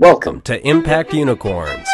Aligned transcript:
Welcome 0.00 0.40
to 0.42 0.66
Impact 0.66 1.12
Unicorns, 1.12 1.86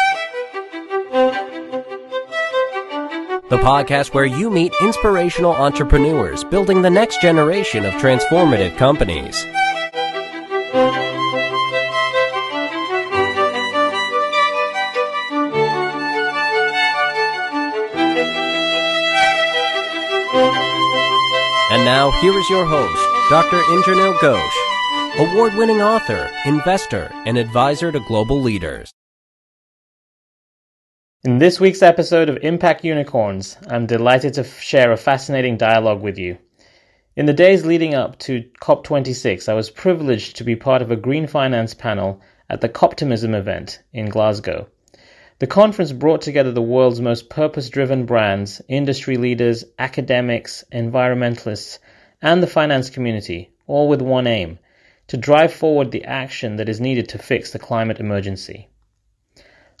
the 3.49 3.57
podcast 3.59 4.13
where 4.13 4.25
you 4.25 4.49
meet 4.49 4.71
inspirational 4.79 5.51
entrepreneurs 5.51 6.45
building 6.45 6.83
the 6.83 6.89
next 6.89 7.19
generation 7.19 7.83
of 7.83 7.91
transformative 7.95 8.77
companies. 8.77 9.43
And 21.69 21.83
now, 21.83 22.11
here 22.21 22.39
is 22.39 22.49
your 22.49 22.63
host, 22.63 23.29
Dr. 23.29 23.57
Indranil 23.57 24.17
Ghosh, 24.19 24.66
award 25.19 25.55
winning 25.55 25.81
author, 25.81 26.29
investor, 26.45 27.11
and 27.25 27.39
advisor 27.39 27.91
to 27.91 27.99
global 28.01 28.39
leaders. 28.39 28.93
In 31.23 31.39
this 31.39 31.59
week's 31.59 31.81
episode 31.81 32.29
of 32.29 32.37
Impact 32.43 32.83
Unicorns, 32.83 33.57
I'm 33.67 33.87
delighted 33.87 34.35
to 34.35 34.43
share 34.43 34.91
a 34.91 34.97
fascinating 34.97 35.57
dialogue 35.57 36.03
with 36.03 36.19
you. 36.19 36.37
In 37.15 37.25
the 37.25 37.33
days 37.33 37.65
leading 37.65 37.95
up 37.95 38.19
to 38.19 38.43
COP26, 38.61 39.49
I 39.49 39.55
was 39.55 39.71
privileged 39.71 40.35
to 40.35 40.43
be 40.43 40.55
part 40.55 40.83
of 40.83 40.91
a 40.91 40.95
green 40.95 41.25
finance 41.25 41.73
panel 41.73 42.21
at 42.47 42.61
the 42.61 42.69
Coptimism 42.69 43.33
event 43.33 43.81
in 43.91 44.09
Glasgow. 44.09 44.67
The 45.39 45.47
conference 45.47 45.93
brought 45.93 46.21
together 46.21 46.51
the 46.51 46.61
world's 46.61 47.01
most 47.01 47.27
purpose 47.27 47.71
driven 47.71 48.05
brands, 48.05 48.61
industry 48.67 49.17
leaders, 49.17 49.65
academics, 49.79 50.63
environmentalists, 50.71 51.79
and 52.21 52.43
the 52.43 52.45
finance 52.45 52.91
community, 52.91 53.49
all 53.65 53.87
with 53.89 54.03
one 54.03 54.27
aim 54.27 54.59
to 55.07 55.17
drive 55.17 55.53
forward 55.53 55.91
the 55.91 56.05
action 56.05 56.57
that 56.57 56.69
is 56.69 56.81
needed 56.81 57.09
to 57.09 57.17
fix 57.17 57.51
the 57.51 57.59
climate 57.59 57.99
emergency. 57.99 58.69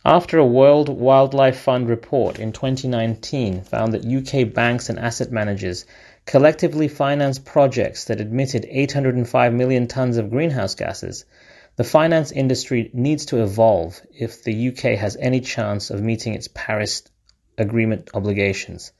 After 0.05 0.37
a 0.37 0.45
World 0.45 0.87
Wildlife 0.87 1.59
Fund 1.59 1.89
report 1.89 2.39
in 2.39 2.53
2019 2.53 3.61
found 3.61 3.93
that 3.93 4.05
UK 4.05 4.53
banks 4.53 4.89
and 4.89 4.97
asset 4.97 5.31
managers 5.31 5.85
collectively 6.25 6.87
financed 6.87 7.43
projects 7.43 8.05
that 8.05 8.21
emitted 8.21 8.65
805 8.69 9.53
million 9.53 9.87
tons 9.87 10.17
of 10.17 10.29
greenhouse 10.29 10.75
gases, 10.75 11.25
the 11.75 11.83
finance 11.83 12.31
industry 12.31 12.89
needs 12.93 13.25
to 13.25 13.43
evolve 13.43 14.01
if 14.13 14.43
the 14.43 14.69
UK 14.69 14.97
has 14.97 15.17
any 15.19 15.41
chance 15.41 15.89
of 15.89 16.01
meeting 16.01 16.33
its 16.33 16.47
Paris 16.53 17.03
Agreement 17.57 18.09
obligations. 18.13 18.93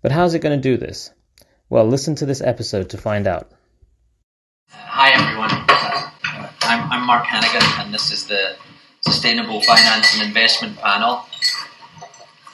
But 0.00 0.12
how 0.12 0.24
is 0.24 0.34
it 0.34 0.40
going 0.40 0.60
to 0.60 0.68
do 0.70 0.76
this? 0.76 1.10
Well, 1.68 1.86
listen 1.86 2.16
to 2.16 2.26
this 2.26 2.40
episode 2.40 2.90
to 2.90 2.98
find 2.98 3.26
out. 3.26 3.52
Hi, 4.74 5.10
everyone. 5.10 5.50
Uh, 5.68 6.10
I'm, 6.62 6.90
I'm 6.90 7.06
Mark 7.06 7.24
Hannigan, 7.26 7.62
and 7.78 7.92
this 7.92 8.10
is 8.10 8.26
the 8.26 8.56
Sustainable 9.02 9.60
Finance 9.60 10.14
and 10.14 10.26
Investment 10.26 10.78
Panel. 10.78 11.26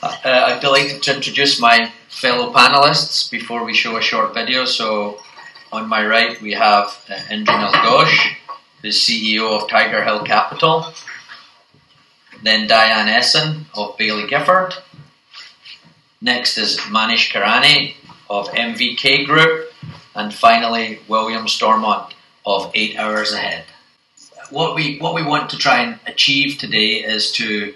Uh, 0.02 0.18
I'm 0.24 0.60
delighted 0.60 1.02
to 1.04 1.14
introduce 1.14 1.60
my 1.60 1.92
fellow 2.08 2.52
panelists 2.52 3.30
before 3.30 3.64
we 3.64 3.72
show 3.72 3.96
a 3.96 4.02
short 4.02 4.34
video. 4.34 4.64
So, 4.64 5.20
on 5.70 5.88
my 5.88 6.04
right, 6.04 6.40
we 6.42 6.52
have 6.54 6.86
uh, 7.08 7.14
Indranil 7.30 7.72
Ghosh 7.72 8.36
the 8.82 8.88
CEO 8.88 9.60
of 9.60 9.68
Tiger 9.68 10.04
Hill 10.04 10.24
Capital. 10.24 10.92
Then 12.42 12.66
Diane 12.66 13.08
Essen 13.08 13.66
of 13.74 13.96
Baillie 13.96 14.28
Gifford. 14.28 14.74
Next 16.20 16.58
is 16.58 16.78
Manish 16.78 17.32
Karani 17.32 17.94
of 18.28 18.48
MVK 18.48 19.26
Group. 19.26 19.67
And 20.18 20.34
finally, 20.34 20.98
William 21.06 21.46
Stormont 21.46 22.12
of 22.44 22.72
Eight 22.74 22.98
Hours 22.98 23.32
Ahead. 23.32 23.64
What 24.50 24.74
we, 24.74 24.98
what 24.98 25.14
we 25.14 25.22
want 25.22 25.48
to 25.50 25.56
try 25.56 25.80
and 25.80 26.00
achieve 26.08 26.58
today 26.58 27.04
is 27.04 27.30
to 27.32 27.72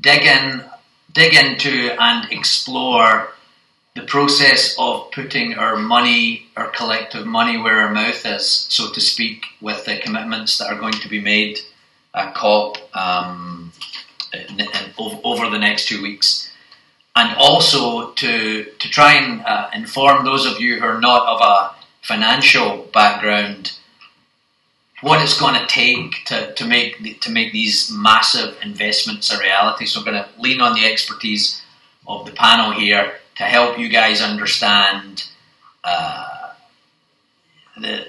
dig 0.00 0.22
in, 0.22 0.64
dig 1.12 1.34
into 1.34 1.94
and 2.02 2.32
explore 2.32 3.28
the 3.94 4.02
process 4.02 4.74
of 4.76 5.12
putting 5.12 5.54
our 5.54 5.76
money, 5.76 6.48
our 6.56 6.68
collective 6.70 7.26
money, 7.26 7.56
where 7.58 7.78
our 7.82 7.92
mouth 7.92 8.26
is, 8.26 8.66
so 8.68 8.90
to 8.90 9.00
speak, 9.00 9.44
with 9.60 9.84
the 9.84 9.98
commitments 9.98 10.58
that 10.58 10.66
are 10.72 10.80
going 10.80 10.94
to 10.94 11.08
be 11.08 11.20
made 11.20 11.60
at 12.12 12.34
COP 12.34 12.76
um, 12.96 13.72
over 15.22 15.48
the 15.48 15.58
next 15.60 15.86
two 15.86 16.02
weeks, 16.02 16.47
and 17.18 17.36
also 17.36 18.12
to 18.12 18.64
to 18.64 18.88
try 18.88 19.14
and 19.14 19.42
uh, 19.44 19.68
inform 19.74 20.24
those 20.24 20.46
of 20.46 20.60
you 20.60 20.78
who 20.78 20.86
are 20.86 21.00
not 21.00 21.26
of 21.26 21.40
a 21.40 21.74
financial 22.02 22.88
background 22.92 23.72
what 25.00 25.22
it's 25.22 25.38
going 25.38 25.54
to 25.54 25.66
take 25.66 26.24
to, 26.24 26.52
to 26.54 26.64
make 26.64 27.20
to 27.20 27.30
make 27.30 27.52
these 27.52 27.90
massive 27.92 28.56
investments 28.62 29.32
a 29.32 29.38
reality. 29.38 29.86
So, 29.86 30.00
we're 30.00 30.12
going 30.12 30.24
to 30.24 30.28
lean 30.40 30.60
on 30.60 30.74
the 30.74 30.84
expertise 30.86 31.62
of 32.06 32.26
the 32.26 32.32
panel 32.32 32.72
here 32.72 33.12
to 33.36 33.44
help 33.44 33.78
you 33.78 33.88
guys 33.88 34.20
understand 34.20 35.24
uh, 35.84 36.52
the, 37.76 38.06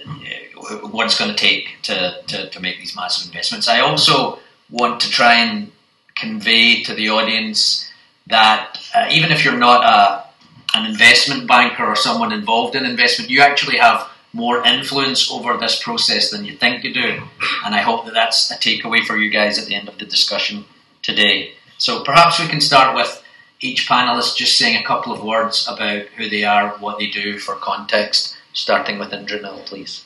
what 0.89 1.05
it's 1.05 1.17
going 1.17 1.29
to 1.29 1.37
take 1.37 1.77
to, 1.83 2.15
to, 2.27 2.49
to 2.49 2.59
make 2.59 2.79
these 2.79 2.95
massive 2.95 3.27
investments. 3.27 3.67
I 3.67 3.81
also 3.81 4.39
want 4.71 4.99
to 5.01 5.09
try 5.09 5.35
and 5.35 5.71
convey 6.15 6.81
to 6.83 6.95
the 6.95 7.09
audience 7.09 7.91
that 8.25 8.78
uh, 8.95 9.07
even 9.11 9.31
if 9.31 9.43
you're 9.43 9.57
not 9.57 9.83
a, 9.83 10.77
an 10.77 10.85
investment 10.85 11.47
banker 11.47 11.85
or 11.85 11.95
someone 11.95 12.31
involved 12.31 12.75
in 12.75 12.85
investment, 12.85 13.29
you 13.29 13.41
actually 13.41 13.77
have 13.77 14.09
more 14.33 14.63
influence 14.65 15.31
over 15.31 15.57
this 15.57 15.81
process 15.81 16.29
than 16.29 16.45
you 16.45 16.55
think 16.55 16.83
you 16.83 16.93
do. 16.93 17.21
And 17.65 17.73
I 17.73 17.81
hope 17.81 18.05
that 18.05 18.13
that's 18.13 18.51
a 18.51 18.55
takeaway 18.55 19.03
for 19.05 19.17
you 19.17 19.29
guys 19.29 19.57
at 19.57 19.65
the 19.65 19.75
end 19.75 19.87
of 19.87 19.97
the 19.97 20.05
discussion 20.05 20.65
today. 21.01 21.53
So 21.77 22.03
perhaps 22.03 22.39
we 22.39 22.47
can 22.47 22.61
start 22.61 22.95
with 22.95 23.23
each 23.59 23.89
panelist 23.89 24.37
just 24.37 24.57
saying 24.57 24.77
a 24.77 24.85
couple 24.85 25.11
of 25.11 25.23
words 25.23 25.67
about 25.67 26.03
who 26.17 26.29
they 26.29 26.43
are, 26.43 26.69
what 26.77 26.99
they 26.99 27.07
do 27.09 27.39
for 27.39 27.55
context, 27.55 28.35
starting 28.53 28.99
with 28.99 29.09
Indranil, 29.09 29.65
please. 29.65 30.05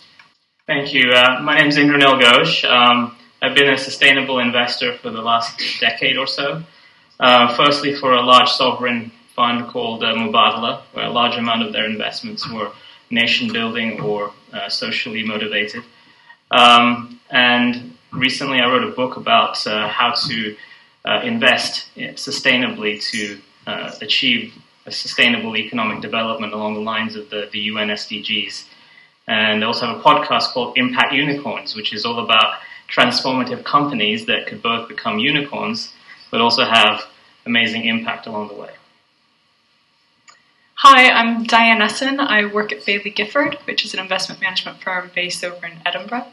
Thank 0.66 0.94
you. 0.94 1.12
Uh, 1.12 1.42
my 1.42 1.58
name 1.58 1.68
is 1.68 1.78
Indranil 1.78 2.22
Ghosh. 2.22 2.64
Um, 2.64 3.18
I've 3.42 3.56
been 3.56 3.70
a 3.70 3.78
sustainable 3.78 4.40
investor 4.40 4.98
for 4.98 5.10
the 5.10 5.22
last 5.22 5.62
decade 5.82 6.18
or 6.18 6.28
so. 6.28 6.64
Uh, 7.24 7.56
firstly, 7.56 7.96
for 7.96 8.12
a 8.12 8.22
large 8.22 8.50
sovereign 8.50 9.10
fund 9.34 9.66
called 9.70 10.04
uh, 10.04 10.14
Mubadala, 10.14 10.82
where 10.92 11.06
a 11.06 11.10
large 11.10 11.38
amount 11.38 11.64
of 11.64 11.72
their 11.72 11.86
investments 11.86 12.52
were 12.52 12.70
nation 13.10 13.50
building 13.54 14.02
or 14.02 14.34
uh, 14.52 14.68
socially 14.68 15.24
motivated. 15.24 15.86
Um, 16.52 17.22
and 17.30 17.96
recently, 18.12 18.60
I 18.60 18.68
wrote 18.68 18.84
a 18.84 18.92
book 18.92 19.16
about 19.16 19.66
uh, 19.66 19.88
how 19.88 20.12
to 20.28 20.58
uh, 21.06 21.22
invest 21.24 21.88
sustainably 21.96 23.02
to 23.12 23.40
uh, 23.68 23.96
achieve 24.02 24.54
a 24.86 24.92
sustainable 24.92 25.56
economic 25.56 26.02
development 26.02 26.52
along 26.52 26.74
the 26.74 26.82
lines 26.82 27.16
of 27.16 27.30
the, 27.30 27.48
the 27.54 27.60
UN 27.72 27.88
SDGs. 27.88 28.66
And 29.30 29.64
I 29.64 29.68
also 29.68 29.86
have 29.86 29.98
a 29.98 30.02
podcast 30.02 30.52
called 30.52 30.78
Impact 30.78 31.14
Unicorns, 31.14 31.74
which 31.74 31.94
is 31.94 32.04
all 32.04 32.20
about 32.20 32.60
transformative 32.90 33.64
companies 33.64 34.26
that 34.26 34.46
could 34.46 34.62
both 34.62 34.90
become 34.90 35.20
unicorns 35.20 35.94
but 36.34 36.42
also 36.42 36.66
have 36.66 37.06
amazing 37.46 37.86
impact 37.86 38.28
along 38.28 38.48
the 38.50 38.56
way. 38.56 38.70
Hi, 40.86 41.10
I'm 41.10 41.44
Diane 41.44 41.82
Essen. 41.82 42.20
I 42.20 42.44
work 42.46 42.74
at 42.74 42.86
Baillie 42.86 43.16
Gifford, 43.16 43.58
which 43.64 43.86
is 43.86 43.94
an 43.94 44.02
investment 44.02 44.42
management 44.42 44.82
firm 44.82 45.12
based 45.16 45.42
over 45.42 45.66
in 45.66 45.78
Edinburgh. 45.86 46.26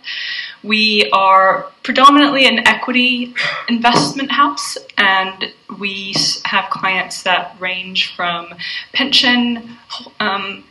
We 0.65 1.09
are 1.13 1.71
predominantly 1.85 2.47
an 2.47 2.67
equity 2.67 3.33
investment 3.69 4.33
house, 4.33 4.77
and 4.99 5.53
we 5.79 6.17
have 6.47 6.69
clients 6.71 7.23
that 7.23 7.55
range 7.61 8.13
from 8.17 8.53
pension, 8.93 9.77
um, 10.19 10.65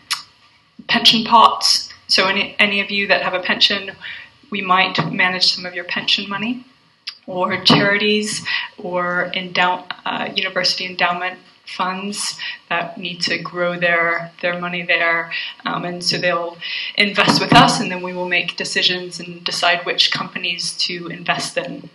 pension 0.89 1.23
pots. 1.23 1.89
So, 2.09 2.27
any, 2.27 2.57
any 2.59 2.81
of 2.81 2.91
you 2.91 3.07
that 3.07 3.21
have 3.21 3.33
a 3.33 3.39
pension, 3.39 3.91
we 4.51 4.61
might 4.61 4.97
manage 5.09 5.53
some 5.53 5.65
of 5.65 5.73
your 5.73 5.85
pension 5.85 6.27
money, 6.27 6.65
or 7.29 7.61
charities, 7.63 8.45
or 8.77 9.31
endow- 9.35 9.85
uh, 10.05 10.29
university 10.35 10.85
endowment 10.85 11.37
funds 11.65 12.39
that 12.69 12.97
need 12.97 13.21
to 13.21 13.37
grow 13.37 13.77
their 13.79 14.31
their 14.41 14.59
money 14.59 14.81
there, 14.81 15.31
um, 15.65 15.85
and 15.85 16.03
so 16.03 16.17
they'll 16.17 16.57
invest 16.97 17.39
with 17.39 17.53
us, 17.53 17.79
and 17.79 17.91
then 17.91 18.01
we 18.01 18.13
will 18.13 18.27
make 18.27 18.57
decisions 18.57 19.19
and 19.19 19.43
decide 19.43 19.85
which 19.85 20.11
companies 20.11 20.75
to 20.77 21.07
invest 21.07 21.55
in. 21.57 21.89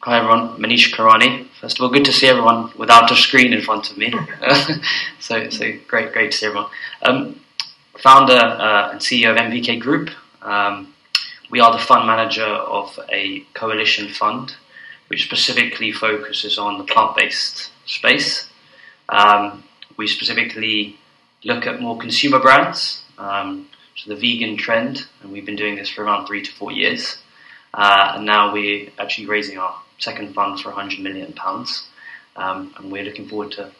Hi 0.00 0.18
everyone, 0.18 0.58
Manish 0.58 0.92
Khurana. 0.92 1.46
First 1.60 1.78
of 1.78 1.82
all, 1.82 1.88
good 1.88 2.04
to 2.04 2.12
see 2.12 2.28
everyone 2.28 2.70
without 2.76 3.10
a 3.10 3.16
screen 3.16 3.54
in 3.54 3.62
front 3.62 3.90
of 3.90 3.96
me. 3.96 4.12
so, 5.18 5.48
so 5.48 5.72
great, 5.88 6.12
great 6.12 6.32
to 6.32 6.36
see 6.36 6.46
everyone. 6.46 6.70
Um, 7.00 7.40
founder 7.98 8.34
uh, 8.34 8.90
and 8.92 9.00
CEO 9.00 9.30
of 9.30 9.38
MVK 9.38 9.80
Group. 9.80 10.10
Um, 10.42 10.93
we 11.50 11.60
are 11.60 11.72
the 11.72 11.78
fund 11.78 12.06
manager 12.06 12.44
of 12.44 12.98
a 13.12 13.40
coalition 13.54 14.08
fund, 14.08 14.54
which 15.08 15.24
specifically 15.24 15.92
focuses 15.92 16.58
on 16.58 16.78
the 16.78 16.84
plant-based 16.84 17.70
space. 17.86 18.48
Um, 19.08 19.64
we 19.96 20.06
specifically 20.06 20.96
look 21.44 21.66
at 21.66 21.80
more 21.80 21.98
consumer 21.98 22.38
brands, 22.38 23.04
um, 23.18 23.68
so 23.96 24.10
the 24.12 24.16
vegan 24.16 24.56
trend, 24.56 25.06
and 25.22 25.30
we've 25.30 25.46
been 25.46 25.56
doing 25.56 25.76
this 25.76 25.88
for 25.88 26.02
around 26.02 26.26
three 26.26 26.42
to 26.42 26.52
four 26.52 26.72
years. 26.72 27.18
uh, 27.74 28.12
and 28.14 28.24
now 28.24 28.52
we're 28.52 28.88
actually 28.98 29.26
raising 29.26 29.58
our 29.58 29.74
second 29.98 30.32
fund 30.34 30.60
for 30.60 30.68
100 30.70 31.00
million 31.00 31.32
pounds, 31.32 31.88
um, 32.36 32.72
and 32.78 32.90
we're 32.90 33.04
looking 33.04 33.28
forward 33.28 33.50
to 33.52 33.70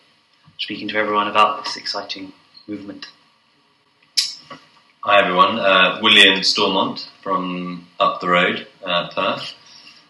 speaking 0.59 0.89
to 0.89 0.97
everyone 0.97 1.29
about 1.29 1.65
this 1.65 1.77
exciting 1.77 2.33
movement. 2.67 3.07
Hi 5.07 5.21
everyone, 5.21 5.59
uh, 5.59 5.99
William 6.01 6.43
Stormont 6.43 7.11
from 7.21 7.87
up 8.01 8.23
the 8.23 8.29
road, 8.31 8.67
uh, 8.83 9.11
Perth. 9.11 9.53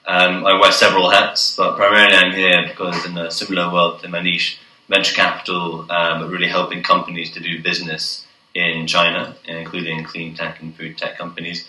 Um, 0.07 0.47
I 0.47 0.57
wear 0.61 0.71
several 0.71 1.11
hats, 1.11 1.57
but 1.57 1.77
primarily 1.77 2.15
I'm 2.15 2.33
here 2.33 2.69
because 2.69 3.05
in 3.05 3.19
a 3.19 3.29
similar 3.29 3.73
world 3.73 4.03
to 4.03 4.07
Manish, 4.07 4.59
venture 4.89 5.17
capital, 5.17 5.85
uh, 5.91 6.21
but 6.21 6.31
really 6.31 6.47
helping 6.47 6.85
companies 6.85 7.33
to 7.33 7.41
do 7.41 7.61
business 7.61 8.25
in 8.55 8.87
China, 8.87 9.35
including 9.47 10.05
clean 10.05 10.37
tech 10.37 10.61
and 10.61 10.77
food 10.77 10.97
tech 10.97 11.19
companies. 11.19 11.67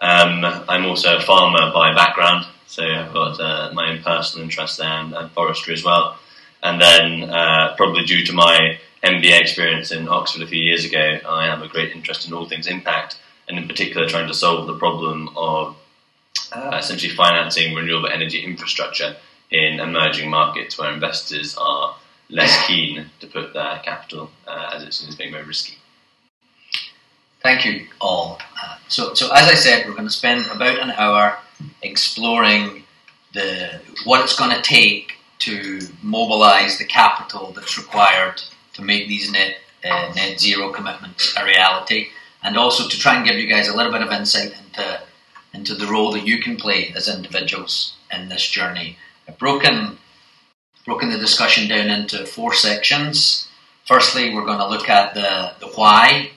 Um, 0.00 0.42
I'm 0.66 0.86
also 0.86 1.18
a 1.18 1.20
farmer 1.20 1.70
by 1.74 1.92
background, 1.92 2.46
so 2.66 2.82
I've 2.82 3.12
got 3.12 3.38
uh, 3.38 3.70
my 3.74 3.90
own 3.90 4.02
personal 4.02 4.44
interest 4.44 4.78
there 4.78 4.88
and, 4.88 5.12
and, 5.12 5.30
forestry 5.32 5.74
as 5.74 5.84
well. 5.84 6.16
And 6.62 6.80
then, 6.80 7.28
uh, 7.28 7.74
probably 7.76 8.06
due 8.06 8.24
to 8.24 8.32
my 8.32 8.78
MBA 9.02 9.40
experience 9.40 9.92
in 9.92 10.08
Oxford 10.08 10.42
a 10.42 10.46
few 10.46 10.62
years 10.62 10.84
ago, 10.84 11.18
I 11.28 11.46
have 11.46 11.62
a 11.62 11.68
great 11.68 11.92
interest 11.92 12.26
in 12.26 12.32
all 12.32 12.48
things 12.48 12.66
impact, 12.66 13.18
and 13.48 13.58
in 13.58 13.68
particular 13.68 14.08
trying 14.08 14.28
to 14.28 14.34
solve 14.34 14.66
the 14.66 14.78
problem 14.78 15.28
of 15.36 15.76
uh, 16.52 16.76
essentially 16.78 17.12
financing 17.12 17.74
renewable 17.74 18.08
energy 18.08 18.42
infrastructure 18.42 19.16
in 19.50 19.80
emerging 19.80 20.30
markets 20.30 20.78
where 20.78 20.92
investors 20.92 21.56
are 21.56 21.96
less 22.28 22.66
keen 22.66 23.06
to 23.20 23.26
put 23.26 23.52
their 23.52 23.78
capital 23.84 24.30
uh, 24.46 24.70
as 24.74 24.82
it 24.82 24.92
seems 24.92 25.14
being 25.14 25.32
very 25.32 25.44
risky. 25.44 25.74
Thank 27.42 27.64
you 27.64 27.86
all. 28.00 28.40
Uh, 28.60 28.76
so, 28.88 29.14
so 29.14 29.32
as 29.32 29.48
I 29.48 29.54
said, 29.54 29.86
we're 29.86 29.94
going 29.94 30.08
to 30.08 30.10
spend 30.10 30.46
about 30.46 30.80
an 30.80 30.90
hour 30.90 31.38
exploring 31.82 32.82
the 33.32 33.80
what 34.04 34.22
it's 34.22 34.36
going 34.36 34.54
to 34.54 34.62
take 34.62 35.12
to 35.38 35.80
mobilise 36.02 36.78
the 36.78 36.84
capital 36.84 37.52
that's 37.52 37.78
required 37.78 38.42
to 38.76 38.82
make 38.82 39.08
these 39.08 39.30
net 39.32 39.56
uh, 39.84 40.12
net 40.14 40.40
zero 40.40 40.72
commitments 40.72 41.34
a 41.36 41.44
reality, 41.44 42.08
and 42.42 42.56
also 42.56 42.88
to 42.88 42.98
try 42.98 43.16
and 43.16 43.26
give 43.26 43.36
you 43.36 43.48
guys 43.48 43.68
a 43.68 43.76
little 43.76 43.92
bit 43.92 44.02
of 44.02 44.12
insight 44.12 44.54
into 44.64 45.00
into 45.52 45.74
the 45.74 45.86
role 45.86 46.12
that 46.12 46.26
you 46.26 46.38
can 46.38 46.56
play 46.56 46.92
as 46.94 47.08
individuals 47.08 47.96
in 48.12 48.28
this 48.28 48.48
journey. 48.48 48.98
I've 49.26 49.38
broken 49.38 49.98
broken 50.86 51.10
the 51.10 51.18
discussion 51.18 51.68
down 51.68 51.88
into 51.88 52.24
four 52.24 52.54
sections. 52.54 53.48
Firstly, 53.86 54.32
we're 54.32 54.44
going 54.44 54.58
to 54.58 54.68
look 54.68 54.88
at 54.88 55.14
the, 55.14 55.52
the 55.60 55.72
why. 55.74 56.30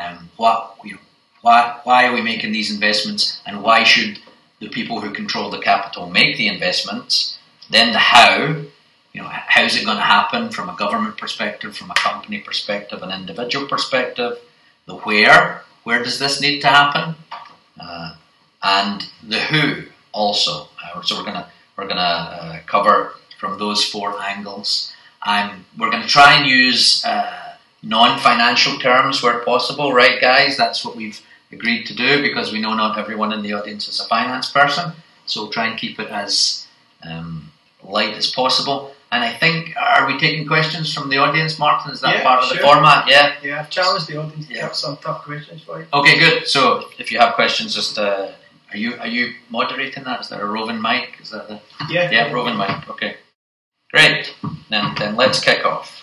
Um, 0.00 0.30
what, 0.36 0.76
you 0.82 0.94
know, 0.94 1.00
why, 1.42 1.78
why 1.84 2.06
are 2.06 2.14
we 2.14 2.22
making 2.22 2.52
these 2.52 2.72
investments 2.72 3.40
and 3.46 3.62
why 3.62 3.84
should 3.84 4.18
the 4.60 4.68
people 4.70 5.00
who 5.00 5.12
control 5.12 5.50
the 5.50 5.58
capital 5.58 6.08
make 6.08 6.36
the 6.36 6.48
investments? 6.48 7.38
Then 7.70 7.92
the 7.92 7.98
how. 7.98 8.62
You 9.12 9.22
know, 9.22 9.28
how 9.28 9.64
is 9.64 9.76
it 9.76 9.84
going 9.84 9.96
to 9.96 10.02
happen 10.02 10.50
from 10.50 10.68
a 10.68 10.76
government 10.76 11.18
perspective, 11.18 11.76
from 11.76 11.90
a 11.90 11.94
company 11.94 12.38
perspective, 12.38 13.02
an 13.02 13.10
individual 13.10 13.66
perspective? 13.66 14.38
The 14.86 14.96
where. 14.96 15.62
Where 15.82 16.02
does 16.02 16.18
this 16.18 16.40
need 16.40 16.60
to 16.60 16.68
happen? 16.68 17.14
Uh, 17.80 18.14
and 18.62 19.06
the 19.26 19.38
who 19.38 19.84
also. 20.12 20.68
Uh, 20.82 21.02
so 21.02 21.16
we're 21.16 21.24
gonna 21.24 21.48
we're 21.76 21.88
gonna 21.88 22.00
uh, 22.00 22.58
cover 22.66 23.14
from 23.38 23.58
those 23.58 23.84
four 23.84 24.20
angles. 24.20 24.92
Um, 25.26 25.64
we're 25.76 25.90
going 25.90 26.02
to 26.02 26.08
try 26.08 26.34
and 26.34 26.46
use 26.46 27.04
uh, 27.04 27.56
non-financial 27.82 28.78
terms 28.78 29.22
where 29.22 29.40
possible, 29.40 29.92
right, 29.92 30.20
guys? 30.20 30.56
That's 30.56 30.84
what 30.84 30.96
we've 30.96 31.20
agreed 31.50 31.86
to 31.86 31.94
do 31.94 32.22
because 32.22 32.52
we 32.52 32.60
know 32.60 32.74
not 32.74 32.98
everyone 32.98 33.32
in 33.32 33.42
the 33.42 33.52
audience 33.54 33.88
is 33.88 34.00
a 34.00 34.06
finance 34.06 34.50
person. 34.50 34.92
So 35.26 35.42
we'll 35.42 35.52
try 35.52 35.66
and 35.66 35.78
keep 35.78 35.98
it 35.98 36.08
as 36.08 36.66
um, 37.02 37.50
light 37.82 38.14
as 38.14 38.30
possible. 38.30 38.94
And 39.12 39.24
I 39.24 39.32
think, 39.32 39.74
are 39.76 40.06
we 40.06 40.18
taking 40.18 40.46
questions 40.46 40.94
from 40.94 41.08
the 41.08 41.18
audience, 41.18 41.58
Martin? 41.58 41.90
Is 41.90 42.00
that 42.00 42.16
yeah, 42.16 42.22
part 42.22 42.42
of 42.42 42.48
sure. 42.48 42.58
the 42.58 42.62
format? 42.62 43.08
Yeah. 43.08 43.34
Yeah, 43.42 43.60
I've 43.60 43.70
challenged 43.70 44.06
the 44.06 44.18
audience 44.18 44.46
to 44.46 44.54
Yeah. 44.54 44.62
have 44.62 44.76
some 44.76 44.96
tough 44.98 45.24
questions 45.24 45.62
for 45.62 45.80
you. 45.80 45.86
Okay, 45.92 46.18
good. 46.18 46.46
So 46.46 46.88
if 46.98 47.10
you 47.10 47.18
have 47.18 47.34
questions, 47.34 47.74
just 47.74 47.98
uh, 47.98 48.30
are 48.70 48.76
you 48.76 48.94
are 49.00 49.08
you 49.08 49.34
moderating 49.48 50.04
that? 50.04 50.20
Is 50.20 50.28
there 50.28 50.40
a 50.40 50.46
roving 50.46 50.80
mic? 50.80 51.18
Is 51.20 51.30
that 51.30 51.48
the 51.48 51.60
Yeah. 51.88 52.10
yeah 52.10 52.30
roving 52.32 52.56
mic? 52.56 52.88
Okay, 52.88 53.16
great. 53.92 54.32
Then 54.68 54.94
then 54.96 55.16
let's 55.16 55.40
kick 55.40 55.66
off. 55.66 55.96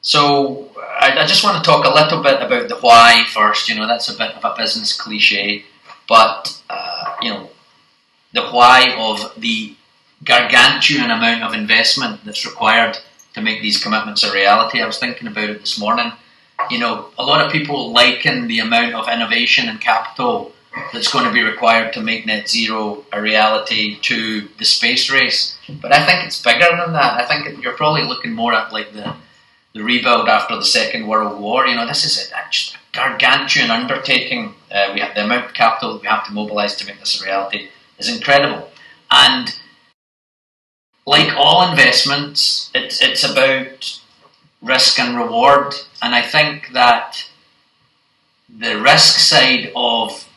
So 0.00 0.70
I, 1.00 1.18
I 1.20 1.26
just 1.26 1.44
want 1.44 1.62
to 1.62 1.70
talk 1.70 1.84
a 1.84 1.94
little 1.94 2.22
bit 2.22 2.40
about 2.40 2.68
the 2.68 2.76
why 2.76 3.24
first. 3.28 3.68
You 3.68 3.74
know, 3.74 3.86
that's 3.86 4.08
a 4.08 4.16
bit 4.16 4.32
of 4.32 4.44
a 4.44 4.54
business 4.56 4.98
cliche, 4.98 5.64
but 6.08 6.58
uh, 6.70 7.16
you 7.20 7.30
know, 7.30 7.50
the 8.34 8.48
why 8.48 8.94
of 8.98 9.40
the 9.40 9.74
gargantuan 10.24 11.10
amount 11.10 11.44
of 11.44 11.54
investment 11.54 12.24
that's 12.24 12.44
required 12.44 12.98
to 13.34 13.40
make 13.40 13.62
these 13.62 13.82
commitments 13.82 14.22
a 14.22 14.32
reality. 14.32 14.80
I 14.80 14.86
was 14.86 14.98
thinking 14.98 15.28
about 15.28 15.50
it 15.50 15.60
this 15.60 15.78
morning. 15.78 16.12
You 16.70 16.78
know, 16.78 17.10
a 17.16 17.24
lot 17.24 17.44
of 17.44 17.52
people 17.52 17.92
liken 17.92 18.48
the 18.48 18.58
amount 18.58 18.94
of 18.94 19.08
innovation 19.08 19.68
and 19.68 19.80
capital 19.80 20.52
that's 20.92 21.12
going 21.12 21.24
to 21.24 21.32
be 21.32 21.42
required 21.42 21.92
to 21.92 22.00
make 22.00 22.26
net 22.26 22.48
zero 22.48 23.04
a 23.12 23.20
reality 23.20 23.98
to 24.00 24.48
the 24.58 24.64
space 24.64 25.10
race. 25.10 25.56
But 25.80 25.92
I 25.92 26.04
think 26.04 26.24
it's 26.24 26.42
bigger 26.42 26.76
than 26.76 26.92
that. 26.92 27.20
I 27.20 27.26
think 27.26 27.62
you're 27.62 27.76
probably 27.76 28.02
looking 28.02 28.32
more 28.32 28.52
at 28.52 28.72
like 28.72 28.92
the 28.92 29.14
the 29.72 29.82
rebuild 29.82 30.28
after 30.28 30.54
the 30.54 30.64
Second 30.64 31.08
World 31.08 31.40
War. 31.40 31.66
You 31.66 31.74
know, 31.74 31.86
this 31.86 32.04
is 32.04 32.30
a, 32.30 32.50
just 32.50 32.74
a 32.74 32.78
gargantuan 32.92 33.72
undertaking. 33.72 34.54
Uh, 34.70 34.90
we 34.94 35.00
have 35.00 35.14
the 35.14 35.24
amount 35.24 35.46
of 35.46 35.54
capital 35.54 35.94
that 35.94 36.02
we 36.02 36.08
have 36.08 36.24
to 36.26 36.32
mobilise 36.32 36.76
to 36.76 36.86
make 36.86 37.00
this 37.00 37.20
a 37.20 37.24
reality 37.24 37.68
is 37.98 38.14
incredible. 38.14 38.70
And 39.10 39.54
like 41.06 41.34
all 41.36 41.68
investments, 41.68 42.70
it's 42.74 43.02
it's 43.02 43.24
about 43.24 44.00
risk 44.62 44.98
and 44.98 45.16
reward. 45.16 45.74
And 46.02 46.14
I 46.14 46.22
think 46.22 46.72
that 46.72 47.28
the 48.48 48.80
risk 48.80 49.18
side 49.18 49.72
of 49.76 50.28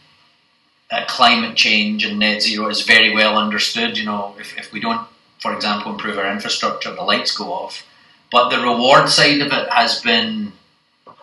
uh, 0.92 1.06
climate 1.08 1.56
change 1.56 2.06
and 2.06 2.20
net 2.20 2.42
zero 2.42 2.70
is 2.70 2.82
very 2.84 3.14
well 3.14 3.38
understood. 3.38 3.98
You 3.98 4.06
know, 4.06 4.36
if, 4.40 4.58
if 4.58 4.72
we 4.72 4.80
don't, 4.80 5.08
for 5.40 5.54
example, 5.54 5.92
improve 5.92 6.18
our 6.18 6.32
infrastructure, 6.32 6.94
the 6.94 7.04
lights 7.04 7.36
go 7.36 7.52
off. 7.54 7.86
But 8.32 8.50
the 8.50 8.60
reward 8.60 9.10
side 9.10 9.40
of 9.40 9.48
it 9.48 9.70
has 9.70 10.02
been 10.02 10.52
uh, 11.08 11.14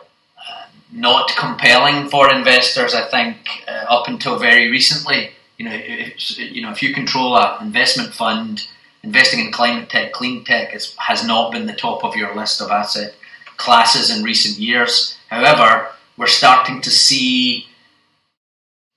not 0.91 1.35
compelling 1.35 2.09
for 2.09 2.33
investors. 2.33 2.95
I 2.95 3.07
think 3.09 3.37
uh, 3.67 3.85
up 3.87 4.07
until 4.07 4.39
very 4.39 4.71
recently, 4.71 5.31
you 5.57 5.65
know, 5.65 5.71
if, 5.73 6.37
you 6.37 6.61
know, 6.61 6.71
if 6.71 6.81
you 6.83 6.93
control 6.93 7.37
an 7.37 7.65
investment 7.65 8.13
fund, 8.13 8.67
investing 9.03 9.39
in 9.39 9.51
climate 9.51 9.89
tech, 9.89 10.11
clean 10.11 10.43
tech 10.43 10.75
is, 10.75 10.95
has 10.97 11.25
not 11.25 11.51
been 11.51 11.65
the 11.65 11.73
top 11.73 12.03
of 12.03 12.15
your 12.15 12.35
list 12.35 12.61
of 12.61 12.71
asset 12.71 13.15
classes 13.57 14.15
in 14.15 14.23
recent 14.23 14.57
years. 14.57 15.17
However, 15.29 15.89
we're 16.17 16.27
starting 16.27 16.81
to 16.81 16.89
see 16.89 17.67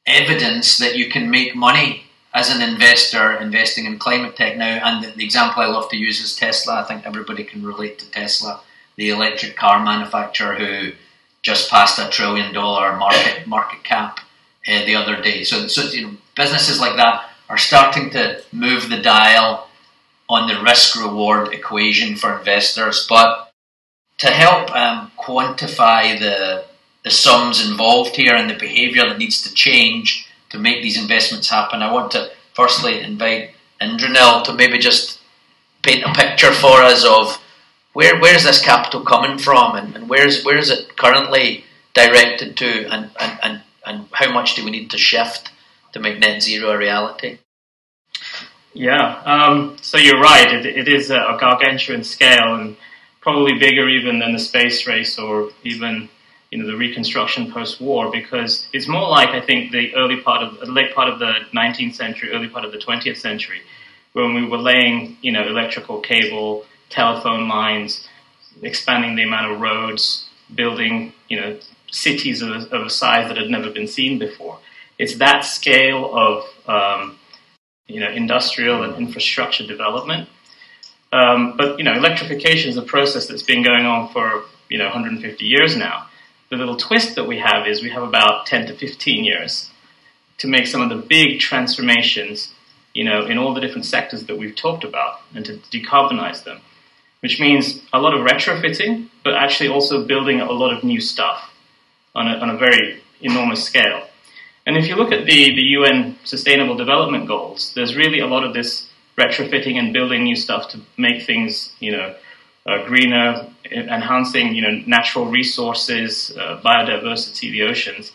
evidence 0.07 0.79
that 0.79 0.97
you 0.97 1.11
can 1.11 1.31
make 1.31 1.55
money 1.55 2.05
as 2.35 2.51
an 2.55 2.63
investor 2.63 3.33
investing 3.33 3.85
in 3.85 3.99
climate 3.99 4.37
tech 4.37 4.57
now. 4.57 4.81
And 4.85 5.05
the, 5.05 5.11
the 5.11 5.25
example 5.25 5.63
I 5.63 5.67
love 5.67 5.89
to 5.91 5.97
use 5.97 6.21
is 6.21 6.37
Tesla. 6.37 6.81
I 6.81 6.85
think 6.85 7.07
everybody 7.07 7.45
can 7.45 7.65
relate 7.65 7.99
to 7.99 8.11
Tesla, 8.11 8.61
the 8.97 9.11
electric 9.11 9.57
car 9.57 9.83
manufacturer 9.83 10.55
who 10.55 10.93
just 11.43 11.71
passed 11.71 11.99
a 11.99 12.09
trillion 12.09 12.53
dollar 12.53 12.97
market 12.97 13.47
market 13.47 13.85
cap 13.85 14.21
uh, 14.67 14.85
the 14.85 14.95
other 14.95 15.21
day. 15.21 15.45
So, 15.45 15.67
so 15.69 15.83
you 15.91 16.03
know, 16.03 16.13
businesses 16.39 16.81
like 16.81 16.97
that 16.97 17.29
are 17.51 17.59
starting 17.59 18.09
to 18.11 18.43
move 18.53 18.89
the 18.89 19.03
dial 19.03 19.69
on 20.29 20.49
the 20.49 20.63
risk 20.63 20.97
reward 20.97 21.53
equation 21.53 22.17
for 22.17 22.39
investors. 22.39 23.07
But 23.09 23.53
to 24.19 24.29
help 24.29 24.75
um, 24.75 25.13
quantify 25.19 26.19
the 26.19 26.65
the 27.05 27.11
sums 27.11 27.67
involved 27.67 28.17
here 28.17 28.35
and 28.35 28.51
the 28.51 28.55
behaviour 28.55 29.09
that 29.09 29.19
needs 29.19 29.41
to 29.43 29.55
change 29.55 30.29
to 30.51 30.59
make 30.59 30.83
these 30.83 31.01
investments 31.01 31.49
happen, 31.49 31.81
I 31.81 31.93
want 31.93 32.11
to 32.13 32.31
firstly 32.55 33.01
invite 33.01 33.53
Indranil 33.81 34.43
to 34.45 34.53
maybe 34.53 34.79
just 34.79 35.21
paint 35.83 36.03
a 36.05 36.13
picture 36.13 36.53
for 36.53 36.83
us 36.83 37.05
of 37.05 37.41
where 37.93 38.19
where 38.21 38.35
is 38.35 38.45
this 38.45 38.61
capital 38.61 39.03
coming 39.03 39.39
from 39.39 39.77
and, 39.77 39.95
and 39.95 40.09
where 40.09 40.27
is 40.27 40.45
where 40.45 40.59
is 40.59 40.71
it 40.71 40.97
currently 40.97 41.65
directed 41.95 42.57
to 42.57 42.87
and, 42.93 43.11
and, 43.19 43.39
and, 43.43 43.63
and 43.87 44.09
how 44.13 44.31
much 44.33 44.55
do 44.55 44.65
we 44.65 44.71
need 44.71 44.91
to 44.91 44.99
shift 44.99 45.51
to 45.93 46.01
make 46.01 46.19
net 46.19 46.43
zero 46.43 46.71
a 46.71 46.79
reality? 46.79 47.39
Yeah, 48.75 49.23
um, 49.25 49.77
so 49.81 49.99
you're 49.99 50.21
right. 50.21 50.53
It, 50.53 50.67
it 50.67 50.89
is 50.89 51.11
a, 51.11 51.37
gargantuan 51.41 52.05
scale 52.05 52.55
and 52.55 52.77
probably 53.21 53.59
bigger 53.59 53.89
even 53.89 54.19
than 54.19 54.33
the 54.33 54.39
space 54.39 54.87
race 54.87 55.19
or 55.19 55.51
even 55.65 56.09
you 56.51 56.59
know 56.59 56.67
the 56.67 56.77
reconstruction 56.77 57.51
post-war 57.53 58.11
because 58.11 58.69
it's 58.73 58.89
more 58.89 59.09
like 59.09 59.31
I 59.31 59.41
think 59.41 59.73
the 59.73 59.95
early 59.97 60.21
part 60.21 60.43
of 60.43 60.61
the 60.61 60.67
late 60.67 60.95
part 60.95 61.09
of 61.09 61.19
the 61.19 61.33
19th 61.53 61.95
century, 61.95 62.31
early 62.33 62.49
part 62.49 62.65
of 62.65 62.73
the 62.73 62.79
20th 62.79 63.17
century, 63.17 63.61
when 64.13 64.35
we 64.35 64.47
were 64.47 64.59
laying 64.59 65.17
you 65.23 65.33
know 65.33 65.47
electrical 65.47 66.01
cable, 66.01 66.65
telephone 66.89 67.49
lines, 67.49 68.07
expanding 68.63 69.17
the 69.17 69.25
amount 69.25 69.51
of 69.53 69.61
roads, 69.61 70.29
building 70.55 71.13
you 71.29 71.41
know 71.41 71.59
cities 71.91 72.43
of, 72.43 72.51
of 72.73 72.87
a 72.87 72.91
size 72.91 73.29
that 73.29 73.37
had 73.37 73.51
never 73.51 73.71
been 73.71 73.89
seen 73.89 74.19
before. 74.19 74.59
It's 74.99 75.17
that 75.17 75.45
scale 75.45 76.15
of 76.15 76.45
um, 76.67 77.19
you 77.87 78.01
know 78.01 78.11
industrial 78.11 78.83
and 78.83 78.97
infrastructure 78.97 79.67
development. 79.67 80.29
Um, 81.13 81.57
but 81.57 81.79
you 81.79 81.85
know, 81.85 81.95
electrification 81.95 82.71
is 82.71 82.77
a 82.77 82.83
process 82.83 83.27
that's 83.27 83.43
been 83.43 83.63
going 83.63 83.87
on 83.87 84.13
for 84.13 84.45
you 84.69 84.79
know 84.79 84.85
150 84.85 85.45
years 85.45 85.77
now. 85.77 86.07
The 86.51 86.57
little 86.57 86.77
twist 86.77 87.15
that 87.17 87.27
we 87.27 87.39
have 87.39 87.67
is 87.67 87.83
we 87.83 87.91
have 87.91 88.03
about 88.03 88.47
10 88.47 88.67
to 88.69 88.75
15 88.75 89.25
years 89.25 89.71
to 90.39 90.47
make 90.47 90.67
some 90.67 90.81
of 90.81 90.89
the 90.89 90.97
big 90.97 91.41
transformations, 91.41 92.53
you 92.95 93.05
know, 93.05 93.27
in 93.27 93.37
all 93.37 93.53
the 93.53 93.61
different 93.61 93.85
sectors 93.85 94.25
that 94.25 94.39
we've 94.39 94.57
talked 94.57 94.85
about, 94.85 95.21
and 95.35 95.45
to 95.45 95.55
decarbonize 95.71 96.45
them. 96.45 96.61
Which 97.21 97.41
means 97.41 97.83
a 97.93 97.99
lot 97.99 98.15
of 98.15 98.25
retrofitting, 98.25 99.09
but 99.25 99.35
actually 99.35 99.69
also 99.69 100.07
building 100.07 100.41
a 100.41 100.53
lot 100.53 100.73
of 100.73 100.85
new 100.85 101.01
stuff 101.01 101.53
on 102.15 102.29
a, 102.29 102.35
on 102.39 102.51
a 102.51 102.57
very 102.57 103.03
enormous 103.21 103.65
scale. 103.65 104.08
And 104.69 104.77
if 104.77 104.87
you 104.87 104.97
look 104.97 105.13
at 105.13 105.25
the, 105.25 105.55
the 105.55 105.63
UN 105.79 106.19
Sustainable 106.25 106.77
Development 106.77 107.27
Goals, 107.27 107.73
there's 107.73 107.97
really 107.97 108.19
a 108.19 108.27
lot 108.27 108.45
of 108.45 108.53
this 108.53 108.91
retrofitting 109.17 109.77
and 109.77 109.95
building 109.95 110.25
new 110.25 110.37
stuff 110.37 110.69
to 110.73 110.81
make 110.99 111.23
things, 111.23 111.73
you 111.81 111.93
know, 111.93 112.15
uh, 112.67 112.85
greener, 112.85 113.49
enhancing, 113.73 114.55
you 114.55 114.61
know, 114.61 114.83
natural 114.87 115.25
resources, 115.25 116.37
uh, 116.37 116.61
biodiversity, 116.63 117.51
the 117.51 117.63
oceans. 117.63 118.13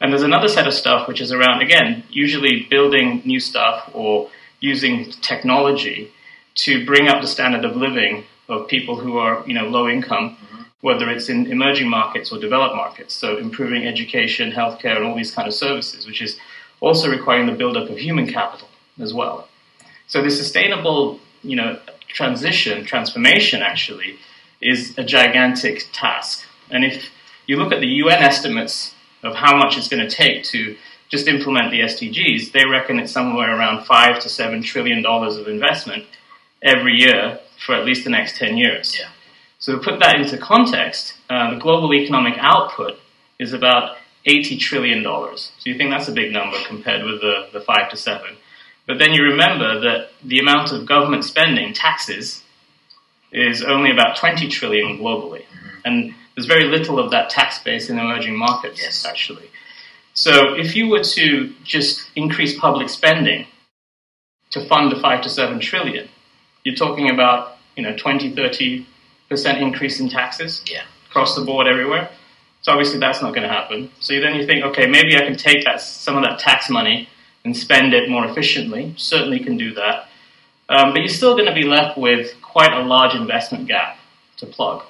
And 0.00 0.12
there's 0.12 0.22
another 0.22 0.46
set 0.46 0.68
of 0.68 0.74
stuff 0.74 1.08
which 1.08 1.20
is 1.20 1.32
around, 1.32 1.62
again, 1.62 2.04
usually 2.10 2.68
building 2.70 3.20
new 3.24 3.40
stuff 3.40 3.90
or 3.92 4.30
using 4.60 5.10
technology 5.20 6.12
to 6.62 6.86
bring 6.86 7.08
up 7.08 7.22
the 7.22 7.26
standard 7.26 7.64
of 7.64 7.74
living 7.74 8.22
of 8.48 8.68
people 8.68 9.00
who 9.00 9.18
are, 9.18 9.42
you 9.48 9.54
know, 9.54 9.66
low 9.66 9.88
income. 9.88 10.36
Whether 10.80 11.10
it's 11.10 11.28
in 11.28 11.50
emerging 11.50 11.88
markets 11.88 12.32
or 12.32 12.38
developed 12.38 12.76
markets. 12.76 13.14
So 13.14 13.36
improving 13.36 13.86
education, 13.86 14.52
healthcare, 14.52 14.96
and 14.96 15.04
all 15.04 15.16
these 15.16 15.32
kind 15.32 15.48
of 15.48 15.54
services, 15.54 16.06
which 16.06 16.22
is 16.22 16.38
also 16.80 17.10
requiring 17.10 17.46
the 17.46 17.52
buildup 17.52 17.90
of 17.90 17.98
human 17.98 18.26
capital 18.26 18.68
as 19.00 19.12
well. 19.12 19.48
So 20.06 20.22
the 20.22 20.30
sustainable, 20.30 21.20
you 21.42 21.56
know, 21.56 21.78
transition, 22.06 22.84
transformation 22.84 23.62
actually, 23.62 24.18
is 24.60 24.96
a 24.96 25.04
gigantic 25.04 25.88
task. 25.92 26.44
And 26.70 26.84
if 26.84 27.10
you 27.46 27.56
look 27.56 27.72
at 27.72 27.80
the 27.80 27.86
UN 27.86 28.22
estimates 28.22 28.94
of 29.22 29.34
how 29.34 29.56
much 29.56 29.76
it's 29.76 29.88
going 29.88 30.06
to 30.06 30.14
take 30.14 30.44
to 30.44 30.76
just 31.08 31.26
implement 31.26 31.70
the 31.70 31.80
SDGs, 31.80 32.52
they 32.52 32.64
reckon 32.66 32.98
it's 32.98 33.12
somewhere 33.12 33.56
around 33.56 33.84
five 33.84 34.20
to 34.20 34.28
seven 34.28 34.62
trillion 34.62 35.02
dollars 35.02 35.36
of 35.36 35.48
investment 35.48 36.04
every 36.62 36.94
year 36.94 37.40
for 37.64 37.74
at 37.74 37.84
least 37.84 38.04
the 38.04 38.10
next 38.10 38.36
10 38.36 38.56
years. 38.56 38.96
Yeah. 38.98 39.08
So 39.58 39.76
to 39.76 39.82
put 39.82 40.00
that 40.00 40.16
into 40.16 40.38
context, 40.38 41.14
uh, 41.28 41.54
the 41.54 41.60
global 41.60 41.92
economic 41.92 42.34
output 42.38 42.98
is 43.38 43.52
about 43.52 43.96
$80 44.26 44.58
trillion. 44.58 45.02
So 45.02 45.50
you 45.64 45.76
think 45.76 45.90
that's 45.90 46.08
a 46.08 46.12
big 46.12 46.32
number 46.32 46.56
compared 46.66 47.04
with 47.04 47.20
the, 47.20 47.48
the 47.52 47.60
five 47.60 47.90
to 47.90 47.96
seven. 47.96 48.36
But 48.86 48.98
then 48.98 49.12
you 49.12 49.22
remember 49.22 49.80
that 49.80 50.10
the 50.24 50.38
amount 50.38 50.72
of 50.72 50.86
government 50.86 51.24
spending, 51.24 51.74
taxes, 51.74 52.42
is 53.32 53.62
only 53.62 53.90
about 53.90 54.16
20 54.16 54.48
trillion 54.48 54.98
globally. 54.98 55.42
Mm-hmm. 55.42 55.78
And 55.84 56.14
there's 56.34 56.46
very 56.46 56.64
little 56.64 56.98
of 56.98 57.10
that 57.10 57.28
tax 57.30 57.62
base 57.62 57.90
in 57.90 57.98
emerging 57.98 58.36
markets, 58.36 58.80
yes. 58.80 59.04
actually. 59.04 59.50
So 60.14 60.54
if 60.54 60.74
you 60.74 60.88
were 60.88 61.02
to 61.02 61.52
just 61.64 62.10
increase 62.16 62.58
public 62.58 62.88
spending 62.88 63.46
to 64.50 64.64
fund 64.66 64.90
the 64.90 65.00
five 65.00 65.22
to 65.22 65.28
seven 65.28 65.60
trillion, 65.60 66.08
you're 66.64 66.74
talking 66.74 67.10
about 67.10 67.58
you 67.76 67.82
know 67.82 67.96
20, 67.96 68.34
30 68.34 68.86
percent 69.28 69.58
increase 69.58 70.00
in 70.00 70.08
taxes 70.08 70.64
yeah. 70.70 70.82
across 71.08 71.34
the 71.34 71.44
board 71.44 71.66
everywhere. 71.66 72.10
So 72.62 72.72
obviously 72.72 72.98
that's 72.98 73.22
not 73.22 73.34
going 73.34 73.46
to 73.46 73.52
happen. 73.52 73.90
So 74.00 74.18
then 74.20 74.34
you 74.34 74.46
think, 74.46 74.64
okay, 74.64 74.86
maybe 74.86 75.16
I 75.16 75.20
can 75.20 75.36
take 75.36 75.64
that 75.64 75.80
some 75.80 76.16
of 76.16 76.24
that 76.24 76.38
tax 76.38 76.68
money 76.68 77.08
and 77.44 77.56
spend 77.56 77.94
it 77.94 78.10
more 78.10 78.26
efficiently. 78.26 78.94
Certainly 78.96 79.40
can 79.40 79.56
do 79.56 79.72
that, 79.74 80.08
um, 80.68 80.92
but 80.92 81.00
you're 81.00 81.08
still 81.08 81.34
going 81.34 81.46
to 81.46 81.54
be 81.54 81.62
left 81.62 81.96
with 81.96 82.34
quite 82.42 82.72
a 82.72 82.82
large 82.82 83.14
investment 83.14 83.68
gap 83.68 83.98
to 84.38 84.46
plug. 84.46 84.82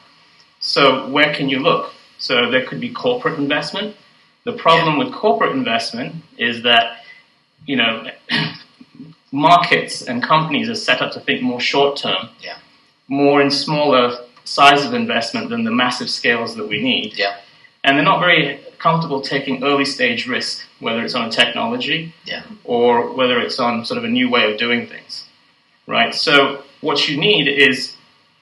So 0.61 1.09
where 1.09 1.35
can 1.35 1.49
you 1.49 1.61
look? 1.61 1.93
So 2.19 2.51
there 2.51 2.67
could 2.67 2.81
be 2.81 2.91
corporate 2.91 3.39
investment. 3.39 3.97
The 4.45 4.55
problem 4.55 4.97
yeah. 4.99 5.05
with 5.05 5.15
corporate 5.15 5.53
investment 5.53 6.17
is 6.37 6.63
that 6.63 7.05
you 7.67 7.77
know 7.77 8.11
markets 9.33 10.03
and 10.03 10.23
companies 10.23 10.69
are 10.69 10.75
set 10.75 11.01
up 11.01 11.13
to 11.13 11.21
think 11.21 11.43
more 11.43 11.61
short 11.61 11.97
term, 11.97 12.31
yeah. 12.41 12.59
more 13.09 13.41
in 13.41 13.51
smaller 13.51 14.17
size 14.49 14.85
of 14.85 14.95
investment 14.95 15.51
than 15.51 15.63
the 15.65 15.71
massive 15.71 16.09
scales 16.09 16.57
that 16.57 16.67
we 16.67 16.83
need. 16.83 17.17
Yeah. 17.17 17.37
And 17.85 17.97
they're 17.97 18.05
not 18.05 18.21
very 18.21 18.61
comfortable 18.79 19.21
taking 19.21 19.63
early 19.63 19.85
stage 19.85 20.27
risk, 20.27 20.65
whether 20.81 21.03
it's 21.03 21.15
on 21.15 21.29
a 21.29 21.31
technology 21.31 22.15
yeah. 22.25 22.43
or 22.65 23.13
whether 23.13 23.39
it's 23.41 23.59
on 23.59 23.85
sort 23.85 23.99
of 23.99 24.05
a 24.05 24.09
new 24.09 24.31
way 24.31 24.51
of 24.51 24.59
doing 24.59 24.87
things. 24.87 25.27
Right? 25.87 26.15
So 26.15 26.65
what 26.81 27.09
you 27.09 27.19
need 27.19 27.49
is 27.49 27.97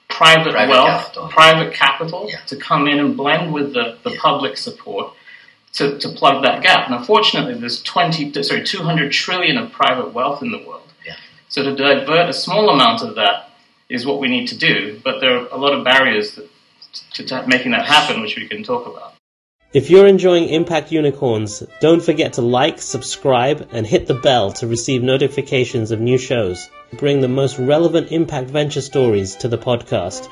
private, 0.08 0.52
private 0.52 0.70
wealth, 0.70 1.04
capital. 1.04 1.28
private 1.28 1.74
capital 1.74 2.26
yeah. 2.30 2.40
to 2.46 2.56
come 2.56 2.86
in 2.86 2.98
and 2.98 3.16
blend 3.16 3.52
with 3.52 3.72
the, 3.74 3.98
the 4.04 4.16
public 4.16 4.56
support 4.56 5.12
to, 5.74 5.98
to 5.98 6.08
plug 6.10 6.42
that 6.42 6.62
gap. 6.62 6.86
And 6.86 6.94
unfortunately, 6.94 7.54
there's 7.54 7.82
20, 7.82 8.42
sorry, 8.42 8.62
200 8.62 9.12
trillion 9.12 9.58
of 9.58 9.72
private 9.72 10.12
wealth 10.12 10.42
in 10.42 10.50
the 10.50 10.58
world. 10.66 10.88
Yeah. 11.04 11.16
So 11.48 11.62
to 11.62 11.74
divert 11.74 12.28
a 12.28 12.32
small 12.32 12.70
amount 12.70 13.02
of 13.02 13.16
that 13.16 13.50
is 13.88 14.06
what 14.06 14.20
we 14.20 14.28
need 14.28 14.48
to 14.48 14.56
do. 14.56 15.00
But 15.02 15.20
there 15.20 15.36
are 15.36 15.48
a 15.48 15.56
lot 15.56 15.72
of 15.72 15.84
barriers 15.84 16.34
that, 16.34 16.48
to, 17.14 17.24
to 17.24 17.46
making 17.46 17.72
that 17.72 17.86
happen, 17.86 18.20
which 18.20 18.36
we 18.36 18.48
can 18.48 18.62
talk 18.62 18.86
about. 18.86 19.14
If 19.72 19.90
you're 19.90 20.06
enjoying 20.06 20.48
Impact 20.48 20.90
Unicorns, 20.90 21.62
don't 21.80 22.02
forget 22.02 22.34
to 22.34 22.42
like, 22.42 22.80
subscribe, 22.80 23.68
and 23.72 23.86
hit 23.86 24.06
the 24.06 24.14
bell 24.14 24.52
to 24.52 24.66
receive 24.66 25.02
notifications 25.02 25.90
of 25.90 26.00
new 26.00 26.16
shows. 26.16 26.70
Bring 26.94 27.20
the 27.20 27.28
most 27.28 27.58
relevant 27.58 28.12
impact 28.12 28.48
venture 28.48 28.80
stories 28.80 29.34
to 29.36 29.48
the 29.48 29.58
podcast. 29.58 30.28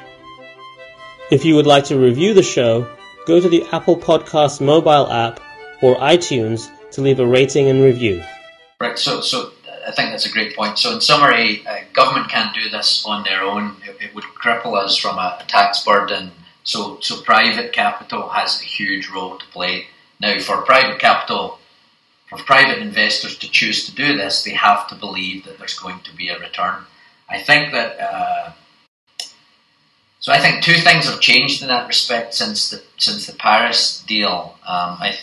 If 1.31 1.45
you 1.45 1.57
would 1.57 1.67
like 1.67 1.85
to 1.87 1.99
review 1.99 2.33
the 2.33 2.43
show, 2.43 2.89
go 3.27 3.41
to 3.41 3.49
the 3.49 3.65
Apple 3.73 3.97
Podcast 3.97 4.61
mobile 4.61 5.11
app 5.11 5.41
or 5.83 5.97
iTunes 5.97 6.71
to 6.93 7.03
leave 7.03 7.19
a 7.19 7.27
rating 7.27 7.69
and 7.69 7.83
review. 7.83 8.23
Right, 8.81 8.99
so, 8.99 9.21
so 9.21 9.53
I 9.87 9.91
think 9.91 10.11
that's 10.11 10.27
a 10.27 10.33
great 10.33 10.57
point. 10.57 10.79
So, 10.79 10.95
in 10.95 11.01
summary, 11.01 11.67
uh, 11.67 11.79
government 11.93 12.31
can't 12.31 12.55
do 12.55 12.69
this 12.71 13.05
on 13.07 13.25
their 13.25 13.43
own. 13.43 13.77
It, 13.85 13.97
it 14.01 14.15
would 14.15 14.25
cripple 14.25 14.77
us 14.77 14.97
from 14.97 15.19
a, 15.19 15.43
tax 15.47 15.85
burden. 15.85 16.33
So, 16.63 16.99
so 17.01 17.21
private 17.23 17.73
capital 17.73 18.29
has 18.31 18.61
a 18.61 18.65
huge 18.65 19.09
role 19.09 19.39
to 19.39 19.47
play. 19.47 19.87
Now, 20.21 20.39
for 20.39 20.63
private 20.63 20.99
capital, 20.99 21.59
for 22.29 22.39
private 22.39 22.79
investors 22.79 23.37
to 23.39 23.51
choose 23.51 23.85
to 23.87 23.95
do 23.95 24.17
this, 24.17 24.43
they 24.43 24.53
have 24.53 24.89
to 24.89 24.95
believe 24.95 25.45
that 25.45 25.59
there's 25.59 25.79
going 25.79 26.01
to 26.01 26.17
be 26.17 26.29
a 26.29 26.39
return. 26.39 26.85
I 27.29 27.41
think 27.41 27.73
that 27.73 28.01
uh, 28.01 28.53
so 30.25 30.33
I 30.33 30.39
think 30.39 30.63
two 30.63 30.77
things 30.77 31.05
have 31.05 31.21
changed 31.21 31.61
in 31.61 31.69
that 31.69 31.87
respect 31.87 32.33
since 32.33 32.71
the 32.71 32.83
since 32.97 33.27
the 33.27 33.35
Paris 33.35 34.03
deal. 34.07 34.57
Um, 34.67 34.97
I, 34.99 35.19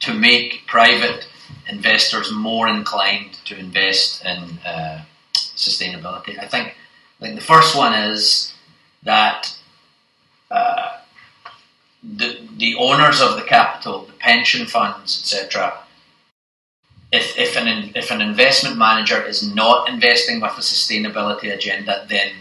to 0.00 0.14
make 0.14 0.66
private 0.66 1.26
investors 1.68 2.32
more 2.32 2.68
inclined 2.68 3.34
to 3.44 3.58
invest 3.58 4.24
in 4.24 4.58
uh, 4.64 5.02
sustainability. 5.34 6.38
I 6.38 6.46
think, 6.46 6.76
like 7.20 7.34
the 7.34 7.40
first 7.40 7.76
one 7.76 7.92
is 7.92 8.54
that 9.02 9.56
uh, 10.50 10.98
the 12.02 12.38
the 12.56 12.74
owners 12.76 13.20
of 13.20 13.36
the 13.36 13.42
capital, 13.42 14.06
the 14.06 14.12
pension 14.12 14.66
funds, 14.66 15.18
etc. 15.20 15.78
If 17.12 17.38
if 17.38 17.56
an 17.56 17.92
if 17.94 18.10
an 18.10 18.20
investment 18.20 18.76
manager 18.76 19.22
is 19.22 19.54
not 19.54 19.88
investing 19.88 20.40
with 20.40 20.52
a 20.52 20.60
sustainability 20.60 21.52
agenda, 21.52 22.06
then 22.08 22.32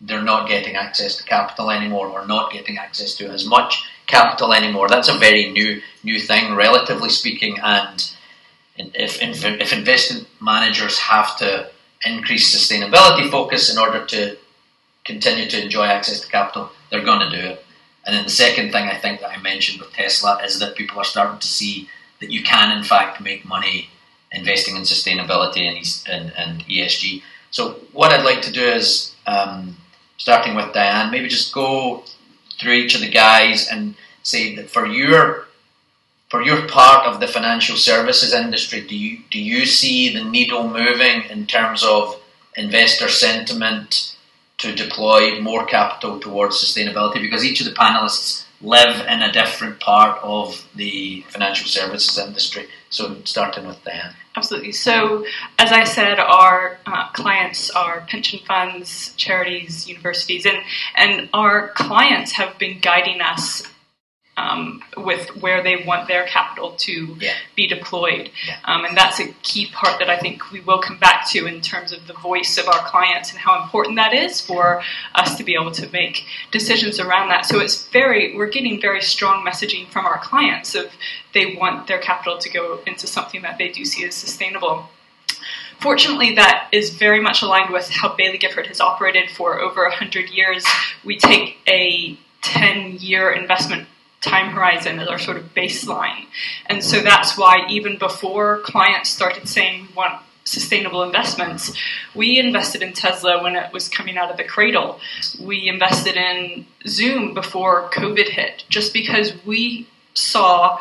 they're 0.00 0.22
not 0.22 0.48
getting 0.48 0.76
access 0.76 1.16
to 1.16 1.24
capital 1.24 1.70
anymore 1.70 2.08
or 2.08 2.26
not 2.26 2.52
getting 2.52 2.76
access 2.76 3.14
to 3.14 3.26
as 3.28 3.46
much 3.46 3.84
capital 4.06 4.52
anymore. 4.52 4.88
That's 4.88 5.08
a 5.08 5.18
very 5.18 5.50
new 5.50 5.80
new 6.02 6.20
thing, 6.20 6.54
relatively 6.54 7.08
speaking. 7.08 7.58
And 7.62 8.12
if, 8.78 9.22
if, 9.22 9.72
investment 9.72 10.28
managers 10.40 10.98
have 10.98 11.36
to 11.38 11.70
increase 12.04 12.54
sustainability 12.54 13.30
focus 13.30 13.72
in 13.72 13.78
order 13.78 14.04
to 14.06 14.36
continue 15.04 15.48
to 15.48 15.62
enjoy 15.62 15.86
access 15.86 16.20
to 16.20 16.28
capital, 16.28 16.70
they're 16.90 17.04
going 17.04 17.30
to 17.30 17.30
do 17.30 17.48
it. 17.48 17.64
And 18.04 18.14
then 18.14 18.24
the 18.24 18.30
second 18.30 18.70
thing 18.70 18.88
I 18.88 18.96
think 18.96 19.20
that 19.20 19.30
I 19.30 19.40
mentioned 19.40 19.80
with 19.80 19.92
Tesla 19.92 20.40
is 20.44 20.58
that 20.60 20.76
people 20.76 20.98
are 20.98 21.04
starting 21.04 21.40
to 21.40 21.46
see 21.46 21.88
that 22.20 22.30
you 22.30 22.42
can, 22.42 22.76
in 22.76 22.84
fact, 22.84 23.20
make 23.20 23.44
money 23.44 23.90
investing 24.30 24.76
in 24.76 24.82
sustainability 24.82 25.62
and, 25.62 26.04
and, 26.08 26.32
and 26.36 26.64
ESG. 26.66 27.22
So, 27.50 27.72
what 27.92 28.12
I'd 28.12 28.24
like 28.24 28.42
to 28.42 28.52
do 28.52 28.62
is 28.62 29.14
um, 29.26 29.76
starting 30.18 30.54
with 30.54 30.72
Diane, 30.72 31.10
maybe 31.10 31.28
just 31.28 31.52
go 31.52 32.04
through 32.60 32.74
each 32.74 32.94
of 32.94 33.00
the 33.00 33.10
guys 33.10 33.68
and 33.68 33.94
say 34.22 34.54
that 34.56 34.70
for 34.70 34.86
your 34.86 35.45
for 36.28 36.42
your 36.42 36.66
part 36.68 37.06
of 37.06 37.20
the 37.20 37.28
financial 37.28 37.76
services 37.76 38.32
industry, 38.32 38.80
do 38.86 38.96
you 38.96 39.20
do 39.30 39.40
you 39.40 39.64
see 39.64 40.12
the 40.12 40.24
needle 40.24 40.68
moving 40.68 41.22
in 41.30 41.46
terms 41.46 41.84
of 41.84 42.20
investor 42.56 43.08
sentiment 43.08 44.16
to 44.58 44.74
deploy 44.74 45.40
more 45.40 45.64
capital 45.66 46.18
towards 46.18 46.56
sustainability? 46.56 47.20
Because 47.20 47.44
each 47.44 47.60
of 47.60 47.66
the 47.66 47.74
panelists 47.74 48.44
live 48.62 49.06
in 49.06 49.22
a 49.22 49.32
different 49.32 49.78
part 49.80 50.18
of 50.22 50.66
the 50.74 51.24
financial 51.28 51.68
services 51.68 52.18
industry. 52.18 52.66
So, 52.88 53.16
starting 53.24 53.66
with 53.66 53.82
Diane. 53.84 54.14
Absolutely. 54.34 54.72
So, 54.72 55.26
as 55.58 55.72
I 55.72 55.84
said, 55.84 56.18
our 56.18 56.78
uh, 56.86 57.08
clients 57.12 57.70
are 57.70 58.00
pension 58.08 58.40
funds, 58.46 59.12
charities, 59.16 59.86
universities, 59.88 60.46
and, 60.46 60.58
and 60.96 61.28
our 61.32 61.68
clients 61.68 62.32
have 62.32 62.58
been 62.58 62.78
guiding 62.80 63.20
us 63.20 63.62
um, 64.36 64.82
with 64.96 65.28
where 65.40 65.62
they 65.62 65.76
want 65.86 66.08
their 66.08 66.26
capital 66.26 66.72
to 66.72 67.16
Yeah. 67.20 67.34
be 67.54 67.66
deployed. 67.66 68.30
Yeah. 68.46 68.58
Um, 68.64 68.84
and 68.84 68.96
that's 68.96 69.18
a 69.18 69.28
key 69.42 69.66
part 69.72 69.98
that 69.98 70.10
I 70.10 70.18
think 70.18 70.50
we 70.52 70.60
will 70.60 70.78
come 70.78 70.98
back 70.98 71.26
to 71.30 71.46
in 71.46 71.60
terms 71.62 71.90
of 71.92 72.06
the 72.06 72.12
voice 72.12 72.58
of 72.58 72.68
our 72.68 72.80
clients 72.86 73.30
and 73.30 73.38
how 73.38 73.62
important 73.62 73.96
that 73.96 74.12
is 74.12 74.40
for 74.40 74.82
us 75.14 75.36
to 75.36 75.44
be 75.44 75.54
able 75.54 75.70
to 75.72 75.88
make 75.90 76.24
decisions 76.50 77.00
around 77.00 77.28
that. 77.28 77.46
So 77.46 77.60
it's 77.60 77.86
very, 77.88 78.36
we're 78.36 78.50
getting 78.50 78.80
very 78.80 79.00
strong 79.00 79.44
messaging 79.44 79.88
from 79.88 80.04
our 80.04 80.18
clients 80.18 80.74
of 80.74 80.90
they 81.32 81.54
want 81.54 81.86
their 81.86 81.98
capital 81.98 82.36
to 82.38 82.50
go 82.50 82.80
into 82.86 83.06
something 83.06 83.42
that 83.42 83.56
they 83.58 83.68
do 83.70 83.84
see 83.84 84.04
as 84.04 84.14
sustainable. 84.14 84.88
Fortunately, 85.80 86.34
that 86.34 86.68
is 86.72 86.90
very 86.90 87.20
much 87.20 87.42
aligned 87.42 87.70
with 87.72 87.88
how 87.90 88.08
Baillie 88.16 88.40
Gifford 88.40 88.66
has 88.66 88.80
operated 88.80 89.30
for 89.30 89.60
over 89.60 89.82
100 89.84 90.30
years. 90.30 90.64
We 91.04 91.18
take 91.18 91.58
a 91.68 92.18
10 92.42 92.96
year 92.98 93.30
investment 93.30 93.86
time 94.26 94.52
horizon 94.52 94.98
as 94.98 95.08
our 95.08 95.18
sort 95.18 95.36
of 95.36 95.54
baseline. 95.54 96.26
And 96.66 96.82
so 96.82 97.00
that's 97.00 97.38
why, 97.38 97.66
even 97.68 97.98
before 97.98 98.60
clients 98.60 99.10
started 99.10 99.48
saying 99.48 99.82
we 99.82 99.94
want 99.94 100.22
sustainable 100.44 101.02
investments, 101.02 101.72
we 102.14 102.38
invested 102.38 102.82
in 102.82 102.92
Tesla 102.92 103.42
when 103.42 103.56
it 103.56 103.72
was 103.72 103.88
coming 103.88 104.16
out 104.16 104.30
of 104.30 104.36
the 104.36 104.44
cradle. 104.44 105.00
We 105.40 105.68
invested 105.68 106.16
in 106.16 106.66
Zoom 106.86 107.34
before 107.34 107.90
COVID 107.90 108.28
hit, 108.28 108.64
just 108.68 108.92
because 108.92 109.32
we 109.44 109.88
saw 110.14 110.78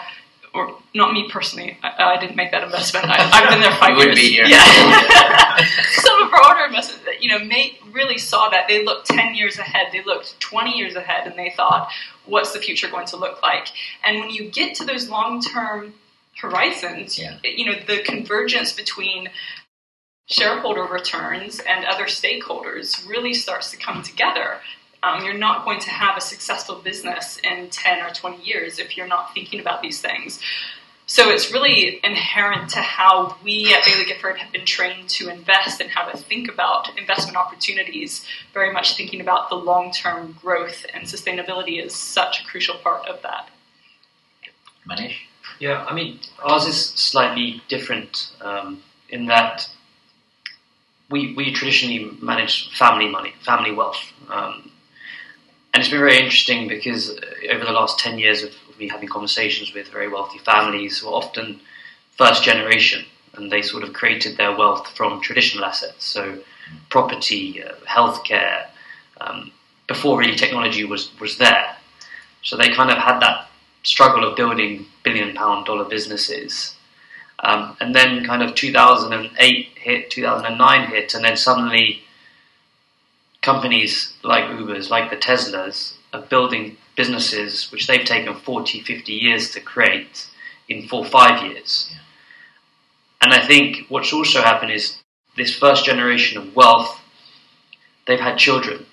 or 0.55 0.77
not 0.93 1.13
me 1.13 1.29
personally, 1.29 1.77
I, 1.83 2.15
I 2.15 2.19
didn't 2.19 2.35
make 2.35 2.51
that 2.51 2.63
investment. 2.63 3.05
I, 3.09 3.17
I've 3.31 3.49
been 3.49 3.59
there 3.61 3.75
five 3.75 3.97
years. 3.97 4.15
be 4.15 4.29
here. 4.29 4.45
Yeah. 4.45 4.63
Some 5.91 6.23
of 6.23 6.31
our 6.33 6.41
other 6.43 6.65
investors, 6.65 6.99
you 7.19 7.29
know, 7.29 7.43
made, 7.43 7.77
really 7.91 8.17
saw 8.17 8.49
that. 8.49 8.67
They 8.67 8.83
looked 8.85 9.07
10 9.07 9.35
years 9.35 9.57
ahead. 9.59 9.87
They 9.91 10.03
looked 10.03 10.39
20 10.39 10.77
years 10.77 10.95
ahead, 10.95 11.27
and 11.27 11.37
they 11.37 11.53
thought, 11.55 11.89
what's 12.25 12.53
the 12.53 12.59
future 12.59 12.89
going 12.89 13.07
to 13.07 13.17
look 13.17 13.41
like? 13.43 13.67
And 14.03 14.19
when 14.19 14.29
you 14.29 14.49
get 14.49 14.75
to 14.75 14.85
those 14.85 15.09
long-term 15.09 15.93
horizons, 16.41 17.19
Yeah. 17.19 17.37
you 17.43 17.65
know, 17.65 17.77
the 17.85 18.01
convergence 18.03 18.71
between 18.73 19.29
shareholder 20.27 20.83
returns 20.83 21.59
and 21.59 21.85
other 21.85 22.05
stakeholders 22.05 23.07
really 23.07 23.33
starts 23.33 23.69
to 23.71 23.77
come 23.77 24.01
together. 24.01 24.57
Um, 25.05 25.23
you're 25.23 25.37
not 25.37 25.65
going 25.65 25.79
to 25.81 25.89
have 25.89 26.17
a 26.17 26.21
successful 26.21 26.77
business 26.77 27.37
in 27.43 27.69
10 27.69 28.01
or 28.01 28.09
20 28.09 28.43
years 28.43 28.79
if 28.79 28.97
you're 28.97 29.07
not 29.07 29.33
thinking 29.33 29.59
about 29.59 29.81
these 29.81 30.01
things. 30.01 30.39
So 31.07 31.29
it's 31.29 31.53
really 31.53 31.99
inherent 32.03 32.71
to 32.71 32.79
how 32.79 33.37
we 33.43 33.71
at 33.75 33.83
Baillie 33.83 34.07
Gifford 34.07 34.39
have 34.39 34.51
been 34.51 34.65
trained 34.65 35.07
to 35.09 35.29
invest 35.29 35.79
and 35.79 35.91
how 35.91 36.09
to 36.09 36.17
think 36.17 36.49
about 36.49 36.97
investment 36.97 37.37
opportunities, 37.37 38.25
very 38.55 38.73
much 38.73 38.97
thinking 38.97 39.21
about 39.21 39.49
the 39.49 39.55
long 39.55 39.91
term 39.91 40.35
growth 40.41 40.83
and 40.91 41.05
sustainability 41.05 41.83
is 41.83 41.95
such 41.95 42.41
a 42.41 42.45
crucial 42.45 42.75
part 42.79 43.07
of 43.07 43.21
that. 43.21 43.49
Manish? 44.89 45.17
Yeah, 45.59 45.85
I 45.87 45.93
mean, 45.93 46.19
ours 46.43 46.65
is 46.65 46.83
slightly 46.83 47.61
different 47.67 48.31
um, 48.41 48.81
in 49.09 49.27
that 49.27 49.69
we, 51.11 51.35
we 51.35 51.53
traditionally 51.53 52.17
manage 52.19 52.75
family 52.75 53.07
money, 53.07 53.35
family 53.43 53.71
wealth. 53.71 54.01
Um, 54.27 54.71
and 55.75 55.81
it's 55.81 55.91
been 55.91 55.99
very 55.99 56.17
interesting 56.17 56.69
because 56.69 57.09
uh, 57.09 57.51
over 57.51 57.65
the 57.65 57.73
last 57.73 57.99
10 57.99 58.17
years 58.17 58.43
of 58.43 58.53
me 58.79 58.87
having 58.87 59.09
conversations 59.09 59.73
with 59.73 59.89
very 59.89 60.07
wealthy 60.07 60.39
families 60.39 60.99
who 60.99 61.09
are 61.09 61.15
often 61.15 61.59
first 62.17 62.45
generation 62.45 63.03
and 63.33 63.51
they 63.51 63.61
sort 63.61 63.83
of 63.83 63.91
created 63.91 64.37
their 64.37 64.55
wealth 64.55 64.87
from 64.95 65.19
traditional 65.19 65.65
assets, 65.65 66.05
so 66.05 66.37
property, 66.87 67.61
uh, 67.61 67.73
healthcare, 67.85 68.67
um, 69.19 69.51
before 69.85 70.17
really 70.17 70.37
technology 70.37 70.85
was, 70.85 71.11
was 71.19 71.37
there. 71.39 71.75
So 72.41 72.55
they 72.55 72.69
kind 72.69 72.89
of 72.89 72.97
had 72.97 73.19
that 73.19 73.49
struggle 73.83 74.23
of 74.23 74.37
building 74.37 74.85
billion 75.03 75.35
pound 75.35 75.65
dollar 75.65 75.83
businesses. 75.83 76.73
Um, 77.39 77.75
and 77.81 77.93
then 77.93 78.23
kind 78.23 78.41
of 78.41 78.55
2008 78.55 79.67
hit, 79.75 80.09
2009 80.09 80.87
hit, 80.87 81.13
and 81.13 81.25
then 81.25 81.35
suddenly 81.35 82.04
companies 83.45 84.13
like 84.23 84.45
Ubers, 84.45 84.89
like 84.89 85.11
the 85.11 85.15
Teslas, 85.15 85.93
are 86.11 86.23
building 86.23 86.77
businesses 86.97 87.71
which 87.71 87.85
they've 87.85 88.05
taken 88.05 88.33
40, 88.33 88.81
50 88.81 89.13
years 89.13 89.51
to 89.51 89.61
create 89.61 90.27
in 90.67 90.87
four, 90.87 91.05
five 91.05 91.45
years. 91.45 91.91
Yeah. 91.91 91.99
And 93.21 93.33
I 93.33 93.45
think 93.45 93.85
what's 93.87 94.11
also 94.11 94.41
happened 94.41 94.71
is 94.71 95.03
this 95.37 95.55
first 95.55 95.85
generation 95.85 96.39
of 96.39 96.55
wealth, 96.55 96.99
they've 98.07 98.19
had 98.19 98.37
children. 98.37 98.85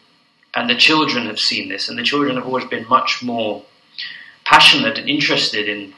And 0.54 0.68
the 0.68 0.76
children 0.76 1.26
have 1.26 1.40
seen 1.40 1.70
this, 1.70 1.88
and 1.88 1.98
the 1.98 2.02
children 2.02 2.36
have 2.36 2.44
always 2.44 2.66
been 2.66 2.86
much 2.88 3.22
more 3.22 3.64
passionate 4.44 4.98
and 4.98 5.08
interested 5.08 5.66
in 5.66 5.94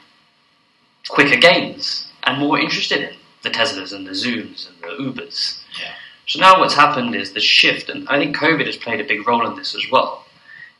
quicker 1.09 1.37
gains 1.37 2.07
and 2.23 2.39
more 2.39 2.57
interested 2.57 3.01
in 3.01 3.15
the 3.43 3.49
Teslas 3.49 3.91
and 3.91 4.07
the 4.07 4.11
Zooms 4.11 4.69
and 4.69 4.77
the 4.81 5.03
Ubers. 5.03 5.59
Yeah. 5.77 5.93
So 6.27 6.39
now 6.39 6.59
what's 6.59 6.73
happened 6.73 7.15
is 7.15 7.33
the 7.33 7.39
shift, 7.39 7.89
and 7.89 8.07
I 8.09 8.17
think 8.17 8.35
COVID 8.35 8.65
has 8.65 8.77
played 8.77 8.99
a 8.99 9.03
big 9.03 9.27
role 9.27 9.47
in 9.47 9.55
this 9.55 9.75
as 9.75 9.89
well, 9.91 10.25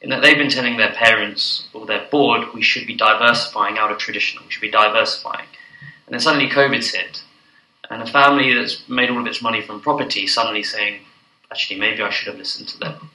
in 0.02 0.10
that 0.10 0.22
they've 0.22 0.38
been 0.38 0.50
telling 0.50 0.78
their 0.78 0.92
parents 0.94 1.68
or 1.74 1.86
their 1.86 2.08
board 2.10 2.54
we 2.54 2.62
should 2.62 2.88
be 2.88 2.96
diversifying 2.96 3.78
out 3.78 3.92
of 3.92 3.98
traditional, 3.98 4.44
we 4.44 4.52
should 4.52 4.62
be 4.62 4.72
diversifying. 4.72 5.48
And 6.06 6.14
then 6.14 6.20
suddenly 6.20 6.50
COVID's 6.50 6.94
hit, 6.94 7.24
and 7.90 8.02
a 8.02 8.08
family 8.08 8.54
that's 8.54 8.88
made 8.90 9.10
all 9.10 9.20
of 9.20 9.28
its 9.28 9.42
money 9.42 9.62
from 9.62 9.82
property 9.82 10.26
suddenly 10.26 10.64
saying, 10.64 11.02
actually, 11.52 11.80
maybe 11.80 12.02
I 12.02 12.10
should 12.10 12.28
have 12.28 12.38
listened 12.38 12.68
to 12.70 12.80
them. 12.80 13.12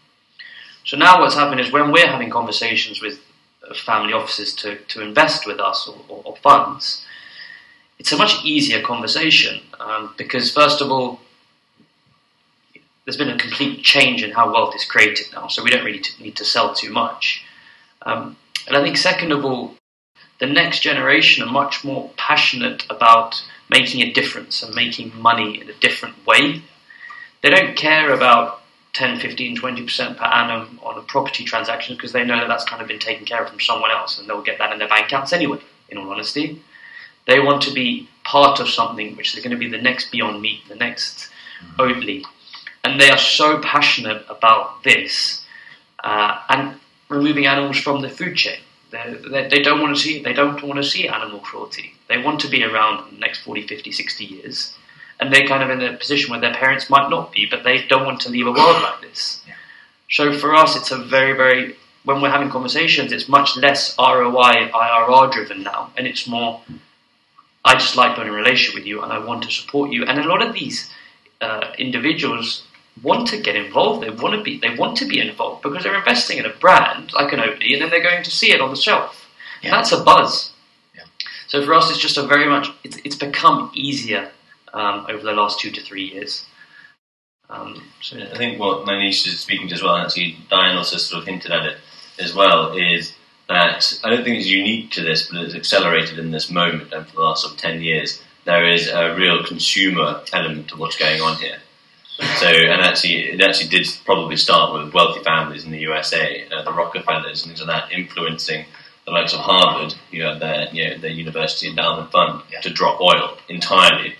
So 0.84 0.96
now 0.96 1.20
what's 1.20 1.34
happened 1.34 1.60
is 1.60 1.72
when 1.72 1.90
we're 1.90 2.06
having 2.06 2.30
conversations 2.30 3.02
with 3.02 3.20
uh, 3.68 3.74
family 3.74 4.12
offices 4.12 4.54
to, 4.56 4.76
to 4.76 5.02
invest 5.02 5.46
with 5.46 5.60
us 5.60 5.88
or, 5.88 5.96
or, 6.08 6.22
or 6.24 6.36
funds, 6.36 7.04
it's 7.98 8.12
a 8.12 8.16
much 8.16 8.44
easier 8.44 8.80
conversation 8.80 9.60
um, 9.78 10.14
because, 10.16 10.52
first 10.52 10.80
of 10.80 10.90
all, 10.90 11.20
there's 13.04 13.16
been 13.16 13.30
a 13.30 13.38
complete 13.38 13.82
change 13.82 14.22
in 14.22 14.30
how 14.32 14.52
wealth 14.52 14.74
is 14.74 14.84
created 14.84 15.26
now, 15.32 15.48
so 15.48 15.62
we 15.62 15.70
don't 15.70 15.84
really 15.84 16.00
t- 16.00 16.22
need 16.22 16.36
to 16.36 16.44
sell 16.44 16.74
too 16.74 16.90
much. 16.90 17.44
Um, 18.02 18.36
and 18.66 18.76
I 18.76 18.82
think, 18.82 18.96
second 18.96 19.32
of 19.32 19.44
all, 19.44 19.74
the 20.38 20.46
next 20.46 20.80
generation 20.80 21.46
are 21.46 21.52
much 21.52 21.84
more 21.84 22.10
passionate 22.16 22.84
about 22.90 23.42
making 23.68 24.02
a 24.02 24.12
difference 24.12 24.62
and 24.62 24.74
making 24.74 25.12
money 25.20 25.60
in 25.60 25.68
a 25.68 25.74
different 25.74 26.26
way. 26.26 26.62
They 27.42 27.50
don't 27.50 27.76
care 27.76 28.12
about 28.12 28.62
10, 28.92 29.20
15, 29.20 29.56
20% 29.56 30.16
per 30.16 30.24
annum 30.24 30.80
on 30.82 30.98
a 30.98 31.02
property 31.02 31.44
transaction 31.44 31.94
because 31.94 32.12
they 32.12 32.24
know 32.24 32.38
that 32.38 32.48
that's 32.48 32.64
kind 32.64 32.82
of 32.82 32.88
been 32.88 32.98
taken 32.98 33.24
care 33.24 33.42
of 33.42 33.48
from 33.48 33.60
someone 33.60 33.90
else 33.90 34.18
and 34.18 34.28
they'll 34.28 34.42
get 34.42 34.58
that 34.58 34.72
in 34.72 34.78
their 34.78 34.88
bank 34.88 35.06
accounts 35.06 35.32
anyway, 35.32 35.58
in 35.88 35.98
all 35.98 36.10
honesty. 36.10 36.60
They 37.26 37.38
want 37.38 37.62
to 37.62 37.72
be 37.72 38.08
part 38.24 38.60
of 38.60 38.68
something 38.68 39.16
which 39.16 39.36
is 39.36 39.44
going 39.44 39.52
to 39.52 39.56
be 39.56 39.68
the 39.68 39.80
next 39.80 40.10
Beyond 40.10 40.42
Meat, 40.42 40.62
the 40.68 40.74
next 40.74 41.30
Oatly. 41.78 42.24
And 42.84 43.00
they 43.00 43.10
are 43.10 43.18
so 43.18 43.60
passionate 43.60 44.24
about 44.28 44.82
this 44.84 45.44
uh, 46.02 46.40
and 46.48 46.80
removing 47.08 47.46
animals 47.46 47.78
from 47.78 48.00
the 48.00 48.08
food 48.08 48.36
chain. 48.36 48.60
They, 48.90 49.46
they, 49.48 49.62
don't 49.62 49.80
want 49.80 49.94
to 49.94 50.02
see 50.02 50.20
they 50.22 50.32
don't 50.32 50.62
want 50.62 50.78
to 50.78 50.84
see 50.84 51.06
animal 51.06 51.38
cruelty. 51.40 51.94
They 52.08 52.18
want 52.18 52.40
to 52.40 52.48
be 52.48 52.64
around 52.64 53.08
in 53.08 53.14
the 53.14 53.20
next 53.20 53.40
40, 53.40 53.66
50, 53.66 53.92
60 53.92 54.24
years. 54.24 54.74
And 55.20 55.32
they're 55.32 55.46
kind 55.46 55.62
of 55.62 55.70
in 55.70 55.82
a 55.82 55.96
position 55.96 56.30
where 56.30 56.40
their 56.40 56.54
parents 56.54 56.90
might 56.90 57.08
not 57.10 57.30
be, 57.30 57.46
but 57.46 57.62
they 57.62 57.86
don't 57.86 58.06
want 58.06 58.20
to 58.22 58.30
leave 58.30 58.46
a 58.46 58.52
world 58.52 58.82
like 58.82 59.00
this. 59.02 59.42
Yeah. 59.46 59.54
So 60.10 60.36
for 60.36 60.54
us, 60.54 60.76
it's 60.76 60.90
a 60.90 60.98
very, 60.98 61.36
very, 61.36 61.76
when 62.04 62.20
we're 62.20 62.30
having 62.30 62.50
conversations, 62.50 63.12
it's 63.12 63.28
much 63.28 63.56
less 63.56 63.94
ROI, 63.98 64.70
IRR 64.72 65.30
driven 65.30 65.62
now. 65.62 65.92
And 65.96 66.06
it's 66.06 66.26
more, 66.26 66.62
I 67.64 67.74
just 67.74 67.96
like 67.96 68.16
building 68.16 68.32
a 68.32 68.36
relationship 68.36 68.74
with 68.74 68.86
you 68.86 69.02
and 69.02 69.12
I 69.12 69.18
want 69.18 69.44
to 69.44 69.50
support 69.52 69.92
you. 69.92 70.04
And 70.04 70.18
a 70.18 70.26
lot 70.26 70.42
of 70.42 70.54
these 70.54 70.90
uh, 71.40 71.72
individuals 71.78 72.64
want 73.02 73.28
to 73.28 73.40
get 73.40 73.56
involved. 73.56 74.02
They 74.04 74.10
want 74.10 74.34
to 74.34 74.42
be. 74.42 74.58
They 74.58 74.74
want 74.74 74.96
to 74.98 75.06
be 75.06 75.20
involved 75.20 75.62
because 75.62 75.84
they're 75.84 75.96
investing 75.96 76.38
in 76.38 76.46
a 76.46 76.50
brand 76.50 77.12
like 77.12 77.32
an 77.32 77.40
Oatly, 77.40 77.72
and 77.72 77.82
then 77.82 77.90
they're 77.90 78.02
going 78.02 78.24
to 78.24 78.30
see 78.30 78.52
it 78.52 78.60
on 78.60 78.70
the 78.70 78.76
shelf. 78.76 79.28
Yeah. 79.62 79.70
That's 79.70 79.92
a 79.92 80.02
buzz. 80.02 80.52
Yeah. 80.94 81.04
So 81.48 81.64
for 81.64 81.74
us, 81.74 81.90
it's 81.90 81.98
just 81.98 82.16
a 82.16 82.22
very 82.22 82.48
much. 82.48 82.68
It's, 82.84 82.98
it's 83.04 83.16
become 83.16 83.70
easier 83.74 84.30
um, 84.72 85.06
over 85.08 85.22
the 85.22 85.32
last 85.32 85.60
two 85.60 85.70
to 85.70 85.80
three 85.82 86.04
years. 86.04 86.46
Um, 87.48 87.82
so 88.00 88.16
I 88.16 88.36
think 88.36 88.60
what 88.60 88.86
Manish 88.86 89.26
is 89.26 89.40
speaking 89.40 89.68
to 89.68 89.74
as 89.74 89.82
well, 89.82 89.96
and 89.96 90.06
actually 90.06 90.36
Diane 90.48 90.76
also 90.76 90.96
sort 90.98 91.22
of 91.22 91.28
hinted 91.28 91.50
at 91.50 91.66
it 91.66 91.78
as 92.20 92.32
well, 92.32 92.76
is 92.76 93.14
that 93.48 93.98
I 94.04 94.10
don't 94.10 94.22
think 94.22 94.38
it's 94.38 94.46
unique 94.46 94.92
to 94.92 95.02
this, 95.02 95.28
but 95.28 95.40
it's 95.42 95.56
accelerated 95.56 96.20
in 96.20 96.30
this 96.30 96.50
moment, 96.50 96.92
and 96.92 97.04
for 97.06 97.16
the 97.16 97.22
last 97.22 97.42
sort 97.42 97.54
of 97.54 97.58
10 97.58 97.82
years, 97.82 98.22
there 98.44 98.70
is 98.70 98.88
a 98.88 99.14
real 99.16 99.44
consumer 99.44 100.22
element 100.32 100.68
to 100.68 100.76
what's 100.76 100.96
going 100.96 101.20
on 101.20 101.36
here. 101.38 101.58
So, 102.38 102.46
and 102.48 102.83
actually, 102.83 103.30
it 103.30 103.40
actually 103.40 103.68
did 103.68 103.87
probably 104.04 104.37
start 104.37 104.72
with 104.74 104.92
wealthy 104.92 105.22
families 105.22 105.64
in 105.64 105.70
the 105.70 105.78
USA, 105.80 106.46
uh, 106.50 106.62
the 106.62 106.72
Rockefellers 106.72 107.44
and 107.44 107.50
things 107.56 107.66
like 107.66 107.88
that, 107.88 107.92
influencing 107.92 108.66
the 109.06 109.11
likes 109.11 109.33
of 109.33 109.40
Harvard, 109.40 109.94
you 110.11 110.22
know, 110.22 110.38
their, 110.38 110.68
you 110.72 110.85
know, 110.88 110.98
their 110.98 111.11
university 111.11 111.68
endowment 111.68 112.12
fund, 112.12 112.42
Yeah. 112.52 112.61
to 112.61 112.70
drop 112.70 113.00
oil 113.00 113.38
entirely. 113.48 114.16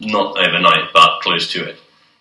Not 0.00 0.36
overnight, 0.36 0.92
but 0.92 1.20
close 1.20 1.50
to 1.52 1.64
it. 1.64 1.80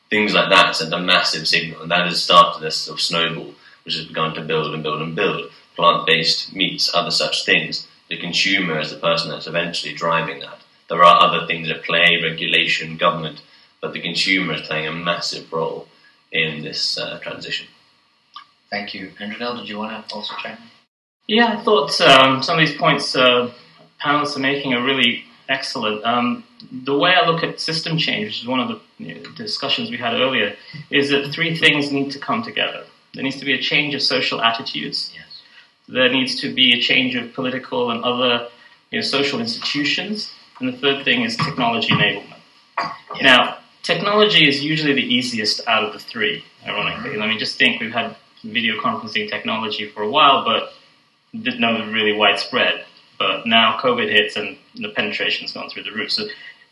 Things 0.10 0.34
like 0.34 0.50
that 0.50 0.76
sent 0.76 0.94
a 0.94 1.00
massive 1.00 1.48
signal, 1.48 1.82
and 1.82 1.92
that 1.92 2.06
has 2.08 2.24
started 2.24 2.62
this 2.62 2.78
sort 2.78 3.00
of 3.00 3.02
snowball, 3.04 3.56
which 3.84 3.96
has 3.96 4.06
begun 4.06 4.34
to 4.36 4.42
build 4.42 4.74
and 4.74 4.84
build 4.84 5.02
and 5.02 5.16
build. 5.16 5.52
Plant 5.76 6.06
based 6.06 6.56
meats, 6.56 6.94
other 6.94 7.12
such 7.12 7.44
things. 7.46 7.88
The 8.08 8.18
consumer 8.18 8.80
is 8.80 8.92
the 8.92 8.98
person 8.98 9.30
that's 9.32 9.48
eventually 9.48 9.94
driving 9.94 10.40
that. 10.40 10.60
There 10.90 11.04
are 11.04 11.22
other 11.22 11.46
things 11.46 11.70
at 11.70 11.84
play, 11.84 12.22
regulation, 12.24 12.98
government, 12.98 13.42
but 13.82 13.94
the 13.94 14.02
consumer 14.02 14.54
is 14.54 14.62
playing 14.62 14.88
a 14.88 14.92
massive 14.92 15.52
role 15.52 15.88
in 16.32 16.64
this 16.64 16.98
uh, 16.98 17.20
transition. 17.20 17.68
Thank 18.70 18.94
you. 18.94 19.12
Andrew, 19.20 19.40
did 19.58 19.70
you 19.70 19.78
want 19.78 20.08
to 20.10 20.16
also 20.16 20.36
chime 20.42 20.58
in? 20.58 20.64
Yeah, 21.28 21.58
I 21.58 21.64
thought 21.64 22.00
um, 22.02 22.42
some 22.42 22.60
of 22.60 22.66
these 22.66 22.78
points 22.78 23.16
uh, 23.16 23.52
panelists 24.02 24.36
are 24.36 24.40
making 24.40 24.74
are 24.74 24.84
really 24.84 25.24
excellent. 25.50 26.04
Um, 26.06 26.44
the 26.72 26.98
way 26.98 27.14
I 27.14 27.28
look 27.28 27.44
at 27.44 27.60
system 27.60 27.98
change, 27.98 28.28
which 28.28 28.42
is 28.42 28.48
one 28.48 28.60
of 28.60 28.68
the 28.70 28.80
you 28.98 29.16
know, 29.16 29.32
discussions 29.36 29.90
we 29.90 29.98
had 29.98 30.14
earlier, 30.14 30.56
is 30.90 31.10
that 31.10 31.32
three 31.32 31.58
things 31.58 31.92
need 31.92 32.12
to 32.12 32.20
come 32.20 32.44
together. 32.44 32.84
There 33.14 33.24
needs 33.24 33.38
to 33.38 33.46
be 33.46 33.54
a 33.54 33.62
change 33.62 33.94
of 33.96 34.02
social 34.02 34.42
attitudes. 34.42 35.12
Yes. 35.14 35.42
There 35.88 36.10
needs 36.10 36.40
to 36.42 36.54
be 36.54 36.74
a 36.74 36.82
change 36.82 37.16
of 37.16 37.34
political 37.34 37.92
and 37.92 38.04
other 38.04 38.48
you 38.92 39.00
know, 39.00 39.02
social 39.02 39.40
institutions. 39.40 40.32
And 40.60 40.74
the 40.74 40.78
third 40.78 41.06
thing 41.06 41.22
is 41.22 41.36
technology 41.38 41.90
enablement. 41.90 42.40
Yeah. 43.16 43.22
Now, 43.22 43.58
technology 43.88 44.48
is 44.48 44.64
usually 44.64 44.94
the 44.94 45.08
easiest 45.18 45.66
out 45.68 45.84
of 45.86 45.94
the 45.94 46.00
three, 46.00 46.44
ironically. 46.66 47.12
Mm-hmm. 47.12 47.24
I 47.24 47.28
mean, 47.28 47.40
just 47.40 47.58
think 47.58 47.80
we've 47.80 47.94
had 47.94 48.16
video 48.44 48.76
conferencing 48.80 49.30
technology 49.30 49.88
for 49.88 50.02
a 50.04 50.10
while, 50.10 50.44
but 50.44 50.74
didn't 51.32 51.62
know 51.62 51.76
it 51.76 51.86
was 51.86 51.94
really 51.94 52.14
widespread. 52.14 52.86
But 53.18 53.48
now 53.48 53.80
COVID 53.82 54.10
hits 54.10 54.36
and 54.36 54.58
the 54.76 54.90
penetration's 54.90 55.54
gone 55.54 55.70
through 55.70 55.84
the 55.84 55.94
roof. 55.94 56.12
So 56.12 56.28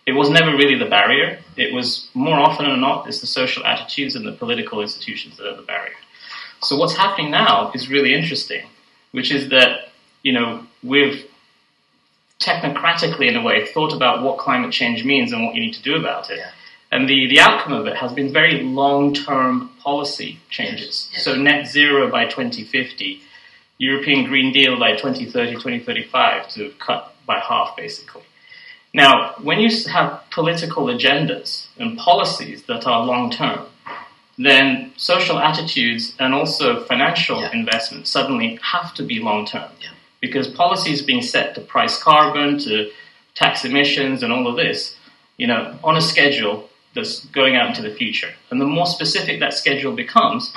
it 0.05 0.11
was 0.11 0.29
never 0.29 0.51
really 0.51 0.77
the 0.77 0.91
barrier. 0.97 1.39
It 1.55 1.73
was 1.73 2.09
more 2.13 2.37
often 2.37 2.65
than 2.69 2.81
not, 2.81 3.07
it's 3.07 3.21
the 3.21 3.27
social 3.27 3.65
attitudes 3.65 4.15
and 4.15 4.27
the 4.27 4.33
political 4.33 4.81
institutions 4.81 5.37
that 5.37 5.47
are 5.47 5.55
the 5.55 5.63
barrier. 5.63 5.95
So 6.61 6.75
what's 6.75 6.95
happening 6.95 7.31
now 7.31 7.71
is 7.73 7.89
really 7.89 8.13
interesting, 8.13 8.67
which 9.11 9.31
is 9.31 9.49
that, 9.49 9.89
you 10.21 10.33
know, 10.33 10.67
we've 10.83 11.25
technocratically, 12.41 13.27
in 13.29 13.37
a 13.37 13.41
way, 13.41 13.65
thought 13.65 13.93
about 13.93 14.21
what 14.21 14.37
climate 14.37 14.71
change 14.71 15.05
means 15.05 15.31
and 15.31 15.45
what 15.45 15.55
you 15.55 15.61
need 15.61 15.73
to 15.73 15.81
do 15.81 15.95
about 15.95 16.29
it. 16.29 16.39
Yeah. 16.39 16.51
And 16.95 17.09
the, 17.09 17.27
the 17.27 17.41
outcome 17.41 17.73
of 17.73 17.87
it 17.87 17.97
has 17.97 18.13
been 18.13 18.31
very 18.31 18.63
long 18.63 19.13
term 19.13 19.69
policy 19.83 20.39
changes. 20.49 21.09
Yes, 21.09 21.09
yes. 21.11 21.23
So, 21.25 21.35
net 21.35 21.67
zero 21.67 22.09
by 22.09 22.23
2050, 22.23 23.19
European 23.79 24.23
Green 24.23 24.53
Deal 24.53 24.79
by 24.79 24.91
2030, 24.93 25.55
2035 25.55 26.47
to 26.51 26.71
cut 26.79 27.13
by 27.25 27.39
half, 27.39 27.75
basically. 27.75 28.21
Now, 28.93 29.35
when 29.41 29.59
you 29.59 29.69
have 29.91 30.23
political 30.31 30.85
agendas 30.85 31.67
and 31.77 31.97
policies 31.97 32.63
that 32.67 32.87
are 32.87 33.05
long 33.05 33.29
term, 33.29 33.65
then 34.37 34.93
social 34.95 35.37
attitudes 35.37 36.15
and 36.17 36.33
also 36.33 36.85
financial 36.85 37.41
Yeah. 37.41 37.51
investment 37.51 38.07
suddenly 38.07 38.57
have 38.61 38.93
to 38.93 39.03
be 39.03 39.19
long 39.19 39.45
term. 39.45 39.69
Yeah. 39.81 39.89
Because 40.21 40.47
policies 40.47 41.01
being 41.01 41.21
set 41.21 41.55
to 41.55 41.61
price 41.61 42.01
carbon, 42.01 42.57
to 42.59 42.89
tax 43.33 43.65
emissions, 43.65 44.23
and 44.23 44.31
all 44.31 44.47
of 44.47 44.55
this, 44.55 44.95
you 45.35 45.47
know, 45.47 45.77
on 45.83 45.97
a 45.97 46.01
schedule 46.01 46.69
that's 46.95 47.25
going 47.25 47.55
out 47.55 47.67
into 47.69 47.81
the 47.81 47.93
future. 47.93 48.31
And 48.49 48.59
the 48.59 48.65
more 48.65 48.85
specific 48.85 49.39
that 49.41 49.53
schedule 49.53 49.93
becomes, 49.95 50.53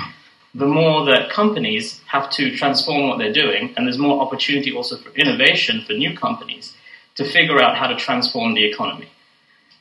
the 0.55 0.67
more 0.67 1.05
that 1.07 1.31
companies 1.31 2.01
have 2.07 2.31
to 2.31 2.57
transform 2.57 3.09
what 3.09 3.19
they're 3.19 3.33
doing, 3.33 3.75
and 3.77 3.87
there's 3.87 3.99
more 3.99 4.23
opportunity 4.23 4.73
also 4.75 4.97
for 4.97 5.11
innovation 5.11 5.83
for 5.87 5.93
new 5.93 6.17
companies 6.17 6.75
to 7.17 7.25
figure 7.25 7.61
out 7.61 7.77
how 7.77 7.87
to 7.89 7.97
transform 7.97 8.55
the 8.55 8.65
economy. 8.65 9.09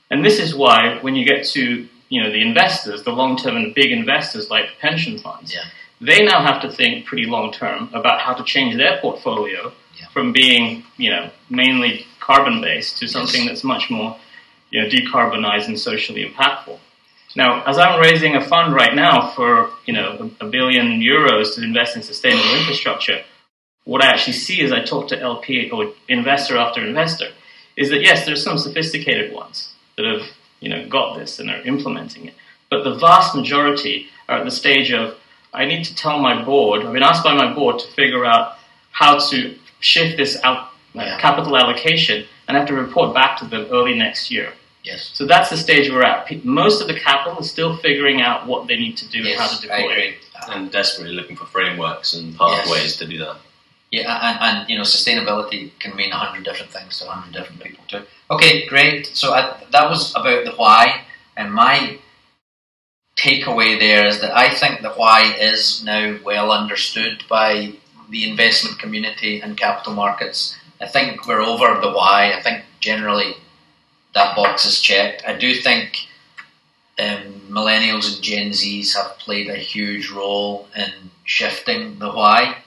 And 0.09 0.25
this 0.25 0.39
is 0.39 0.55
why 0.55 0.97
when 1.01 1.15
you 1.15 1.25
get 1.25 1.45
to 1.49 1.87
you 2.09 2.23
know 2.23 2.31
the 2.31 2.41
investors, 2.41 3.03
the 3.03 3.11
long-term 3.11 3.55
and 3.57 3.73
big 3.75 3.91
investors 3.91 4.49
like 4.49 4.65
pension 4.79 5.19
funds, 5.19 5.53
Yeah. 5.53 5.65
they 5.99 6.23
now 6.23 6.41
have 6.41 6.61
to 6.61 6.69
think 6.71 7.05
pretty 7.05 7.25
long-term 7.25 7.89
about 7.93 8.21
how 8.21 8.33
to 8.33 8.43
change 8.43 8.75
their 8.77 8.97
portfolio 9.01 9.73
Yeah. 9.99 10.07
from 10.13 10.31
being 10.31 10.83
you 10.97 11.09
know 11.11 11.29
mainly 11.49 12.05
carbon-based 12.19 12.97
to 12.99 13.07
something 13.07 13.45
that's 13.45 13.63
much 13.63 13.89
more 13.89 14.17
you 14.69 14.81
know 14.81 14.89
decarbonized 14.89 15.67
and 15.67 15.79
socially 15.79 16.25
impactful. 16.25 16.79
Now, 17.35 17.63
as 17.65 17.77
I'm 17.77 17.99
raising 17.99 18.35
a 18.35 18.43
fund 18.43 18.73
right 18.73 18.95
now 18.95 19.29
for 19.31 19.69
you 19.85 19.93
know 19.93 20.31
a, 20.39 20.45
billion 20.45 20.99
euros 20.99 21.55
to 21.55 21.63
invest 21.63 21.95
in 21.95 22.01
sustainable 22.03 22.55
infrastructure, 22.55 23.21
what 23.83 24.03
I 24.03 24.07
actually 24.07 24.33
see 24.33 24.61
as 24.61 24.71
I 24.71 24.81
talk 24.83 25.07
to 25.09 25.19
LP 25.19 25.69
or 25.71 25.93
investor 26.07 26.57
after 26.57 26.85
investor 26.85 27.29
is 27.75 27.89
that 27.89 28.01
yes, 28.01 28.25
there's 28.25 28.43
some 28.43 28.57
sophisticated 28.57 29.33
ones 29.33 29.73
that 29.95 30.05
have 30.05 30.23
you 30.59 30.69
know 30.69 30.87
got 30.87 31.17
this 31.17 31.39
and 31.39 31.49
are 31.49 31.61
implementing 31.61 32.25
it, 32.25 32.33
but 32.69 32.83
the 32.83 32.95
vast 32.95 33.35
majority 33.35 34.07
are 34.27 34.39
at 34.39 34.45
the 34.45 34.51
stage 34.51 34.91
of 34.91 35.15
I 35.53 35.65
need 35.65 35.85
to 35.85 35.95
tell 35.95 36.19
my 36.19 36.43
board. 36.43 36.83
I've 36.83 36.93
been 36.93 37.03
asked 37.03 37.23
by 37.23 37.33
my 37.33 37.53
board 37.53 37.79
to 37.79 37.87
figure 37.87 38.25
out 38.25 38.57
how 38.91 39.19
to 39.29 39.55
shift 39.79 40.17
this 40.17 40.37
out 40.43 40.69
Yeah. 40.93 41.19
capital 41.19 41.55
allocation, 41.55 42.25
and 42.47 42.57
have 42.57 42.67
to 42.67 42.73
report 42.73 43.13
back 43.13 43.37
to 43.39 43.45
them 43.45 43.67
early 43.71 43.97
next 43.97 44.31
year. 44.31 44.53
Yes. 44.83 45.11
So 45.13 45.25
that's 45.25 45.49
the 45.49 45.57
stage 45.57 45.89
we're 45.91 46.03
at. 46.03 46.45
Most 46.45 46.81
of 46.81 46.87
the 46.87 46.97
capital 46.97 47.39
is 47.39 47.51
still 47.51 47.75
figuring 47.77 48.21
out 48.21 48.47
what 48.47 48.67
they 48.67 48.77
need 48.77 48.95
to 48.97 49.09
do 49.09 49.19
and 49.19 49.37
how 49.37 49.47
to 49.47 49.53
Yes, 49.53 49.61
deploy 49.61 49.75
I 49.75 49.79
it. 49.79 49.91
agree. 49.91 50.17
And 50.49 50.71
desperately 50.71 51.13
looking 51.13 51.35
for 51.35 51.45
frameworks 51.45 52.13
and 52.13 52.37
pathways 52.37 52.95
to 52.97 53.05
do 53.07 53.17
that. 53.19 53.37
Yeah, 53.91 54.17
and, 54.21 54.59
and 54.59 54.69
you 54.69 54.77
know, 54.77 54.83
sustainability 54.83 55.71
can 55.79 55.95
mean 55.95 56.11
a 56.11 56.15
hundred 56.15 56.43
different 56.43 56.71
things 56.71 56.99
to 56.99 57.07
a 57.07 57.11
hundred 57.11 57.33
different 57.37 57.61
people 57.61 57.83
too. 57.87 58.03
Okay, 58.29 58.65
great. 58.67 59.07
So 59.07 59.33
I, 59.33 59.57
that 59.71 59.89
was 59.89 60.11
about 60.11 60.45
the 60.45 60.51
why, 60.51 61.01
and 61.35 61.53
my 61.53 61.97
takeaway 63.17 63.79
there 63.79 64.05
is 64.05 64.19
that 64.21 64.35
I 64.35 64.53
think 64.53 64.81
the 64.81 64.91
why 64.91 65.35
is 65.39 65.83
now 65.83 66.17
well 66.23 66.51
understood 66.51 67.23
by 67.29 67.73
the 68.09 68.29
investment 68.29 68.77
community 68.79 69.41
and 69.41 69.57
capital 69.57 69.93
markets. 69.93 70.55
I 70.79 70.87
think 70.87 71.27
we're 71.27 71.41
over 71.41 71.79
the 71.81 71.91
why. 71.91 72.33
I 72.33 72.41
think 72.41 72.63
generally 72.79 73.35
that 74.13 74.35
box 74.35 74.65
is 74.65 74.79
checked. 74.79 75.23
I 75.27 75.37
do 75.37 75.55
think 75.55 76.07
um, 76.99 77.41
millennials 77.49 78.13
and 78.13 78.23
Gen 78.23 78.49
Zs 78.51 78.95
have 78.95 79.17
played 79.19 79.49
a 79.49 79.55
huge 79.55 80.09
role 80.09 80.67
in 80.75 80.91
shifting 81.23 81.99
the 81.99 82.11
why 82.11 82.57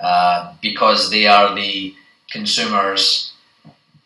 uh, 0.00 0.54
because 0.62 1.10
they 1.10 1.26
are 1.26 1.54
the 1.54 1.94
consumers, 2.30 3.32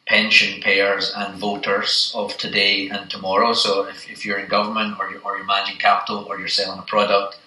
pension 0.07 0.61
payers, 0.61 1.13
and 1.15 1.39
voters 1.39 2.13
of 2.15 2.37
today 2.37 2.89
and 2.89 3.11
tomorrow. 3.11 3.53
So 3.53 3.87
if, 3.87 4.11
if 4.11 4.25
you're 4.25 4.39
in 4.39 4.49
government 4.49 4.97
or 4.99 5.11
you're, 5.11 5.21
or 5.21 5.37
you're 5.37 5.47
managing 5.47 5.79
capital 5.79 6.25
or 6.29 6.39
you're 6.39 6.49
selling 6.49 6.79
a 6.79 6.83
product, 6.83 7.39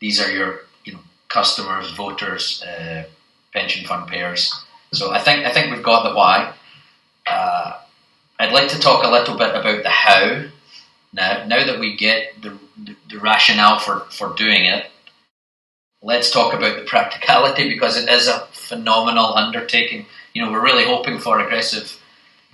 these 0.00 0.20
are 0.20 0.30
your 0.30 0.60
you 0.84 0.94
know 0.94 1.00
customers, 1.28 1.90
voters, 1.92 2.62
uh, 2.62 3.04
pension 3.52 3.86
fund 3.86 4.08
payers. 4.08 4.52
So 4.92 5.10
I 5.10 5.18
think 5.18 5.46
I 5.46 5.52
think 5.52 5.72
we've 5.72 5.82
got 5.82 6.08
the 6.08 6.14
why. 6.14 6.52
Uh, 7.26 7.78
I'd 8.38 8.52
like 8.52 8.68
to 8.68 8.78
talk 8.78 9.04
a 9.04 9.10
little 9.10 9.36
bit 9.36 9.50
about 9.50 9.82
the 9.82 9.88
how. 9.88 10.44
Now, 11.12 11.44
now 11.46 11.64
that 11.64 11.78
we 11.78 11.96
get 11.96 12.40
the, 12.40 12.56
the, 13.08 13.18
rationale 13.18 13.78
for, 13.78 14.00
for 14.10 14.34
doing 14.34 14.64
it, 14.64 14.86
let's 16.02 16.30
talk 16.30 16.54
about 16.54 16.76
the 16.76 16.84
practicality 16.86 17.68
because 17.68 17.96
it 17.96 18.08
is 18.08 18.28
a 18.28 18.46
phenomenal 18.52 19.34
undertaking. 19.34 20.06
You 20.32 20.44
know, 20.44 20.50
we're 20.50 20.64
really 20.64 20.84
hoping 20.84 21.18
for 21.18 21.38
aggressive 21.38 22.00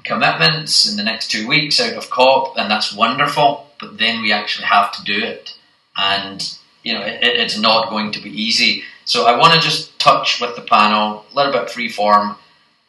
commitments 0.04 0.90
in 0.90 0.96
the 0.96 1.04
next 1.04 1.30
two 1.30 1.46
weeks 1.46 1.80
out 1.80 1.94
of 1.94 2.10
COP, 2.10 2.58
and 2.58 2.70
that's 2.70 2.92
wonderful. 2.94 3.66
But 3.80 3.98
then 3.98 4.20
we 4.20 4.32
actually 4.32 4.66
have 4.66 4.92
to 4.92 5.04
do 5.04 5.24
it, 5.24 5.54
and 5.96 6.58
you 6.82 6.94
know, 6.94 7.02
it, 7.02 7.20
it's 7.22 7.58
not 7.58 7.90
going 7.90 8.12
to 8.12 8.20
be 8.20 8.30
easy. 8.30 8.82
So 9.08 9.24
I 9.24 9.38
want 9.38 9.54
to 9.54 9.60
just 9.60 9.98
touch 9.98 10.38
with 10.38 10.54
the 10.54 10.60
panel 10.60 11.24
a 11.32 11.34
little 11.34 11.50
bit 11.50 11.70
free 11.70 11.88
form. 11.88 12.36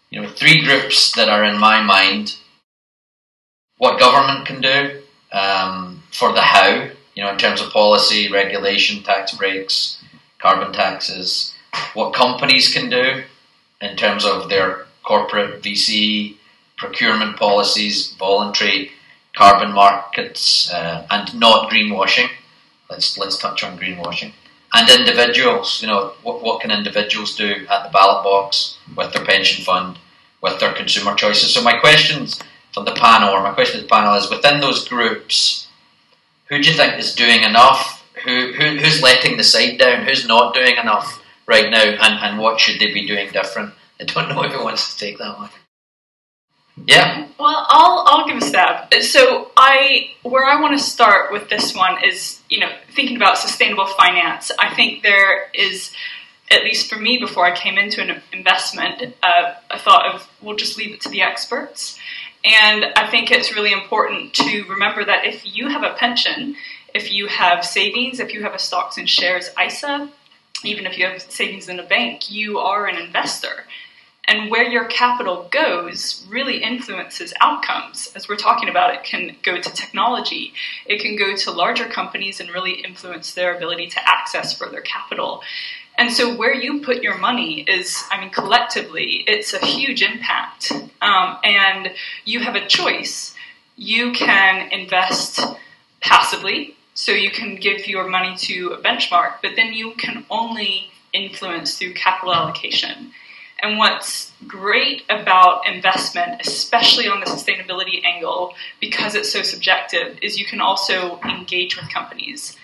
You 0.09 0.21
know, 0.21 0.27
three 0.27 0.65
groups 0.65 1.13
that 1.13 1.29
are 1.29 1.45
in 1.45 1.57
my 1.57 1.81
mind. 1.81 2.35
What 3.77 4.01
government 4.01 4.45
can 4.45 4.59
do 4.59 5.01
um, 5.31 6.03
for 6.11 6.33
the 6.33 6.41
how, 6.41 6.89
you 7.15 7.23
know, 7.23 7.31
in 7.31 7.37
terms 7.37 7.61
of 7.61 7.71
policy, 7.71 8.29
regulation, 8.29 9.01
tax 9.01 9.33
breaks, 9.33 10.03
carbon 10.39 10.73
taxes. 10.73 11.53
What 11.93 12.13
companies 12.13 12.73
can 12.73 12.89
do 12.89 13.23
in 13.79 13.95
terms 13.95 14.25
of 14.25 14.49
their 14.49 14.87
corporate 15.03 15.63
VC 15.63 16.35
procurement 16.77 17.37
policies, 17.37 18.11
voluntary 18.19 18.91
carbon 19.37 19.71
markets, 19.71 20.69
uh, 20.69 21.07
and 21.09 21.39
not 21.39 21.71
greenwashing. 21.71 22.29
Let's 22.89 23.17
let's 23.17 23.37
touch 23.37 23.63
on 23.63 23.79
greenwashing 23.79 24.33
and 24.73 24.89
individuals. 24.89 25.81
You 25.81 25.87
know, 25.87 26.13
what 26.23 26.41
what 26.41 26.61
can 26.61 26.71
individuals 26.71 27.35
do 27.35 27.65
at 27.69 27.83
the 27.83 27.89
ballot 27.91 28.23
box 28.23 28.77
with 28.95 29.13
their 29.13 29.25
pension 29.25 29.63
fund, 29.63 29.97
with 30.41 30.59
their 30.59 30.73
consumer 30.73 31.15
choices? 31.15 31.53
So 31.53 31.61
my 31.61 31.77
questions 31.77 32.39
for 32.73 32.83
the 32.83 32.93
panel, 32.93 33.29
or 33.29 33.43
my 33.43 33.53
question 33.53 33.81
to 33.81 33.83
the 33.83 33.89
panel 33.89 34.15
is: 34.15 34.29
within 34.29 34.59
those 34.59 34.87
groups, 34.87 35.67
who 36.47 36.61
do 36.61 36.69
you 36.69 36.75
think 36.75 36.97
is 36.99 37.15
doing 37.15 37.43
enough? 37.43 38.05
Who, 38.25 38.51
who 38.53 38.77
who's 38.77 39.01
letting 39.01 39.37
the 39.37 39.43
side 39.43 39.77
down? 39.77 40.05
Who's 40.05 40.27
not 40.27 40.53
doing 40.53 40.75
enough 40.77 41.23
right 41.47 41.69
now? 41.69 41.83
And, 41.83 42.19
and 42.23 42.39
what 42.39 42.59
should 42.59 42.79
they 42.79 42.93
be 42.93 43.07
doing 43.07 43.29
different? 43.31 43.73
I 43.99 44.05
don't 44.05 44.29
know 44.29 44.43
if 44.43 44.53
it 44.53 44.63
wants 44.63 44.93
to 44.93 44.99
take 44.99 45.17
that 45.19 45.37
one. 45.37 45.49
Yeah. 46.85 47.27
Well, 47.39 47.65
I'll 47.69 48.03
I'll 48.07 48.27
give 48.27 48.37
a 48.37 48.41
stab. 48.41 48.93
So 49.01 49.51
I 49.57 50.11
where 50.23 50.45
I 50.45 50.61
want 50.61 50.77
to 50.77 50.83
start 50.83 51.31
with 51.31 51.49
this 51.49 51.75
one 51.75 52.03
is 52.03 52.38
you 52.49 52.59
know 52.59 52.71
thinking 52.93 53.15
about 53.15 53.37
sustainable 53.37 53.87
finance. 53.87 54.51
I 54.59 54.73
think 54.75 55.03
there 55.03 55.49
is 55.53 55.91
at 56.51 56.63
least 56.63 56.89
for 56.89 56.97
me 56.97 57.17
before 57.17 57.45
I 57.45 57.55
came 57.55 57.77
into 57.77 58.01
an 58.01 58.21
investment, 58.33 59.15
uh, 59.21 59.53
I 59.69 59.77
thought 59.77 60.13
of 60.13 60.27
we'll 60.41 60.55
just 60.55 60.77
leave 60.77 60.93
it 60.93 61.01
to 61.01 61.09
the 61.09 61.21
experts. 61.21 61.97
And 62.43 62.85
I 62.95 63.09
think 63.09 63.31
it's 63.31 63.53
really 63.53 63.71
important 63.71 64.33
to 64.35 64.63
remember 64.63 65.03
that 65.05 65.25
if 65.25 65.41
you 65.45 65.67
have 65.67 65.83
a 65.83 65.93
pension, 65.93 66.55
if 66.93 67.11
you 67.11 67.27
have 67.27 67.65
savings, 67.65 68.19
if 68.19 68.33
you 68.33 68.41
have 68.43 68.53
a 68.53 68.59
stocks 68.59 68.97
and 68.97 69.09
shares 69.09 69.49
ISA, 69.63 70.09
even 70.63 70.85
if 70.85 70.97
you 70.97 71.05
have 71.05 71.21
savings 71.21 71.69
in 71.69 71.79
a 71.79 71.83
bank, 71.83 72.31
you 72.31 72.59
are 72.59 72.87
an 72.87 72.97
investor. 72.97 73.65
And 74.29 74.51
where 74.51 74.63
your 74.63 74.85
capital 74.85 75.47
goes 75.49 76.23
really 76.29 76.61
influences 76.61 77.33
outcomes. 77.41 78.11
As 78.15 78.29
we're 78.29 78.35
talking 78.35 78.69
about, 78.69 78.93
it 78.93 79.03
can 79.03 79.35
go 79.41 79.59
to 79.59 79.69
technology, 79.71 80.53
it 80.85 81.01
can 81.01 81.15
go 81.15 81.35
to 81.35 81.51
larger 81.51 81.85
companies 81.85 82.39
and 82.39 82.47
really 82.51 82.73
influence 82.73 83.33
their 83.33 83.57
ability 83.57 83.87
to 83.87 84.07
access 84.07 84.55
further 84.55 84.81
capital. 84.81 85.41
And 85.97 86.13
so, 86.13 86.35
where 86.35 86.53
you 86.53 86.81
put 86.81 87.01
your 87.01 87.17
money 87.17 87.61
is, 87.61 88.03
I 88.11 88.21
mean, 88.21 88.29
collectively, 88.29 89.23
it's 89.25 89.53
a 89.53 89.65
huge 89.65 90.03
impact. 90.03 90.71
Um, 91.01 91.37
and 91.43 91.91
you 92.23 92.41
have 92.41 92.53
a 92.53 92.67
choice. 92.67 93.33
You 93.77 94.11
can 94.11 94.71
invest 94.71 95.41
passively, 96.01 96.75
so 96.93 97.11
you 97.13 97.31
can 97.31 97.55
give 97.55 97.87
your 97.87 98.07
money 98.07 98.37
to 98.37 98.73
a 98.73 98.77
benchmark, 98.77 99.37
but 99.41 99.55
then 99.55 99.73
you 99.73 99.93
can 99.93 100.23
only 100.29 100.91
influence 101.13 101.79
through 101.79 101.95
capital 101.95 102.35
allocation. 102.35 103.11
And 103.61 103.77
what's 103.77 104.31
great 104.47 105.03
about 105.09 105.67
investment, 105.67 106.41
especially 106.41 107.07
on 107.07 107.19
the 107.19 107.25
sustainability 107.25 108.03
angle, 108.05 108.53
because 108.79 109.15
it's 109.15 109.31
so 109.31 109.41
subjective, 109.41 110.17
is 110.21 110.39
you 110.39 110.45
can 110.45 110.61
also 110.61 111.19
engage 111.21 111.75
with 111.75 111.91
companies. 111.91 112.55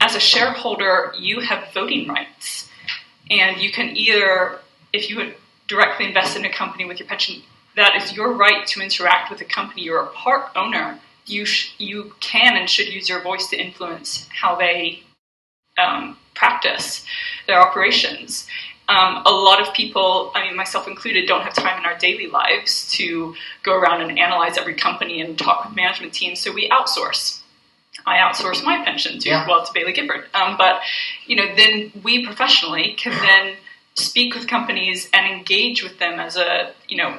As 0.00 0.14
a 0.14 0.20
shareholder, 0.20 1.14
you 1.18 1.40
have 1.40 1.72
voting 1.72 2.08
rights. 2.08 2.68
And 3.30 3.60
you 3.60 3.70
can 3.72 3.96
either, 3.96 4.58
if 4.92 5.08
you 5.08 5.34
directly 5.68 6.06
invest 6.06 6.36
in 6.36 6.44
a 6.44 6.52
company 6.52 6.84
with 6.84 6.98
your 6.98 7.08
pension, 7.08 7.42
that 7.76 7.94
is 7.96 8.12
your 8.12 8.32
right 8.32 8.66
to 8.68 8.80
interact 8.80 9.30
with 9.30 9.38
the 9.38 9.44
company. 9.44 9.82
You're 9.82 10.02
a 10.02 10.06
part 10.08 10.50
owner. 10.56 10.98
You, 11.24 11.44
sh- 11.44 11.74
you 11.78 12.14
can 12.20 12.56
and 12.56 12.68
should 12.70 12.88
use 12.88 13.08
your 13.08 13.20
voice 13.22 13.48
to 13.48 13.56
influence 13.56 14.28
how 14.30 14.56
they 14.56 15.02
um, 15.78 16.16
practice 16.34 17.04
their 17.46 17.60
operations. 17.60 18.46
Um, 18.88 19.22
a 19.26 19.30
lot 19.32 19.60
of 19.60 19.74
people, 19.74 20.30
I 20.34 20.46
mean, 20.46 20.56
myself 20.56 20.86
included, 20.86 21.26
don't 21.26 21.42
have 21.42 21.54
time 21.54 21.78
in 21.78 21.84
our 21.84 21.98
daily 21.98 22.28
lives 22.28 22.88
to 22.92 23.34
go 23.64 23.74
around 23.74 24.02
and 24.02 24.16
analyze 24.18 24.56
every 24.58 24.74
company 24.74 25.20
and 25.20 25.36
talk 25.38 25.64
with 25.64 25.74
management 25.74 26.12
teams, 26.14 26.40
so 26.40 26.52
we 26.52 26.68
outsource. 26.70 27.40
I 28.04 28.18
outsource 28.18 28.64
my 28.64 28.84
pension 28.84 29.18
to 29.18 29.28
Yeah. 29.28 29.46
well 29.48 29.64
to 29.64 29.72
Baillie 29.72 29.94
Gifford, 29.94 30.26
um, 30.34 30.56
but 30.56 30.82
you 31.26 31.34
know, 31.36 31.52
then 31.56 31.90
we 32.04 32.24
professionally 32.24 32.94
can 32.96 33.12
then 33.26 33.56
speak 33.94 34.34
with 34.34 34.46
companies 34.46 35.08
and 35.12 35.26
engage 35.26 35.82
with 35.82 35.98
them 35.98 36.20
as 36.20 36.36
a 36.36 36.72
you 36.88 36.96
know 36.96 37.18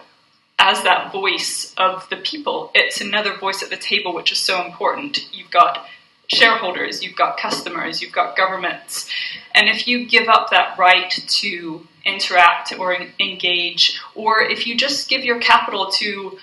as 0.60 0.84
that 0.84 1.12
voice 1.12 1.74
of 1.78 2.08
the 2.10 2.18
people. 2.18 2.72
It's 2.74 3.02
another 3.02 3.36
voice 3.38 3.62
at 3.62 3.70
the 3.70 3.78
table, 3.78 4.14
which 4.14 4.32
is 4.32 4.40
so 4.40 4.64
important. 4.66 5.28
You've 5.34 5.52
got 5.52 5.86
shareholders, 6.28 7.04
you've 7.04 7.16
got 7.16 7.38
customers, 7.38 8.02
you've 8.02 8.12
got 8.12 8.36
governments. 8.36 9.10
And 9.56 9.70
if 9.70 9.88
you 9.88 10.08
give 10.08 10.28
up 10.28 10.50
that 10.52 10.78
right 10.78 11.10
to 11.12 11.88
interact 12.06 12.74
or 12.78 12.96
engage, 13.20 14.00
or 14.16 14.42
if 14.42 14.68
you 14.68 14.76
just 14.78 15.10
give 15.10 15.24
your 15.24 15.40
capital 15.40 15.90
to 15.92 16.38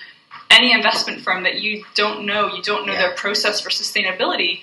any 0.51 0.71
investment 0.71 1.21
firm 1.21 1.43
that 1.43 1.61
you 1.61 1.83
don't 1.95 2.25
know, 2.25 2.47
you 2.47 2.61
don't 2.61 2.85
know 2.85 2.93
Yeah. 2.93 3.07
their 3.07 3.15
process 3.15 3.61
for 3.61 3.69
sustainability, 3.69 4.61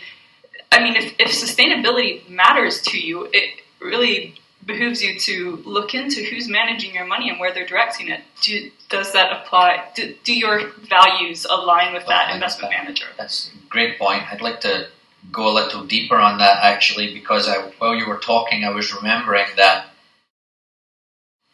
I 0.70 0.82
mean, 0.82 0.96
if, 0.96 1.14
if 1.18 1.28
sustainability 1.28 2.28
matters 2.28 2.80
to 2.82 2.98
you, 2.98 3.28
it 3.32 3.61
really 3.80 4.35
behooves 4.64 5.02
you 5.02 5.18
to 5.18 5.56
look 5.64 5.92
into 5.92 6.22
who's 6.24 6.48
managing 6.48 6.94
your 6.94 7.04
money 7.04 7.28
and 7.28 7.38
where 7.40 7.52
they're 7.52 7.66
directing 7.66 8.08
it. 8.08 8.20
Do, 8.42 8.70
does 8.88 9.12
that 9.12 9.32
apply? 9.32 9.85
Do, 9.94 10.14
do 10.24 10.32
your 10.32 10.68
values 10.88 11.44
align 11.50 11.92
with 11.92 12.06
that 12.06 12.32
investment 12.32 12.70
that. 12.72 12.85
manager? 12.85 13.06
That's 13.16 13.50
a 13.52 13.68
great 13.68 13.98
point. 13.98 14.22
I'd 14.32 14.40
like 14.40 14.61
to 14.61 14.87
go 15.30 15.48
a 15.48 15.54
little 15.54 15.85
deeper 15.85 16.16
on 16.16 16.38
that 16.38 16.64
actually 16.64 17.14
because 17.14 17.48
I, 17.48 17.58
while 17.78 17.94
you 17.94 18.08
were 18.08 18.18
talking, 18.18 18.64
I 18.64 18.70
was 18.70 18.94
remembering 18.94 19.46
that 19.56 19.87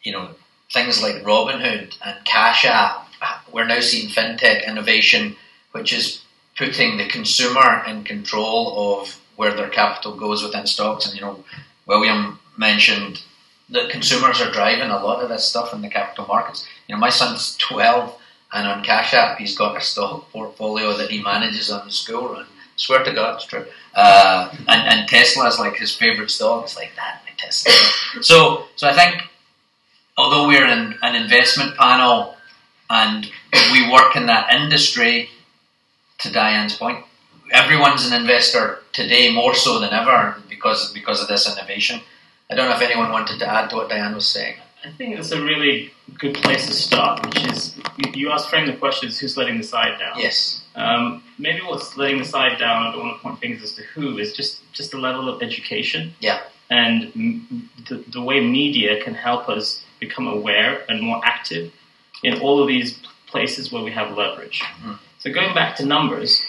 you 0.03 0.11
know 0.11 0.29
things 0.71 1.01
like 1.01 1.23
Robinhood 1.23 1.95
and 2.05 2.25
Cash 2.25 2.65
App. 2.65 3.07
We're 3.51 3.65
now 3.65 3.81
seeing 3.81 4.09
fintech 4.09 4.65
innovation, 4.65 5.35
which 5.71 5.91
is 5.91 6.21
putting 6.57 6.97
the 6.97 7.07
consumer 7.07 7.83
in 7.87 8.03
control 8.03 9.01
of 9.01 9.19
where 9.35 9.53
their 9.53 9.69
capital 9.69 10.15
goes 10.15 10.43
within 10.43 10.67
stocks. 10.67 11.05
And 11.05 11.15
you 11.15 11.21
know, 11.21 11.43
William 11.85 12.39
mentioned 12.57 13.21
that 13.69 13.89
consumers 13.89 14.41
are 14.41 14.51
driving 14.51 14.89
a 14.89 15.03
lot 15.03 15.21
of 15.23 15.29
this 15.29 15.45
stuff 15.45 15.73
in 15.73 15.81
the 15.81 15.89
capital 15.89 16.25
markets. 16.27 16.67
You 16.87 16.95
know, 16.95 16.99
my 16.99 17.09
son's 17.09 17.55
twelve, 17.57 18.15
and 18.51 18.67
on 18.67 18.83
Cash 18.83 19.13
App, 19.13 19.37
he's 19.37 19.57
got 19.57 19.77
a 19.77 19.81
stock 19.81 20.31
portfolio 20.31 20.97
that 20.97 21.11
he 21.11 21.21
manages 21.21 21.71
on 21.71 21.85
the 21.85 21.91
school 21.91 22.33
run. 22.33 22.45
Swear 22.79 23.03
to 23.03 23.13
God, 23.13 23.35
it's 23.35 23.45
true. 23.45 23.65
Uh, 23.93 24.49
and 24.67 24.87
and 24.87 25.07
Tesla 25.07 25.47
is 25.47 25.59
like 25.59 25.75
his 25.75 25.93
favorite 25.95 26.31
stock. 26.31 26.63
It's 26.63 26.77
like 26.77 26.91
that, 26.95 27.21
my 27.25 27.31
Tesla. 27.37 27.73
so 28.21 28.65
so 28.77 28.87
I 28.87 28.93
think 28.93 29.23
although 30.17 30.47
we're 30.47 30.65
in 30.65 30.95
an 31.01 31.15
investment 31.15 31.75
panel 31.75 32.37
and 32.89 33.29
we 33.73 33.91
work 33.91 34.15
in 34.15 34.27
that 34.27 34.53
industry, 34.53 35.29
to 36.19 36.31
Diane's 36.31 36.75
point, 36.75 37.03
everyone's 37.51 38.05
an 38.05 38.13
investor 38.13 38.79
today 38.93 39.33
more 39.33 39.53
so 39.53 39.79
than 39.79 39.91
ever 39.91 40.35
because 40.49 40.93
because 40.93 41.21
of 41.21 41.27
this 41.27 41.51
innovation. 41.51 41.99
I 42.49 42.55
don't 42.55 42.69
know 42.69 42.75
if 42.75 42.81
anyone 42.81 43.11
wanted 43.11 43.39
to 43.39 43.47
add 43.47 43.69
to 43.69 43.75
what 43.75 43.89
Diane 43.89 44.15
was 44.15 44.27
saying. 44.27 44.55
I 44.89 44.91
think 44.93 45.15
that's 45.15 45.31
a 45.31 45.41
really 45.43 45.91
good 46.17 46.33
place 46.35 46.65
to 46.67 46.73
start, 46.73 47.23
which 47.25 47.45
is 47.47 47.77
you, 48.15 48.31
asked 48.31 48.49
frame 48.49 48.65
the 48.67 48.73
question 48.73 49.07
is 49.09 49.19
who's 49.19 49.37
letting 49.37 49.57
the 49.57 49.63
side 49.63 49.99
down. 49.99 50.17
Yes. 50.17 50.61
Um, 50.75 51.23
maybe 51.37 51.61
what's 51.61 51.95
letting 51.95 52.17
the 52.17 52.25
side 52.25 52.57
down, 52.57 52.87
I 52.87 52.91
don't 52.91 53.01
want 53.05 53.17
to 53.17 53.21
point 53.21 53.39
fingers 53.39 53.63
as 53.63 53.73
to 53.75 53.83
who, 53.83 54.17
is 54.17 54.33
just, 54.33 54.61
just 54.73 54.91
the 54.91 54.97
level 54.97 55.29
of 55.29 55.41
education. 55.43 56.13
Yeah. 56.19 56.39
And 56.69 57.11
the, 57.87 58.03
the 58.11 58.21
way 58.21 58.39
media 58.39 59.01
can 59.03 59.13
help 59.13 59.47
us 59.47 59.83
become 59.99 60.27
aware 60.27 60.83
and 60.89 61.01
more 61.01 61.21
active 61.23 61.71
in 62.23 62.39
all 62.41 62.61
of 62.61 62.67
these 62.67 62.99
places 63.27 63.71
where 63.71 63.83
we 63.83 63.91
have 63.91 64.17
leverage. 64.17 64.61
Mhm. 64.81 64.97
So 65.19 65.31
going 65.31 65.53
back 65.53 65.75
to 65.77 65.85
numbers, 65.85 66.41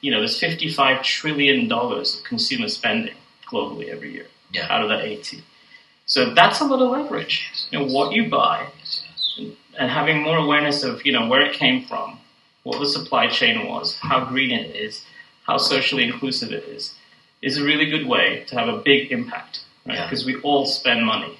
you 0.00 0.10
know, 0.10 0.18
there's 0.18 0.38
$55 0.40 1.02
trillion 1.02 1.70
of 1.72 2.06
consumer 2.24 2.68
spending 2.68 3.14
globally 3.50 3.88
every 3.88 4.12
year 4.12 4.26
Yeah. 4.52 4.66
out 4.70 4.82
of 4.82 4.88
that 4.90 5.04
80. 5.04 5.42
So 6.06 6.32
that's 6.34 6.60
a 6.60 6.64
lot 6.64 6.80
of 6.80 6.90
leverage. 6.90 7.50
You 7.70 7.80
know, 7.80 7.86
what 7.86 8.12
you 8.12 8.28
buy 8.28 8.68
and 9.78 9.90
having 9.90 10.22
more 10.22 10.36
awareness 10.36 10.82
of, 10.82 11.04
you 11.04 11.12
know, 11.12 11.28
where 11.28 11.42
it 11.42 11.54
came 11.54 11.84
from, 11.84 12.18
what 12.62 12.78
the 12.78 12.86
supply 12.86 13.28
chain 13.28 13.66
was, 13.66 13.98
how 13.98 14.24
green 14.24 14.50
it 14.50 14.74
is, 14.74 15.04
how 15.44 15.56
socially 15.58 16.04
inclusive 16.04 16.52
it 16.52 16.64
is, 16.64 16.94
is 17.42 17.58
a 17.58 17.64
really 17.64 17.86
good 17.86 18.06
way 18.06 18.44
to 18.48 18.56
have 18.56 18.68
a 18.68 18.78
big 18.78 19.12
impact, 19.12 19.60
right? 19.84 19.96
Yeah. 19.96 20.04
Because 20.04 20.24
we 20.24 20.36
all 20.40 20.64
spend 20.64 21.04
money. 21.04 21.38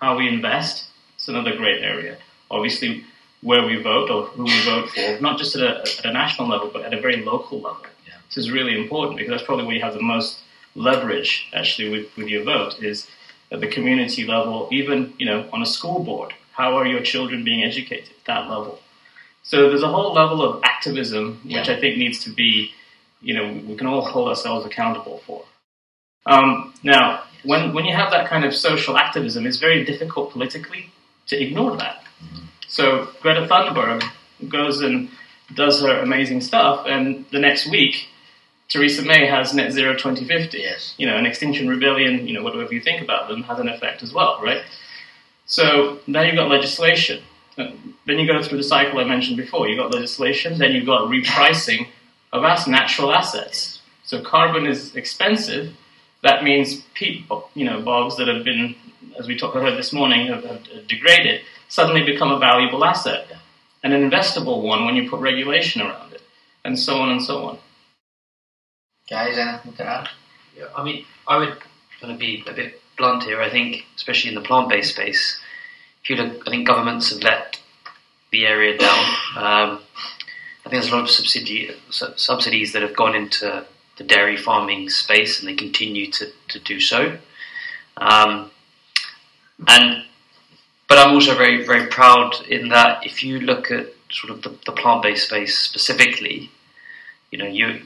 How 0.00 0.16
we 0.16 0.28
invest 0.28 0.86
is 1.18 1.28
another 1.28 1.56
great 1.56 1.82
area. 1.82 2.16
Obviously, 2.50 3.04
where 3.42 3.66
we 3.66 3.82
vote 3.82 4.10
or 4.10 4.24
who 4.26 4.44
we 4.44 4.64
vote 4.64 4.88
for, 4.90 5.20
not 5.20 5.38
just 5.38 5.54
at 5.56 5.62
a, 5.62 5.80
at 5.80 6.04
a 6.04 6.12
national 6.12 6.48
level, 6.48 6.70
but 6.72 6.82
at 6.82 6.94
a 6.94 7.00
very 7.00 7.22
local 7.22 7.60
level. 7.60 7.84
Yeah. 8.06 8.14
This 8.28 8.38
is 8.38 8.50
really 8.50 8.80
important 8.80 9.18
because 9.18 9.30
that's 9.30 9.42
probably 9.42 9.66
where 9.66 9.76
you 9.76 9.82
have 9.82 9.94
the 9.94 10.02
most 10.02 10.40
leverage 10.74 11.48
actually 11.52 11.90
with, 11.90 12.16
with 12.16 12.28
your 12.28 12.42
vote 12.42 12.82
is 12.82 13.06
at 13.54 13.60
the 13.60 13.68
community 13.68 14.26
level, 14.26 14.68
even 14.72 15.14
you 15.18 15.26
know 15.26 15.48
on 15.52 15.62
a 15.62 15.66
school 15.66 16.02
board. 16.04 16.30
How 16.52 16.76
are 16.78 16.86
your 16.86 17.02
children 17.12 17.44
being 17.44 17.62
educated? 17.70 18.10
at 18.20 18.24
That 18.26 18.50
level. 18.50 18.80
So 19.42 19.68
there's 19.68 19.82
a 19.82 19.88
whole 19.96 20.12
level 20.14 20.42
of 20.42 20.62
activism 20.64 21.40
which 21.44 21.68
Yeah. 21.68 21.74
I 21.74 21.80
think 21.80 21.96
needs 21.98 22.18
to 22.24 22.30
be, 22.30 22.72
you 23.20 23.34
know, 23.34 23.46
we 23.68 23.74
can 23.76 23.86
all 23.86 24.04
hold 24.14 24.28
ourselves 24.28 24.64
accountable 24.64 25.18
for. 25.26 25.44
Um, 26.26 26.72
now, 26.82 27.04
when 27.50 27.74
when 27.74 27.84
you 27.84 27.94
have 27.94 28.10
that 28.10 28.26
kind 28.32 28.44
of 28.44 28.52
social 28.54 28.96
activism, 28.96 29.46
it's 29.46 29.58
very 29.58 29.84
difficult 29.84 30.32
politically 30.32 30.90
to 31.28 31.34
ignore 31.44 31.76
that. 31.76 31.96
So 32.66 33.08
Greta 33.20 33.46
Thunberg 33.46 34.02
goes 34.48 34.80
and 34.80 35.10
does 35.54 35.82
her 35.82 35.98
amazing 36.00 36.40
stuff, 36.40 36.86
and 36.86 37.24
the 37.30 37.38
next 37.38 37.70
week, 37.70 38.08
Theresa 38.68 39.02
May 39.02 39.26
has 39.26 39.54
net 39.54 39.72
zero 39.72 39.92
2050 39.92 40.58
Yes. 40.58 40.94
you 40.96 41.06
know, 41.06 41.16
an 41.16 41.26
extinction 41.26 41.68
rebellion, 41.68 42.26
you 42.26 42.34
know, 42.34 42.42
whatever 42.42 42.72
you 42.72 42.80
think 42.80 43.02
about 43.02 43.28
them, 43.28 43.42
has 43.44 43.58
an 43.58 43.68
effect 43.68 44.02
as 44.02 44.12
well, 44.12 44.40
right? 44.42 44.62
So 45.46 46.00
now 46.06 46.22
you've 46.22 46.36
got 46.36 46.48
legislation. 46.48 47.22
Uh, 47.58 47.70
Then 48.06 48.18
you 48.18 48.26
go 48.26 48.42
through 48.42 48.58
the 48.58 48.64
cycle 48.64 48.98
I 48.98 49.04
mentioned 49.04 49.36
before. 49.36 49.68
You've 49.68 49.78
got 49.78 49.92
legislation, 49.94 50.58
then 50.58 50.72
you've 50.72 50.86
got 50.86 51.08
repricing 51.08 51.88
of 52.32 52.44
as 52.44 52.66
natural 52.66 53.12
assets. 53.12 53.80
So 54.02 54.20
carbon 54.22 54.66
is 54.66 54.94
expensive. 54.96 55.74
That 56.22 56.42
means 56.42 56.82
peat, 56.94 57.26
you 57.54 57.64
know, 57.64 57.80
bogs 57.82 58.16
that 58.16 58.28
have 58.28 58.44
been, 58.44 58.74
as 59.18 59.28
we 59.28 59.36
talked 59.36 59.56
about 59.56 59.76
this 59.76 59.92
morning, 59.92 60.26
have, 60.28 60.44
have 60.44 60.86
degraded, 60.88 61.42
suddenly 61.68 62.02
become 62.02 62.32
a 62.32 62.38
valuable 62.38 62.84
asset, 62.84 63.30
and 63.82 63.92
an 63.92 64.10
investable 64.10 64.62
one 64.62 64.86
when 64.86 64.96
you 64.96 65.08
put 65.08 65.20
regulation 65.20 65.82
around 65.82 66.12
it, 66.12 66.22
and 66.64 66.78
so 66.78 66.96
on 66.96 67.10
and 67.10 67.22
so 67.22 67.44
on. 67.46 67.58
Guys, 69.08 69.36
anything 69.36 69.74
to 69.74 69.84
add? 69.84 70.08
Yeah, 70.56 70.66
I 70.74 70.82
mean, 70.82 71.04
I 71.28 71.36
would 71.36 71.58
kind 72.00 72.12
of 72.12 72.18
be 72.18 72.42
a 72.46 72.52
bit 72.52 72.80
blunt 72.96 73.24
here. 73.24 73.40
I 73.40 73.50
think, 73.50 73.84
especially 73.96 74.30
in 74.30 74.34
the 74.34 74.46
plant-based 74.46 74.94
space, 74.94 75.38
if 76.02 76.08
you 76.08 76.16
look, 76.16 76.42
I 76.46 76.50
think 76.50 76.66
governments 76.66 77.10
have 77.10 77.22
let 77.22 77.60
the 78.30 78.46
area 78.46 78.78
down. 78.78 79.04
Um, 79.36 79.80
I 80.64 80.70
think 80.70 80.82
there's 80.82 80.88
a 80.88 80.96
lot 80.96 81.04
of 81.04 81.10
subsidi- 81.10 81.74
subsidies 82.18 82.72
that 82.72 82.80
have 82.80 82.96
gone 82.96 83.14
into 83.14 83.66
the 83.98 84.04
dairy 84.04 84.38
farming 84.38 84.88
space, 84.88 85.38
and 85.38 85.48
they 85.48 85.54
continue 85.54 86.10
to, 86.12 86.28
to 86.48 86.58
do 86.58 86.80
so. 86.80 87.18
Um, 87.98 88.50
and 89.68 90.04
but 90.88 90.98
I'm 90.98 91.14
also 91.14 91.36
very 91.36 91.64
very 91.64 91.86
proud 91.86 92.46
in 92.48 92.70
that 92.70 93.06
if 93.06 93.22
you 93.22 93.38
look 93.38 93.70
at 93.70 93.86
sort 94.10 94.32
of 94.32 94.42
the, 94.42 94.58
the 94.66 94.72
plant-based 94.72 95.26
space 95.26 95.58
specifically, 95.58 96.50
you 97.30 97.38
know 97.38 97.46
you 97.46 97.82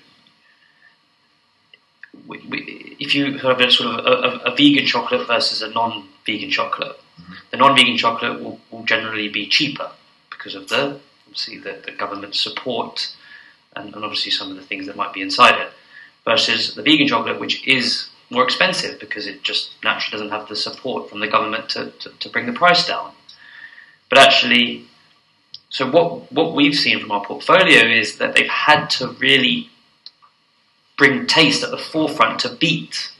we, 2.27 2.39
we, 2.49 2.97
if 2.99 3.15
you 3.15 3.39
have 3.39 3.61
a 3.61 3.71
sort 3.71 3.99
of 3.99 4.07
a, 4.07 4.11
a, 4.11 4.53
a, 4.53 4.57
vegan 4.57 4.87
chocolate 4.87 5.27
versus 5.27 5.63
a 5.63 5.71
non-vegan 5.71 6.51
chocolate, 6.51 6.99
mm-hmm. 7.21 7.35
the 7.51 7.57
non-vegan 7.57 7.97
chocolate 7.97 8.41
will, 8.43 8.61
will, 8.71 8.85
generally 8.85 9.29
be 9.29 9.47
cheaper 9.47 9.91
because 10.31 10.55
of 10.55 10.69
the 10.69 11.01
obviously 11.27 11.59
the, 11.59 11.83
the 11.85 11.93
government 11.93 12.35
support 12.35 13.15
and, 13.77 13.95
and, 13.95 14.05
obviously 14.05 14.31
some 14.31 14.51
of 14.51 14.57
the 14.57 14.63
things 14.63 14.87
that 14.87 14.97
might 14.97 15.13
be 15.13 15.21
inside 15.21 15.61
it, 15.61 15.71
versus 16.25 16.75
the 16.75 16.83
vegan 16.83 17.07
chocolate, 17.07 17.39
which 17.39 17.67
is 17.67 18.09
more 18.31 18.45
expensive 18.45 18.99
because 18.99 19.27
it 19.27 19.43
just 19.43 19.73
naturally 19.83 20.13
doesn't 20.13 20.31
have 20.31 20.49
the 20.49 20.57
support 20.57 21.09
from 21.09 21.21
the 21.21 21.29
government 21.29 21.69
to, 21.71 21.91
to, 22.01 22.11
to 22.21 22.29
bring 22.29 22.47
the 22.47 22.53
price 22.53 22.87
down. 22.87 23.13
But 24.09 24.19
actually, 24.19 24.87
so 25.71 25.91
what 25.91 26.33
what 26.33 26.55
we've 26.55 26.75
seen 26.75 27.01
from 27.01 27.11
our 27.13 27.25
portfolio 27.25 27.87
is 27.87 28.17
that 28.19 28.35
they've 28.35 28.49
had 28.49 28.87
to 28.91 29.09
really 29.09 29.71
bring 30.99 31.27
taste 31.27 31.63
at 31.63 31.71
the 31.71 31.79
forefront 31.79 32.41
to 32.41 32.51
beat 32.51 33.11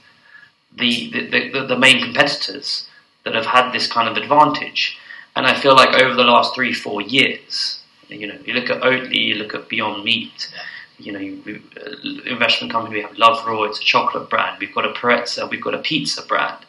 the, 0.75 1.09
the, 1.11 1.49
the, 1.49 1.65
the, 1.65 1.77
main 1.79 2.03
competitors 2.03 2.87
that 3.23 3.33
have 3.33 3.47
had 3.47 3.71
this 3.71 3.87
kind 3.87 4.07
of 4.07 4.21
advantage. 4.21 4.99
And 5.35 5.47
I 5.47 5.59
feel 5.59 5.75
like 5.75 5.99
over 5.99 6.13
the 6.13 6.23
last 6.23 6.53
three, 6.53 6.73
four 6.73 7.01
years, 7.01 7.79
you 8.09 8.27
know, 8.27 8.37
you 8.45 8.53
look 8.53 8.69
at 8.69 8.81
Oatly, 8.81 9.15
you 9.15 9.35
look 9.35 9.55
at 9.55 9.69
Beyond 9.69 10.03
Meat, 10.03 10.51
you 10.99 11.11
know, 11.11 11.19
you, 11.19 11.61
uh, 11.77 12.29
investment 12.29 12.71
company, 12.71 12.97
we 12.97 13.01
have 13.01 13.17
Love 13.17 13.45
Raw, 13.47 13.63
it's 13.63 13.79
a 13.79 13.83
chocolate 13.83 14.29
brand, 14.29 14.57
we've 14.59 14.75
got 14.75 14.85
a 14.85 14.89
Purezza, 14.89 15.49
we've 15.49 15.61
got 15.61 15.73
a 15.73 15.79
pizza 15.79 16.21
brand. 16.21 16.65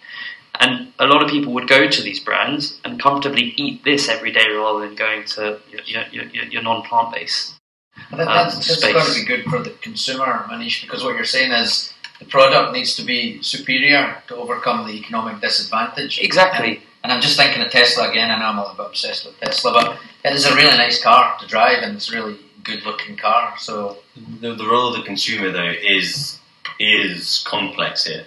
And 0.61 0.93
a 0.99 1.07
lot 1.07 1.23
of 1.23 1.31
people 1.31 1.53
would 1.55 1.69
go 1.69 1.89
to 1.89 2.03
these 2.03 2.21
brands 2.21 2.81
and 2.85 3.01
comfortably 3.01 3.55
eat 3.57 3.83
this 3.83 4.09
every 4.09 4.31
day 4.31 4.49
rather 4.51 4.81
than 4.87 4.95
going 4.95 5.25
to 5.25 5.59
your, 5.71 6.05
your, 6.13 6.25
your, 6.25 6.45
your 6.45 6.63
non 6.63 6.83
plant 6.83 7.15
based 7.15 7.60
that, 8.11 8.27
that's, 8.27 8.55
um, 8.55 8.61
that's 8.61 8.93
got 8.93 9.07
to 9.07 9.21
be 9.21 9.25
good 9.25 9.45
for 9.45 9.63
the 9.63 9.71
consumer, 9.71 10.45
Manish, 10.49 10.83
because 10.83 11.03
what 11.05 11.15
you're 11.15 11.25
saying 11.25 11.53
is 11.53 11.93
the 12.19 12.25
product 12.25 12.73
needs 12.73 12.95
to 12.97 13.03
be 13.03 13.43
superior 13.43 14.23
to 14.29 14.37
overcome 14.37 14.87
the 14.87 14.93
economic 14.95 15.41
disadvantage. 15.41 16.19
Exactly. 16.21 16.77
And, 16.77 16.83
and 17.05 17.13
I'm 17.13 17.21
just 17.21 17.37
thinking 17.37 17.63
of 17.63 17.71
Tesla 17.71 18.11
again. 18.11 18.31
I 18.31 18.39
know 18.39 18.47
I'm 18.47 18.59
a 18.59 18.61
little 18.63 18.77
bit 18.77 18.87
obsessed 18.87 19.27
with 19.27 19.39
Tesla, 19.41 19.73
but 19.73 19.99
it 20.25 20.35
is 20.35 20.45
a 20.45 20.55
really 20.55 20.77
nice 20.77 21.03
car 21.03 21.37
to 21.41 21.47
drive, 21.47 21.83
and 21.83 21.97
it's 21.97 22.13
a 22.13 22.15
really 22.15 22.39
good 22.63 22.85
looking 22.85 23.17
car. 23.17 23.55
So 23.59 23.99
the, 24.41 24.55
the 24.55 24.67
role 24.67 24.89
of 24.89 24.97
the 24.97 25.07
consumer, 25.07 25.51
though, 25.51 25.73
is 25.83 26.39
is 26.79 27.45
complex 27.47 28.07
here 28.07 28.27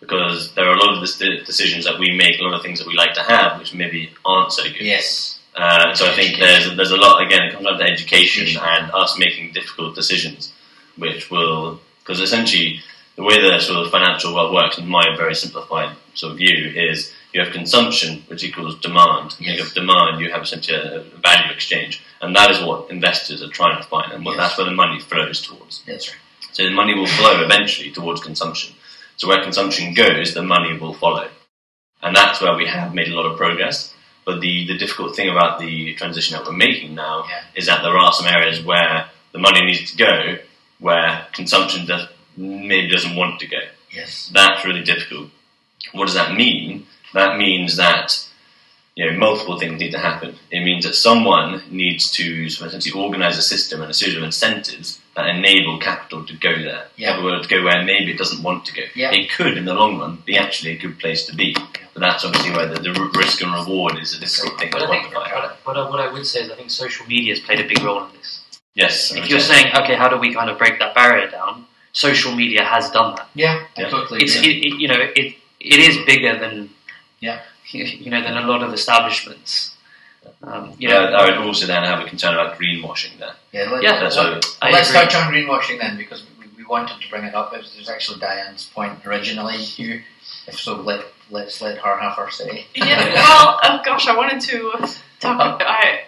because 0.00 0.52
there 0.54 0.66
are 0.66 0.74
a 0.74 0.78
lot 0.78 0.94
of 0.94 1.00
the 1.00 1.42
decisions 1.46 1.84
that 1.84 1.98
we 1.98 2.16
make, 2.16 2.38
a 2.40 2.42
lot 2.42 2.54
of 2.54 2.62
things 2.62 2.80
that 2.80 2.88
we 2.88 2.94
like 2.94 3.14
to 3.14 3.22
have, 3.22 3.58
which 3.58 3.72
maybe 3.72 4.10
aren't 4.24 4.52
so 4.52 4.64
good. 4.64 4.80
Yes. 4.80 5.31
Uh, 5.54 5.94
so 5.94 6.06
I 6.06 6.14
think 6.14 6.38
there's 6.38 6.74
there's 6.76 6.90
a 6.92 6.96
lot 6.96 7.22
again. 7.24 7.42
It 7.42 7.52
comes 7.52 7.66
down 7.66 7.78
to 7.78 7.84
education 7.84 8.58
and 8.60 8.90
us 8.92 9.18
making 9.18 9.52
difficult 9.52 9.94
decisions, 9.94 10.52
which 10.96 11.30
will 11.30 11.80
because 12.00 12.20
essentially 12.20 12.80
the 13.16 13.22
way 13.22 13.40
the 13.40 13.58
sort 13.60 13.84
of 13.84 13.92
financial 13.92 14.34
world 14.34 14.54
works, 14.54 14.78
in 14.78 14.88
my 14.88 15.14
very 15.16 15.34
simplified 15.34 15.94
sort 16.14 16.32
of 16.32 16.38
view, 16.38 16.72
is 16.74 17.12
you 17.32 17.42
have 17.42 17.52
consumption, 17.52 18.22
which 18.28 18.44
equals 18.44 18.78
demand. 18.80 19.36
Yes. 19.38 19.56
You 19.56 19.64
have 19.64 19.74
demand, 19.74 20.20
you 20.20 20.30
have 20.30 20.42
essentially 20.42 20.78
a, 20.78 21.00
a, 21.00 21.02
value 21.18 21.52
exchange, 21.52 22.02
and 22.20 22.34
that 22.34 22.50
is 22.50 22.62
what 22.62 22.90
investors 22.90 23.42
are 23.42 23.48
trying 23.48 23.80
to 23.80 23.86
find, 23.88 24.12
and 24.12 24.24
yes. 24.24 24.36
that's 24.36 24.58
where 24.58 24.64
the 24.64 24.74
money 24.74 25.00
flows 25.00 25.42
towards. 25.42 25.82
That's 25.84 26.08
right. 26.08 26.18
So 26.52 26.64
the 26.64 26.70
money 26.70 26.94
will 26.94 27.06
flow 27.06 27.42
eventually 27.42 27.90
towards 27.90 28.22
consumption. 28.22 28.74
So 29.16 29.28
where 29.28 29.42
consumption 29.42 29.94
goes, 29.94 30.34
the 30.34 30.42
money 30.42 30.76
will 30.78 30.94
follow, 30.94 31.28
and 32.02 32.16
that's 32.16 32.40
where 32.40 32.56
we 32.56 32.66
have 32.66 32.94
made 32.94 33.08
a 33.08 33.14
lot 33.14 33.30
of 33.30 33.36
progress. 33.36 33.91
But 34.24 34.40
the, 34.40 34.66
the 34.66 34.78
difficult 34.78 35.16
thing 35.16 35.28
about 35.28 35.58
the 35.58 35.94
transition 35.94 36.36
that 36.36 36.46
we're 36.46 36.56
making 36.56 36.94
now 36.94 37.24
yeah. 37.28 37.44
is 37.54 37.66
that 37.66 37.82
there 37.82 37.96
are 37.96 38.12
some 38.12 38.26
areas 38.26 38.64
where 38.64 39.08
the 39.32 39.38
money 39.38 39.64
needs 39.64 39.90
to 39.90 39.96
go, 39.96 40.38
where 40.78 41.26
consumption 41.32 41.86
does, 41.86 42.08
maybe 42.36 42.88
doesn't 42.88 43.16
want 43.16 43.40
to 43.40 43.46
go. 43.46 43.58
Yes. 43.90 44.30
That's 44.32 44.64
really 44.64 44.84
difficult. 44.84 45.30
What 45.92 46.06
does 46.06 46.14
that 46.14 46.34
mean? 46.34 46.86
That 47.14 47.36
means 47.36 47.76
that 47.76 48.28
you 48.94 49.10
know, 49.10 49.18
multiple 49.18 49.58
things 49.58 49.80
need 49.80 49.90
to 49.90 49.98
happen. 49.98 50.36
It 50.50 50.62
means 50.62 50.84
that 50.84 50.94
someone 50.94 51.62
needs 51.70 52.10
to 52.12 52.46
essentially 52.46 53.02
organize 53.02 53.36
a 53.38 53.42
system 53.42 53.82
and 53.82 53.90
a 53.90 53.94
series 53.94 54.16
of 54.16 54.22
incentives 54.22 55.01
that 55.14 55.26
enable 55.26 55.78
capital 55.78 56.24
to 56.24 56.34
go 56.36 56.54
there. 56.54 56.86
Yeah. 56.96 57.16
to 57.16 57.48
go 57.48 57.64
where 57.64 57.82
maybe 57.84 58.12
it 58.12 58.18
doesn't 58.18 58.42
want 58.42 58.64
to 58.66 58.74
go. 58.74 58.82
Yeah. 58.94 59.12
It 59.12 59.30
could, 59.30 59.58
in 59.58 59.64
the 59.64 59.74
long 59.74 59.98
run, 59.98 60.22
be 60.24 60.36
actually 60.36 60.72
a 60.72 60.78
good 60.78 60.98
place 60.98 61.26
to 61.26 61.36
be. 61.36 61.54
But 61.92 62.00
that's 62.00 62.24
obviously 62.24 62.52
where 62.52 62.66
the, 62.66 62.80
the 62.80 63.10
risk 63.14 63.42
and 63.42 63.52
reward 63.52 63.98
is 63.98 64.16
a 64.16 64.20
difficult 64.20 64.58
thing 64.58 64.70
to 64.72 64.78
quantify. 64.78 65.52
But 65.66 65.90
what 65.90 66.00
I 66.00 66.10
would 66.10 66.26
say 66.26 66.40
is 66.40 66.50
I 66.50 66.56
think 66.56 66.70
social 66.70 67.06
media 67.06 67.34
has 67.34 67.40
played 67.40 67.60
a 67.60 67.68
big 67.68 67.82
role 67.82 68.04
in 68.04 68.12
this. 68.16 68.40
Yes. 68.74 69.14
If 69.14 69.28
you're 69.28 69.40
saying, 69.40 69.74
okay, 69.76 69.94
how 69.94 70.08
do 70.08 70.16
we 70.16 70.32
kind 70.32 70.48
of 70.48 70.56
break 70.56 70.78
that 70.78 70.94
barrier 70.94 71.30
down? 71.30 71.66
Social 71.92 72.34
media 72.34 72.64
has 72.64 72.90
done 72.90 73.14
that. 73.16 73.28
Yeah, 73.34 73.66
yeah. 73.76 73.90
totally. 73.90 74.22
It's, 74.22 74.36
it, 74.36 74.46
it, 74.46 74.80
you 74.80 74.88
know, 74.88 74.98
it, 74.98 75.36
it 75.60 75.78
is 75.78 75.98
bigger 76.06 76.38
than 76.38 76.70
yeah 77.20 77.42
you 77.72 78.10
know, 78.10 78.22
than 78.22 78.36
a 78.36 78.46
lot 78.46 78.62
of 78.62 78.72
establishments. 78.72 79.76
Um, 80.42 80.74
yeah, 80.78 80.90
know, 80.90 81.16
I 81.16 81.24
would 81.30 81.46
also 81.46 81.66
then 81.66 81.84
have 81.84 82.00
a 82.00 82.08
concern 82.08 82.34
about 82.34 82.58
greenwashing 82.58 83.18
there. 83.18 83.34
Yeah, 83.52 83.70
let, 83.70 83.82
yeah. 83.82 84.02
Let, 84.02 84.16
let, 84.16 84.72
let's 84.72 84.92
touch 84.92 85.14
on 85.14 85.32
greenwashing 85.32 85.78
then, 85.78 85.96
because 85.96 86.24
we, 86.38 86.46
we 86.56 86.64
wanted 86.64 87.00
to 87.00 87.08
bring 87.10 87.24
it 87.24 87.34
up. 87.34 87.52
It 87.52 87.58
was, 87.58 87.74
it 87.74 87.78
was 87.78 87.88
actually 87.88 88.18
Diane's 88.18 88.66
point 88.66 89.04
originally. 89.06 89.56
You, 89.76 90.02
if 90.46 90.58
so, 90.58 90.80
let 90.80 91.04
let's 91.30 91.60
let 91.60 91.78
her 91.78 91.96
have 91.96 92.16
her 92.16 92.30
say. 92.30 92.66
Yeah. 92.74 93.14
Well, 93.14 93.60
oh 93.62 93.80
gosh, 93.84 94.08
I 94.08 94.16
wanted 94.16 94.40
to 94.42 94.72
talk. 95.20 95.36
About, 95.36 95.62
I. 95.62 96.02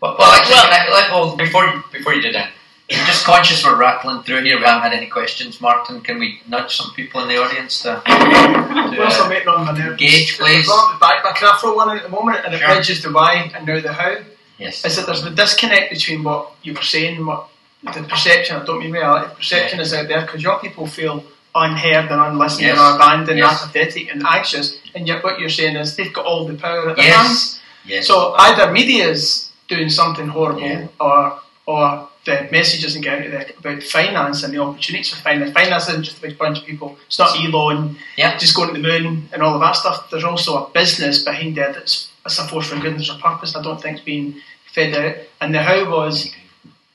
Well, 0.00 0.14
well 0.18 0.32
actually, 0.32 0.54
well, 0.54 0.70
I, 0.70 0.88
let, 0.92 1.10
oh, 1.10 1.36
before 1.36 1.84
before 1.92 2.14
you 2.14 2.22
did 2.22 2.34
that, 2.36 2.52
I'm 2.90 3.06
just 3.06 3.24
conscious 3.24 3.64
we're 3.64 3.76
rattling 3.76 4.22
through 4.22 4.42
here. 4.42 4.56
We 4.56 4.64
haven't 4.64 4.82
had 4.82 4.94
any 4.94 5.08
questions, 5.08 5.60
Martin. 5.60 6.00
Can 6.00 6.18
we 6.18 6.40
nudge 6.48 6.74
some 6.74 6.90
people 6.94 7.20
in 7.22 7.28
the 7.28 7.36
audience 7.36 7.82
to, 7.82 8.00
to 8.04 8.10
uh, 8.10 9.26
waiting 9.28 9.48
on 9.48 9.66
my 9.66 9.72
nerves. 9.76 10.00
Gauge, 10.00 10.38
please. 10.38 10.66
Back, 10.98 11.22
back, 11.22 11.36
can 11.36 11.48
I 11.48 11.58
throw 11.60 11.74
one 11.74 11.94
at 11.94 12.02
the 12.02 12.08
moment? 12.08 12.46
And 12.46 12.54
it 12.54 12.58
sure. 12.58 12.68
bridges 12.68 13.02
the 13.02 13.12
why 13.12 13.50
and 13.54 13.66
now 13.66 13.80
the 13.80 13.92
how. 13.92 14.16
Yes. 14.58 14.84
Is 14.86 14.96
that 14.96 15.06
there's 15.06 15.22
the 15.22 15.30
disconnect 15.30 15.92
between 15.92 16.24
what 16.24 16.52
you 16.62 16.72
were 16.72 16.82
saying, 16.82 17.18
and 17.18 17.26
what 17.26 17.48
the 17.82 18.02
perception, 18.08 18.56
I 18.56 18.64
don't 18.64 18.80
mean 18.80 18.92
reality, 18.92 19.28
the 19.28 19.34
perception 19.36 19.78
yeah. 19.78 19.84
is 19.84 19.94
out 19.94 20.08
there 20.08 20.22
because 20.22 20.42
your 20.42 20.58
people 20.58 20.86
feel 20.86 21.24
unheard 21.54 22.10
and 22.10 22.20
unlistened 22.20 22.62
yes. 22.62 22.78
and 22.78 22.96
abandoned 22.96 23.38
yes. 23.38 23.62
apathetic 23.62 24.12
and 24.12 24.24
anxious, 24.26 24.78
and 24.94 25.06
yet 25.06 25.22
what 25.22 25.38
you're 25.38 25.48
saying 25.48 25.76
is 25.76 25.94
they've 25.94 26.12
got 26.12 26.24
all 26.24 26.46
the 26.46 26.54
power 26.54 26.90
at 26.90 26.96
their 26.96 27.04
yes. 27.04 27.26
hands. 27.26 27.60
Yes. 27.84 28.06
So 28.06 28.34
either 28.38 28.72
media 28.72 29.08
is 29.08 29.52
doing 29.68 29.90
something 29.90 30.28
horrible 30.28 30.62
yeah. 30.62 30.88
or 30.98 31.40
or 31.66 32.08
the 32.28 32.48
message 32.52 32.82
doesn't 32.82 33.00
get 33.00 33.24
out 33.24 33.30
there 33.30 33.46
about 33.58 33.82
finance 33.82 34.42
and 34.42 34.52
the 34.52 34.58
opportunities 34.58 35.12
for 35.12 35.20
finance. 35.22 35.52
Finance 35.52 35.88
isn't 35.88 36.02
just 36.02 36.18
a 36.18 36.20
big 36.20 36.36
bunch 36.36 36.58
of 36.58 36.66
people. 36.66 36.98
It's 37.06 37.18
not 37.18 37.34
Elon 37.40 37.96
yeah. 38.16 38.36
just 38.36 38.54
going 38.54 38.68
to 38.68 38.80
the 38.80 38.86
moon 38.86 39.28
and 39.32 39.42
all 39.42 39.54
of 39.54 39.60
that 39.60 39.76
stuff. 39.76 40.10
There's 40.10 40.24
also 40.24 40.66
a 40.66 40.70
business 40.70 41.24
behind 41.24 41.56
it 41.56 41.74
that's, 41.74 42.12
that's 42.22 42.38
a 42.38 42.46
force 42.46 42.68
for 42.68 42.76
good 42.76 42.92
and 42.92 42.98
there's 42.98 43.10
a 43.10 43.18
purpose 43.18 43.56
I 43.56 43.62
don't 43.62 43.80
think 43.80 43.98
is 43.98 44.04
being 44.04 44.40
fed 44.72 44.94
out. 44.94 45.16
And 45.40 45.54
the 45.54 45.62
how 45.62 45.90
was, 45.90 46.30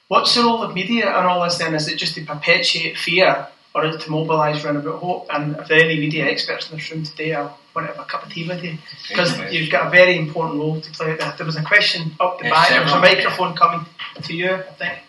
what's 0.08 0.36
the 0.36 0.44
role 0.44 0.62
of 0.62 0.76
media 0.76 1.08
and 1.08 1.26
all 1.26 1.44
this 1.44 1.58
then? 1.58 1.74
Is 1.74 1.88
it 1.88 1.98
just 1.98 2.14
to 2.16 2.24
perpetuate 2.24 2.98
fear 2.98 3.48
or 3.74 3.86
is 3.86 3.96
it 3.96 4.02
to 4.02 4.12
mobilise 4.12 4.64
around 4.64 4.78
about 4.78 5.00
hope? 5.00 5.28
And 5.34 5.58
if 5.58 5.68
there 5.68 5.80
are 5.80 5.84
any 5.84 6.00
media 6.00 6.26
experts 6.26 6.70
in 6.70 6.78
this 6.78 6.92
room 6.92 7.04
today, 7.04 7.34
I 7.34 7.42
want 7.76 7.88
to 7.88 7.94
have 7.94 8.00
a 8.00 8.06
cup 8.06 8.24
of 8.24 8.32
tea 8.32 8.48
with 8.48 8.64
you 8.64 8.78
because 9.10 9.36
you've 9.52 9.72
got 9.72 9.88
a 9.88 9.90
very 9.90 10.16
important 10.16 10.60
role 10.60 10.80
to 10.80 10.92
play 10.92 11.14
out 11.14 11.20
there. 11.20 11.34
There 11.38 11.46
was 11.48 11.56
a 11.56 11.64
question 11.64 12.12
up 12.20 12.38
the 12.38 12.46
yes, 12.46 12.54
back, 12.54 12.70
there 12.70 12.84
was 12.84 12.94
a 12.94 13.00
microphone 13.00 13.56
coming 13.56 13.86
to 14.22 14.34
you, 14.36 14.54
I 14.54 14.62
think. 14.62 15.00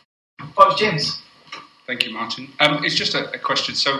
Oh, 0.57 0.75
James. 0.77 1.23
Thank 1.87 2.07
you, 2.07 2.13
Martin. 2.13 2.49
Um, 2.61 2.85
it's 2.85 2.95
just 2.95 3.15
a, 3.15 3.31
a, 3.33 3.39
question. 3.39 3.75
So, 3.75 3.99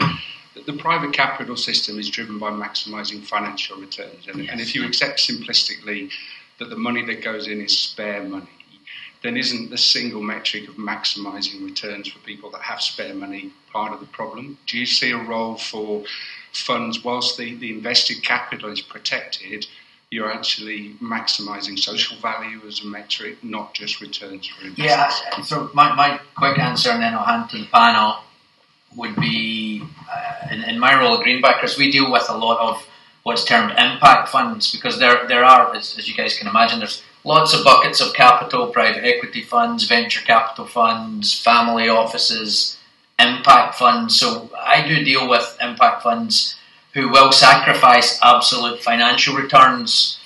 the 0.67 0.73
private 0.73 1.13
capital 1.13 1.57
system 1.57 1.99
is 1.99 2.09
driven 2.09 2.39
by 2.39 2.51
maximising 2.51 3.23
financial 3.23 3.77
returns, 3.79 4.27
and, 4.27 4.43
yes. 4.43 4.49
and, 4.51 4.61
if 4.61 4.75
you 4.75 4.87
accept 4.87 5.19
simplistically 5.19 6.11
that 6.59 6.71
the 6.71 6.77
money 6.77 7.05
that 7.05 7.23
goes 7.23 7.49
in 7.49 7.61
is 7.61 7.79
spare 7.79 8.23
money, 8.23 8.47
then 9.23 9.37
isn't 9.37 9.71
the 9.71 9.79
single 9.79 10.23
metric 10.23 10.69
of 10.69 10.77
maximising 10.77 11.65
returns 11.65 12.09
for 12.09 12.19
people 12.21 12.51
that 12.51 12.63
have 12.63 12.81
spare 12.81 13.15
money 13.15 13.51
part 13.73 13.93
of 13.93 14.01
the 14.01 14.07
problem? 14.07 14.57
Do 14.67 14.79
you 14.79 14.87
see 14.87 15.11
a 15.11 15.19
role 15.19 15.57
for 15.57 16.05
funds, 16.53 17.03
whilst 17.03 17.37
the, 17.37 17.55
the 17.57 17.71
invested 17.71 18.23
capital 18.23 18.71
is 18.71 18.81
protected, 18.81 19.67
you're 20.15 20.33
actually 20.33 20.95
maximising 21.03 21.77
social 21.77 22.17
value 22.19 22.61
as 22.67 22.83
a 22.85 22.87
metric, 22.87 23.43
not 23.43 23.75
just 23.75 24.01
returns 24.01 24.47
for 24.47 24.67
investors? 24.67 24.87
Yeah, 24.87 25.43
so 25.43 25.71
my, 25.75 25.93
my 25.95 26.21
quick 26.37 26.59
answer, 26.59 26.91
and 26.91 27.03
then 27.03 27.15
I'll 27.15 27.25
hand 27.25 27.51
to 27.51 27.59
the 27.59 27.67
panel, 27.67 28.19
would 28.97 29.17
be 29.17 29.83
uh, 30.11 30.49
in, 30.53 30.63
in 30.63 30.79
my 30.79 30.99
role 30.99 31.19
at 31.19 31.27
Greenbackers, 31.27 31.77
we 31.77 31.91
deal 31.91 32.13
with 32.13 32.27
a 32.29 32.37
lot 32.37 32.59
of 32.61 32.87
what's 33.25 33.45
termed 33.45 33.73
impact 33.73 34.29
funds 34.29 34.71
because 34.71 35.01
there, 35.01 35.27
there 35.27 35.45
are, 35.45 35.75
as, 35.75 35.99
as 35.99 36.07
you 36.07 36.15
guys 36.15 36.39
can 36.39 36.47
imagine, 36.47 36.79
there's 36.79 37.03
lots 37.25 37.53
of 37.53 37.65
buckets 37.65 38.01
of 38.01 38.15
capital, 38.15 38.69
private 38.69 39.05
equity 39.05 39.43
funds, 39.43 39.85
venture 39.85 40.21
capital 40.21 40.67
funds, 40.67 41.37
family 41.37 41.89
offices, 41.89 42.79
impact 43.19 43.75
funds. 43.75 44.15
So 44.15 44.51
I 44.57 44.87
do 44.87 45.03
deal 45.03 45.29
with 45.29 45.57
impact 45.61 46.03
funds 46.05 46.57
who 46.95 47.09
will 47.11 47.33
sacrifice 47.33 48.19
absolute 48.23 48.81
financial 48.81 49.35
returns 49.35 50.19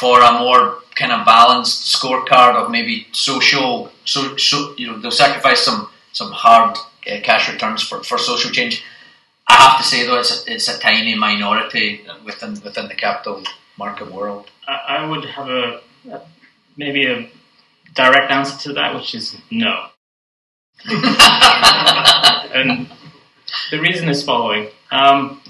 for 0.00 0.20
a 0.20 0.32
more 0.38 0.78
kind 0.94 1.12
of 1.12 1.26
balanced 1.26 1.94
scorecard 1.94 2.54
of 2.54 2.70
maybe 2.70 3.06
social. 3.12 3.90
So, 4.04 4.36
so 4.36 4.74
you 4.78 4.86
know 4.86 4.98
they'll 4.98 5.10
sacrifice 5.10 5.60
some 5.60 5.88
some 6.12 6.32
hard 6.32 6.76
uh, 7.10 7.20
cash 7.22 7.52
returns 7.52 7.82
for, 7.82 8.02
for 8.02 8.18
social 8.18 8.50
change. 8.50 8.84
I 9.48 9.54
have 9.54 9.78
to 9.78 9.84
say 9.84 10.06
though, 10.06 10.18
it's 10.18 10.46
a, 10.46 10.52
it's 10.52 10.68
a 10.68 10.78
tiny 10.78 11.14
minority 11.14 12.02
within 12.24 12.60
within 12.62 12.88
the 12.88 12.94
capital 12.94 13.42
market 13.76 14.12
world. 14.12 14.50
I, 14.66 14.98
I 14.98 15.06
would 15.06 15.24
have 15.24 15.48
a, 15.48 15.80
a 16.10 16.20
maybe 16.76 17.06
a 17.06 17.28
direct 17.94 18.30
answer 18.30 18.56
to 18.68 18.72
that, 18.74 18.94
which 18.94 19.14
is 19.14 19.36
no. 19.50 19.86
and 22.54 22.88
the 23.70 23.80
reason 23.80 24.08
is 24.08 24.22
following. 24.22 24.68
Um, 24.90 25.40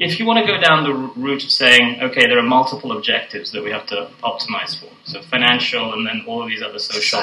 if 0.00 0.18
you 0.18 0.24
want 0.24 0.38
to 0.44 0.46
go 0.50 0.58
down 0.58 0.82
the 0.82 0.94
route 1.20 1.44
of 1.44 1.50
saying, 1.50 2.00
okay, 2.00 2.26
there 2.26 2.38
are 2.38 2.42
multiple 2.42 2.96
objectives 2.96 3.52
that 3.52 3.62
we 3.62 3.70
have 3.70 3.86
to 3.86 4.08
optimize 4.24 4.80
for, 4.80 4.88
so 5.04 5.20
financial 5.20 5.92
and 5.92 6.06
then 6.06 6.24
all 6.26 6.42
of 6.42 6.48
these 6.48 6.62
other 6.62 6.78
social 6.78 7.22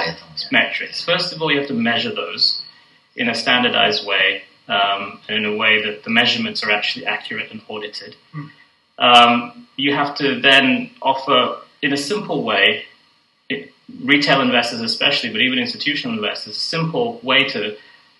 metrics. 0.52 1.04
First 1.04 1.34
of 1.34 1.42
all, 1.42 1.52
you 1.52 1.58
have 1.58 1.68
to 1.70 1.74
measure 1.74 2.14
those 2.14 2.62
in 3.16 3.30
a 3.30 3.34
standardized 3.34 4.06
way, 4.06 4.44
um, 4.68 5.20
and 5.28 5.38
in 5.38 5.46
a 5.46 5.56
way 5.56 5.82
that 5.84 6.04
the 6.04 6.12
measurements 6.12 6.64
are 6.64 6.70
actually 6.70 7.08
accurate 7.08 7.52
and 7.52 7.62
audited. 7.68 8.16
Mm. 8.36 8.50
Um, 9.00 9.68
you 9.76 9.96
have 9.96 10.16
to 10.18 10.40
then 10.40 10.92
offer, 11.02 11.58
in 11.82 11.94
a 11.94 11.98
simple 11.98 12.44
way, 12.44 12.84
it, 13.50 13.74
retail 14.04 14.40
investors 14.42 14.82
especially, 14.82 15.32
but 15.32 15.42
even 15.42 15.58
institutional 15.58 16.16
investors, 16.16 16.58
a 16.58 16.60
simple 16.60 17.20
way 17.24 17.46
to 17.50 17.76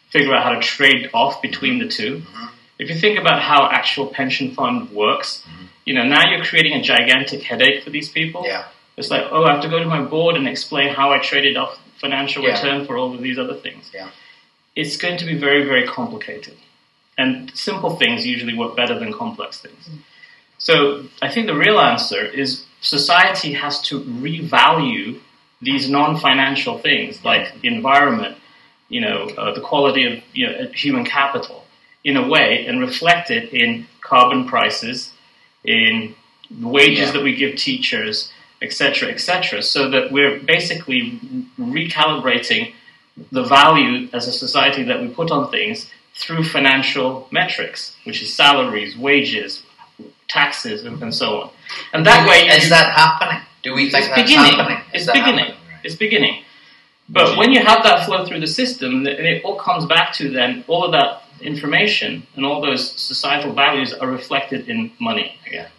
figure 0.10 0.34
out 0.34 0.44
how 0.44 0.54
to 0.54 0.62
trade 0.62 1.12
off 1.14 1.44
between 1.44 1.78
the 1.78 1.88
2 1.88 2.18
mm-hmm 2.18 2.46
if 2.80 2.90
you 2.90 2.96
think 2.96 3.20
about 3.20 3.42
how 3.42 3.70
actual 3.70 4.08
pension 4.08 4.54
fund 4.54 4.92
works, 4.92 5.44
mm-hmm. 5.48 5.66
you 5.86 5.94
know, 5.94 6.04
now 6.04 6.30
you're 6.30 6.44
creating 6.44 6.74
a 6.74 6.82
gigantic 6.82 7.44
headache 7.44 7.84
for 7.84 7.90
these 7.90 8.10
people. 8.10 8.44
Yeah. 8.46 8.66
It's 8.98 9.10
like, 9.12 9.26
oh, 9.32 9.44
I 9.44 9.54
have 9.54 9.62
to 9.62 9.70
go 9.70 9.80
to 9.80 9.86
my 9.86 10.02
board 10.02 10.36
and 10.36 10.48
explain 10.48 10.94
how 10.94 11.12
I 11.12 11.20
traded 11.20 11.56
off 11.58 11.80
financial 12.00 12.44
Yeah. 12.44 12.54
return 12.54 12.86
for 12.86 12.98
all 12.98 13.14
of 13.14 13.22
these 13.22 13.38
other 13.38 13.56
things. 13.56 13.90
Yeah. 13.94 14.10
It's 14.76 14.98
going 14.98 15.18
to 15.18 15.26
be 15.26 15.36
very, 15.38 15.64
very 15.66 15.88
complicated. 15.88 16.58
And 17.18 17.56
simple 17.56 17.96
things 17.96 18.26
usually 18.26 18.56
work 18.56 18.76
better 18.76 18.98
than 18.98 19.12
complex 19.12 19.60
things. 19.60 19.90
So 20.60 21.06
I 21.22 21.30
think 21.30 21.48
the 21.48 21.56
real 21.56 21.80
answer 21.80 22.24
is 22.26 22.66
society 22.82 23.54
has 23.54 23.82
to 23.84 24.02
revalue 24.02 25.20
these 25.62 25.90
non-financial 25.90 26.78
things 26.78 27.24
like 27.24 27.62
the 27.62 27.68
environment, 27.68 28.38
you 28.90 29.02
know, 29.02 29.30
uh, 29.38 29.54
the 29.54 29.62
quality 29.62 30.06
of 30.06 30.24
you 30.34 30.48
know, 30.48 30.68
human 30.74 31.06
capital 31.06 31.64
in 32.10 32.16
a 32.18 32.26
way 32.36 32.66
and 32.68 32.80
reflect 32.80 33.30
it 33.38 33.46
in 33.54 33.70
carbon 34.02 34.42
prices, 34.54 35.12
in 35.66 36.16
wages 36.62 37.08
Yeah. 37.08 37.12
that 37.16 37.24
we 37.28 37.34
give 37.36 37.52
teachers, 37.70 38.32
etc., 38.62 39.10
etc., 39.16 39.62
so 39.62 39.90
that 39.94 40.06
we're 40.16 40.36
basically 40.56 41.20
recalibrating 41.60 42.74
the 43.32 43.44
value 43.44 44.08
as 44.14 44.24
a 44.28 44.32
society 44.46 44.84
that 44.84 45.02
we 45.02 45.08
put 45.22 45.30
on 45.32 45.52
things 45.52 45.78
through 46.16 46.44
financial 46.44 47.28
metrics, 47.32 47.96
which 48.06 48.22
is 48.24 48.34
salaries, 48.34 48.98
wages, 48.98 49.64
taxes, 50.28 50.86
and, 50.86 51.02
and 51.04 51.14
so 51.14 51.28
on. 51.42 51.50
And 51.94 52.06
that 52.06 52.28
way, 52.30 52.40
is 52.48 52.64
you- 52.66 52.70
that 52.70 52.88
happening? 53.04 53.42
Do 53.64 53.74
we 53.74 53.90
think 53.90 54.06
it's 54.06 54.16
that's 54.16 54.22
beginning. 54.22 54.56
happening? 54.58 54.78
Is 54.94 55.02
It's 55.04 55.12
beginning. 55.12 55.46
happening? 55.46 55.58
It's 55.84 55.96
beginning. 55.96 56.36
But 57.10 57.38
when 57.38 57.52
you 57.54 57.62
have 57.70 57.84
that 57.84 58.06
flow 58.06 58.26
through 58.26 58.40
the 58.42 58.48
system, 58.62 59.04
th- 59.06 59.18
it 59.20 59.44
all 59.46 59.56
comes 59.68 59.86
back 59.86 60.14
to 60.20 60.30
then 60.30 60.64
all 60.68 60.84
of 60.86 60.92
that 60.92 61.24
information 61.42 62.26
and 62.36 62.46
all 62.46 62.62
those 62.62 62.92
societal 62.92 63.54
values 63.54 63.94
are 63.94 64.08
reflected 64.08 64.70
in 64.70 64.92
money 65.00 65.40
again. 65.46 65.70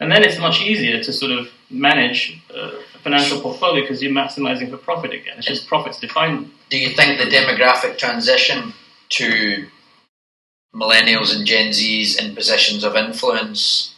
And 0.00 0.10
then 0.10 0.22
it's 0.22 0.38
much 0.38 0.62
easier 0.62 1.02
to 1.02 1.12
sort 1.12 1.32
of 1.32 1.48
manage 1.68 2.40
uh, 2.54 2.72
a 2.94 2.98
financial 2.98 3.40
portfolio 3.40 3.82
because 3.82 4.02
you're 4.02 4.12
maximizing 4.12 4.70
for 4.70 4.78
profit 4.78 5.12
again. 5.12 5.34
It's 5.38 5.46
just 5.46 5.66
profits 5.66 5.98
defined. 6.00 6.50
Do 6.70 6.78
you 6.78 6.90
think 6.90 7.18
the 7.18 7.24
demographic 7.24 7.98
transition 7.98 8.72
to 9.10 9.66
millennials 10.74 11.36
and 11.36 11.44
Gen 11.44 11.70
Zs 11.72 12.18
in 12.18 12.34
positions 12.34 12.82
of 12.82 12.96
influence 12.96 13.94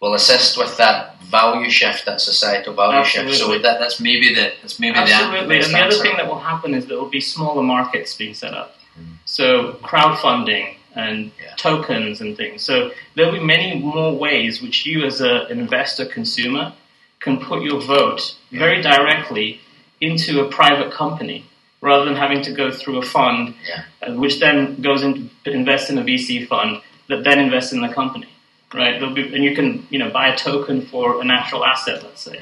will 0.00 0.14
assist 0.14 0.58
with 0.58 0.76
that 0.76 1.22
value 1.22 1.70
shift, 1.70 2.04
that 2.04 2.20
societal 2.20 2.74
value 2.74 3.04
shift? 3.04 3.24
So 3.28 3.30
Absolutely. 3.30 3.62
that, 3.62 3.78
that's 3.78 4.00
maybe 4.00 4.34
the 4.34 4.52
that's 4.60 4.78
maybe 4.78 4.94
the, 4.94 5.00
Absolutely. 5.00 5.56
best 5.56 5.68
And 5.68 5.74
the 5.74 5.84
other 5.86 6.02
thing 6.02 6.16
that 6.18 6.26
will 6.26 6.38
happen 6.38 6.74
is 6.74 6.86
there 6.86 6.98
will 6.98 7.08
be 7.08 7.20
smaller 7.20 7.62
markets 7.62 8.14
being 8.14 8.34
set 8.34 8.52
up. 8.52 8.76
So 9.24 9.74
crowdfunding 9.82 10.76
and 10.94 11.32
Yeah. 11.42 11.54
tokens 11.56 12.20
and 12.20 12.36
things. 12.36 12.62
So 12.62 12.92
there 13.14 13.26
will 13.26 13.32
be 13.32 13.44
many 13.44 13.74
more 13.78 14.12
ways 14.12 14.62
which 14.62 14.86
you 14.86 15.04
as 15.04 15.20
a- 15.20 15.46
an 15.50 15.58
investor 15.58 16.04
consumer 16.04 16.72
can 17.20 17.38
put 17.38 17.62
your 17.62 17.80
vote 17.80 18.34
very 18.52 18.80
directly 18.82 19.60
into 20.00 20.40
a 20.40 20.44
private 20.44 20.90
company 20.92 21.44
rather 21.80 22.04
than 22.04 22.16
having 22.16 22.42
to 22.42 22.52
go 22.52 22.70
through 22.70 22.98
a 22.98 23.02
fund 23.02 23.54
Yeah. 23.68 23.82
uh, 24.06 24.12
which 24.12 24.38
then 24.40 24.80
goes 24.80 25.02
into 25.02 25.28
invest 25.46 25.90
in 25.90 25.98
a 25.98 26.02
VC 26.02 26.44
fund 26.46 26.80
that 27.08 27.24
then 27.24 27.38
invests 27.40 27.72
in 27.72 27.80
the 27.80 27.88
company. 27.88 28.26
Right? 28.72 28.98
Be, 29.14 29.22
and 29.34 29.44
you 29.44 29.54
can 29.54 29.86
you 29.90 29.98
know 30.00 30.10
buy 30.10 30.26
a 30.28 30.36
token 30.36 30.82
for 30.90 31.20
a 31.20 31.24
natural 31.24 31.64
asset, 31.64 32.02
let's 32.02 32.22
say. 32.22 32.40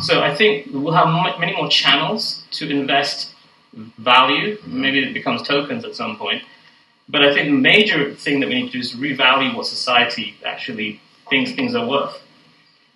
So 0.00 0.22
I 0.22 0.34
think 0.34 0.66
we'll 0.72 0.94
have 0.94 1.38
many 1.38 1.52
more 1.54 1.68
channels 1.68 2.42
to 2.52 2.68
invest 2.68 3.34
value. 3.72 4.58
Maybe 4.66 5.02
it 5.02 5.14
becomes 5.14 5.42
tokens 5.42 5.84
at 5.84 5.94
some 5.94 6.16
point. 6.16 6.42
But 7.08 7.24
I 7.24 7.34
think 7.34 7.46
the 7.46 7.56
major 7.56 8.14
thing 8.14 8.40
that 8.40 8.48
we 8.48 8.54
need 8.54 8.66
to 8.66 8.72
do 8.72 8.78
is 8.78 8.94
revalue 8.94 9.54
what 9.54 9.66
society 9.66 10.36
actually 10.44 11.00
thinks 11.28 11.52
things 11.52 11.74
are 11.74 11.86
worth. 11.86 12.22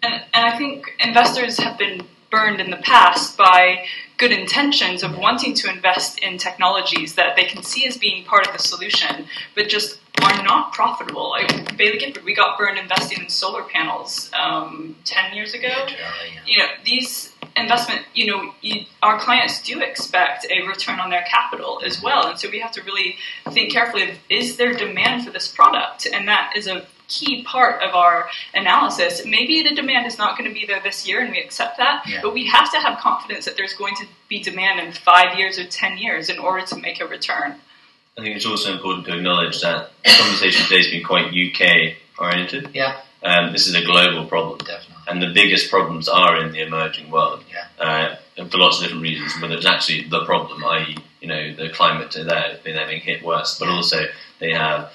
And, 0.03 0.15
and 0.33 0.47
I 0.47 0.57
think 0.57 0.95
investors 1.01 1.59
have 1.59 1.79
been 1.79 2.07
burned 2.31 2.61
in 2.61 2.71
the 2.71 2.77
past 2.79 3.37
by 3.37 3.87
good 4.17 4.31
intentions 4.31 5.03
of 5.03 5.17
wanting 5.19 5.55
to 5.55 5.71
invest 5.71 6.19
in 6.19 6.39
technologies 6.39 7.15
that 7.15 7.37
they 7.37 7.45
can 7.45 7.63
see 7.63 7.87
as 7.87 7.97
being 7.97 8.25
part 8.25 8.47
of 8.47 8.53
the 8.53 8.59
solution, 8.59 9.27
but 9.55 9.69
just 9.69 10.01
are 10.25 10.43
not 10.43 10.73
profitable. 10.73 11.31
Like 11.31 11.49
Baillie 11.77 11.99
Gifford, 11.99 12.25
we 12.25 12.35
got 12.35 12.59
burned 12.59 12.79
investing 12.79 13.23
in 13.23 13.29
solar 13.29 13.63
panels 13.63 14.31
um, 14.39 14.97
10 15.05 15.35
years 15.35 15.55
ago. 15.55 15.69
Yeah, 15.69 15.87
yeah. 15.89 16.41
You 16.47 16.59
know, 16.59 16.67
these 16.85 17.33
investment, 17.57 18.03
you 18.15 18.27
know, 18.27 18.53
you, 18.61 18.85
our 19.03 19.19
clients 19.19 19.63
do 19.63 19.81
expect 19.81 20.47
a 20.51 20.67
return 20.67 20.99
on 20.99 21.11
their 21.11 21.23
capital 21.23 21.81
as 21.85 22.03
well. 22.03 22.29
And 22.29 22.39
so 22.39 22.51
we 22.51 22.61
have 22.61 22.73
to 22.73 22.83
really 22.83 23.17
think 23.51 23.73
carefully 23.73 24.11
of 24.11 24.17
is 24.29 24.57
there 24.57 24.73
demand 24.75 25.25
for 25.25 25.31
this 25.31 25.49
product? 25.49 26.07
And 26.13 26.27
that 26.29 26.53
is 26.57 26.67
a 26.67 26.87
key 27.07 27.45
part 27.45 27.83
of 27.83 27.95
our 27.95 28.29
analysis. 28.55 29.25
Maybe 29.27 29.63
the 29.63 29.75
demand 29.75 30.07
is 30.07 30.19
not 30.19 30.39
going 30.39 30.49
to 30.49 30.55
be 30.55 30.67
there 30.67 30.81
this 30.83 31.07
year 31.07 31.21
and 31.21 31.31
we 31.31 31.39
accept 31.39 31.77
that, 31.77 32.05
Yeah. 32.09 32.21
but 32.23 32.33
we 32.33 32.47
have 32.47 32.73
to 32.73 32.79
have 32.79 32.99
confidence 32.99 33.45
that 33.45 33.57
there's 33.57 33.75
going 33.75 33.95
to 33.97 34.07
be 34.29 34.43
demand 34.43 34.81
in 34.81 34.93
five 34.93 35.39
years 35.39 35.59
or 35.59 35.67
10 35.67 35.99
years 35.99 36.31
in 36.31 36.39
order 36.39 36.65
to 36.67 36.77
make 36.77 37.01
a 37.01 37.07
return. 37.07 37.61
I 38.17 38.23
think 38.23 38.37
it's 38.37 38.47
also 38.47 38.73
important 38.73 39.07
to 39.07 39.17
acknowledge 39.17 39.61
that 39.63 39.91
the 40.05 40.11
conversation 40.11 40.65
today 40.65 40.77
has 40.77 40.87
been 40.87 41.03
quite 41.03 41.33
UK 41.35 41.97
oriented. 42.19 42.71
Yeah. 42.73 43.01
Um, 43.23 43.53
this 43.53 43.67
is 43.67 43.75
a 43.75 43.85
global 43.85 44.27
problem, 44.27 44.59
Definitely. 44.59 45.03
and 45.09 45.23
the 45.23 45.33
biggest 45.33 45.71
problems 45.71 46.09
are 46.09 46.37
in 46.45 46.53
the 46.53 46.61
emerging 46.61 47.11
world. 47.11 47.43
Yeah. 47.51 47.67
Uh, 47.85 48.17
and 48.37 48.51
for 48.51 48.59
lots 48.59 48.79
of 48.79 48.85
different 48.85 49.03
reasons, 49.03 49.41
whether 49.41 49.55
it's 49.55 49.67
actually 49.67 50.09
the 50.09 50.25
problem, 50.25 50.63
i.e., 50.65 50.99
you 51.21 51.29
know, 51.29 51.55
the 51.55 51.71
climate 51.71 52.13
there, 52.13 52.59
they're 52.63 52.87
being 52.87 53.01
hit 53.01 53.25
worse, 53.25 53.59
but 53.59 53.69
also 53.69 54.05
they 54.41 54.53
have 54.53 54.93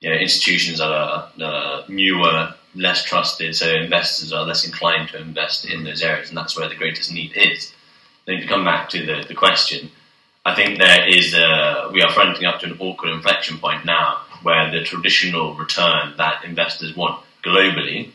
you 0.00 0.10
know, 0.10 0.16
institutions 0.16 0.78
that 0.78 0.90
are 0.90 1.30
uh, 1.40 1.82
newer, 1.88 2.54
less 2.74 3.04
trusted, 3.04 3.54
so 3.54 3.72
investors 3.72 4.32
are 4.32 4.44
less 4.44 4.64
inclined 4.66 5.08
to 5.10 5.20
invest 5.20 5.64
in 5.64 5.84
those 5.84 6.02
areas, 6.02 6.28
and 6.28 6.36
that's 6.38 6.58
where 6.58 6.68
the 6.68 6.74
greatest 6.74 7.12
need 7.12 7.32
is. 7.36 7.72
Then 8.26 8.40
to 8.40 8.46
come 8.46 8.64
back 8.64 8.88
to 8.90 9.04
the, 9.04 9.24
the 9.26 9.34
question, 9.34 9.90
I 10.50 10.54
think 10.56 10.78
there 10.78 11.08
is 11.08 11.32
a, 11.32 11.90
we 11.92 12.02
are 12.02 12.10
fronting 12.10 12.44
up 12.44 12.58
to 12.60 12.66
an 12.66 12.76
awkward 12.80 13.12
inflection 13.12 13.58
point 13.58 13.84
now 13.84 14.22
where 14.42 14.68
the 14.68 14.82
traditional 14.82 15.54
return 15.54 16.14
that 16.16 16.44
investors 16.44 16.96
want 16.96 17.24
globally 17.44 18.10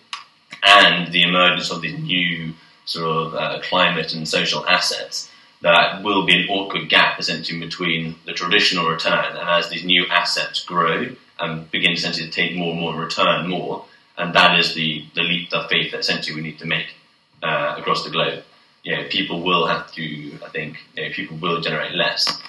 and 0.62 1.14
the 1.14 1.24
emergence 1.24 1.72
of 1.72 1.82
these 1.82 1.98
new 1.98 2.52
sort 2.84 3.06
of 3.06 3.36
uh, 3.36 3.62
climate 3.62 4.14
and 4.14 4.28
social 4.28 4.68
assets 4.68 5.32
that 5.62 6.04
will 6.04 6.26
be 6.26 6.42
an 6.42 6.50
awkward 6.50 6.90
gap 6.90 7.22
essentially 7.22 7.58
between 7.58 8.16
the 8.26 8.34
traditional 8.34 8.90
return 8.90 9.38
and 9.38 9.50
as 9.50 9.70
these 9.70 9.86
new 9.86 10.06
assets 10.12 10.62
grow 10.66 11.08
and 11.40 11.72
begin 11.72 11.94
essentially 11.94 12.26
to 12.26 12.32
take 12.32 12.54
more 12.54 12.72
and 12.72 12.82
more 12.82 12.96
return 12.96 13.48
more, 13.48 13.86
and 14.18 14.36
that 14.36 14.60
is 14.60 14.74
the, 14.74 15.06
the 15.16 15.22
leap 15.22 15.54
of 15.54 15.70
faith 15.70 15.92
that 15.92 16.02
essentially 16.02 16.36
we 16.36 16.42
need 16.42 16.60
to 16.60 16.66
make 16.66 16.96
uh, 17.42 17.76
across 17.78 18.04
the 18.04 18.10
globe. 18.10 18.44
You 18.86 18.96
know, 18.96 19.04
people 19.10 19.42
will 19.42 19.66
have 19.66 19.92
to, 19.94 20.04
I 20.46 20.50
think, 20.50 20.78
you 20.96 21.04
know, 21.04 21.10
people 21.12 21.38
will 21.38 21.60
generate 21.60 21.94
less. 21.94 22.42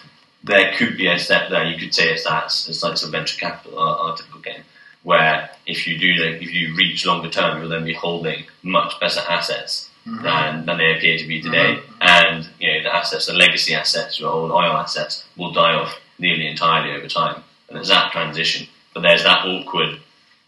There 0.45 0.73
could 0.77 0.97
be 0.97 1.09
a 1.09 1.19
step 1.19 1.49
there. 1.51 1.65
You 1.65 1.79
could 1.79 1.95
say 1.95 2.13
it's 2.13 2.25
that 2.25 2.45
it's 2.45 2.83
like 2.83 2.99
some 2.99 3.11
venture 3.11 3.39
capital, 3.41 4.15
typical 4.17 4.41
game, 4.41 4.63
where 5.03 5.51
if 5.67 5.87
you 5.87 5.99
do, 5.99 6.13
if 6.23 6.53
you 6.53 6.77
reach 6.77 7.07
longer 7.07 7.31
term, 7.31 7.59
you'll 7.59 7.71
then 7.71 7.85
be 7.85 7.95
holding 7.95 8.45
much 8.63 9.01
better 9.01 9.21
assets 9.29 9.91
mm-hmm. 10.07 10.23
than, 10.23 10.67
than 10.67 10.79
they 10.79 10.95
appear 10.95 11.17
to 11.17 11.27
be 11.27 11.41
today. 11.41 11.81
Mm-hmm. 11.81 12.03
And 12.03 12.49
you 12.61 12.69
know, 12.71 12.83
the 12.83 12.95
assets, 12.95 13.27
the 13.27 13.33
legacy 13.33 13.75
assets, 13.75 14.21
your 14.21 14.31
old 14.31 14.53
oil 14.53 14.77
assets, 14.77 15.25
will 15.39 15.53
die 15.53 15.75
off 15.75 15.99
nearly 16.19 16.47
entirely 16.47 16.95
over 16.95 17.09
time. 17.09 17.43
And 17.69 17.77
there's 17.77 17.89
that 17.89 18.13
transition. 18.13 18.69
But 18.95 19.01
there's 19.01 19.25
that 19.25 19.47
awkward 19.47 20.01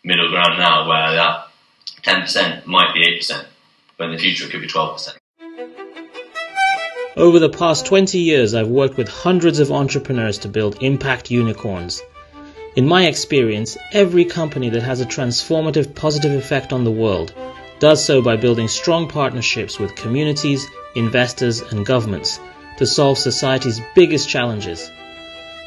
middle 0.04 0.28
ground 0.28 0.58
now 0.58 0.88
where 0.88 1.14
that 1.16 1.48
10% 2.02 2.66
might 2.66 2.94
be 2.94 3.18
8%, 3.18 3.44
but 3.96 4.04
in 4.04 4.12
the 4.12 4.18
future 4.18 4.46
it 4.46 4.50
could 4.50 4.60
be 4.60 4.68
12%. 4.68 5.16
Over 7.18 7.40
the 7.40 7.48
past 7.48 7.84
20 7.86 8.16
years, 8.16 8.54
I've 8.54 8.68
worked 8.68 8.96
with 8.96 9.08
hundreds 9.08 9.58
of 9.58 9.72
entrepreneurs 9.72 10.38
to 10.38 10.48
build 10.48 10.80
impact 10.80 11.32
unicorns. 11.32 12.00
In 12.76 12.86
my 12.86 13.06
experience, 13.06 13.76
every 13.92 14.24
company 14.24 14.68
that 14.68 14.84
has 14.84 15.00
a 15.00 15.04
transformative 15.04 15.96
positive 15.96 16.30
effect 16.30 16.72
on 16.72 16.84
the 16.84 16.92
world 16.92 17.34
does 17.80 18.04
so 18.04 18.22
by 18.22 18.36
building 18.36 18.68
strong 18.68 19.08
partnerships 19.08 19.80
with 19.80 19.96
communities, 19.96 20.64
investors, 20.94 21.60
and 21.60 21.84
governments 21.84 22.38
to 22.76 22.86
solve 22.86 23.18
society's 23.18 23.80
biggest 23.96 24.28
challenges. 24.28 24.88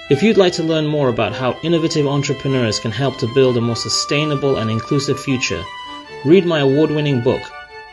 If 0.10 0.24
you'd 0.24 0.38
like 0.38 0.54
to 0.54 0.64
learn 0.64 0.88
more 0.88 1.10
about 1.10 1.34
how 1.34 1.60
innovative 1.64 2.08
entrepreneurs 2.08 2.80
can 2.80 2.91
help 2.91 3.18
to 3.18 3.34
build 3.36 3.58
a 3.58 3.62
more 3.62 3.76
sustainable 3.76 4.56
and 4.56 4.72
inclusive 4.72 5.20
future, 5.20 5.62
read 6.24 6.45
my 6.45 6.62
award 6.62 6.91
winning 6.91 7.20
book, 7.20 7.41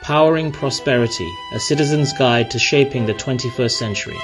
Powering 0.02 0.50
Prosperity 0.52 1.30
A 1.52 1.60
Citizen's 1.60 2.12
Guide 2.12 2.50
to 2.50 2.58
Shaping 2.58 3.06
the 3.06 3.14
21st 3.14 3.70
Century. 3.70 4.18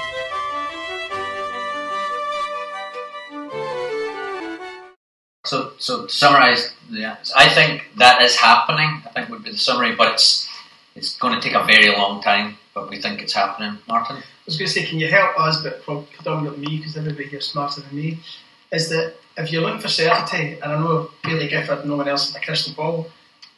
So, 5.45 5.73
so 5.77 6.07
to 6.07 6.09
summarise, 6.11 6.73
yeah, 6.89 7.17
I 7.35 7.49
think 7.49 7.87
that 7.97 8.21
is 8.21 8.35
happening. 8.35 9.03
I 9.05 9.09
think 9.13 9.29
would 9.29 9.43
be 9.43 9.51
the 9.51 9.57
summary, 9.57 9.95
but 9.95 10.13
it's 10.13 10.49
it's 10.95 11.17
going 11.17 11.39
to 11.39 11.41
take 11.41 11.55
a 11.55 11.63
very 11.65 11.89
long 11.89 12.21
time. 12.21 12.57
But 12.73 12.89
we 12.89 13.01
think 13.01 13.21
it's 13.21 13.33
happening, 13.33 13.77
Martin. 13.87 14.17
I 14.17 14.23
was 14.45 14.57
going 14.57 14.67
to 14.67 14.73
say, 14.73 14.85
can 14.85 14.99
you 14.99 15.07
help 15.07 15.39
us, 15.39 15.61
but 15.61 15.83
predominantly 15.83 16.65
me, 16.65 16.77
because 16.77 16.97
everybody 16.97 17.27
here 17.27 17.39
is 17.39 17.47
smarter 17.47 17.81
than 17.81 17.95
me, 17.95 18.19
is 18.71 18.89
that 18.89 19.15
if 19.37 19.51
you're 19.51 19.61
looking 19.61 19.79
for 19.79 19.87
certainty, 19.87 20.59
and 20.61 20.71
I 20.71 20.79
know 20.79 21.11
Baillie 21.23 21.49
Gifford, 21.49 21.85
no 21.85 21.95
one 21.95 22.07
else 22.07 22.27
has 22.27 22.41
a 22.41 22.45
crystal 22.45 22.73
ball, 22.73 23.07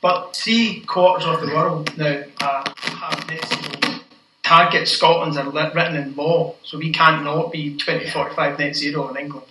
but 0.01 0.35
three 0.35 0.81
quarters 0.81 1.25
of 1.25 1.41
the 1.41 1.47
world 1.47 1.97
now 1.97 2.23
uh, 2.41 2.71
have 2.77 3.27
net 3.27 3.45
zero 3.47 3.99
targets. 4.43 4.91
Scotland's 4.91 5.37
are 5.37 5.49
written 5.49 5.95
in 5.95 6.15
law, 6.15 6.55
so 6.63 6.77
we 6.77 6.91
can't 6.91 7.23
not 7.23 7.51
be 7.51 7.75
2045 7.77 8.59
net 8.59 8.75
zero 8.75 9.09
in 9.09 9.17
England. 9.17 9.45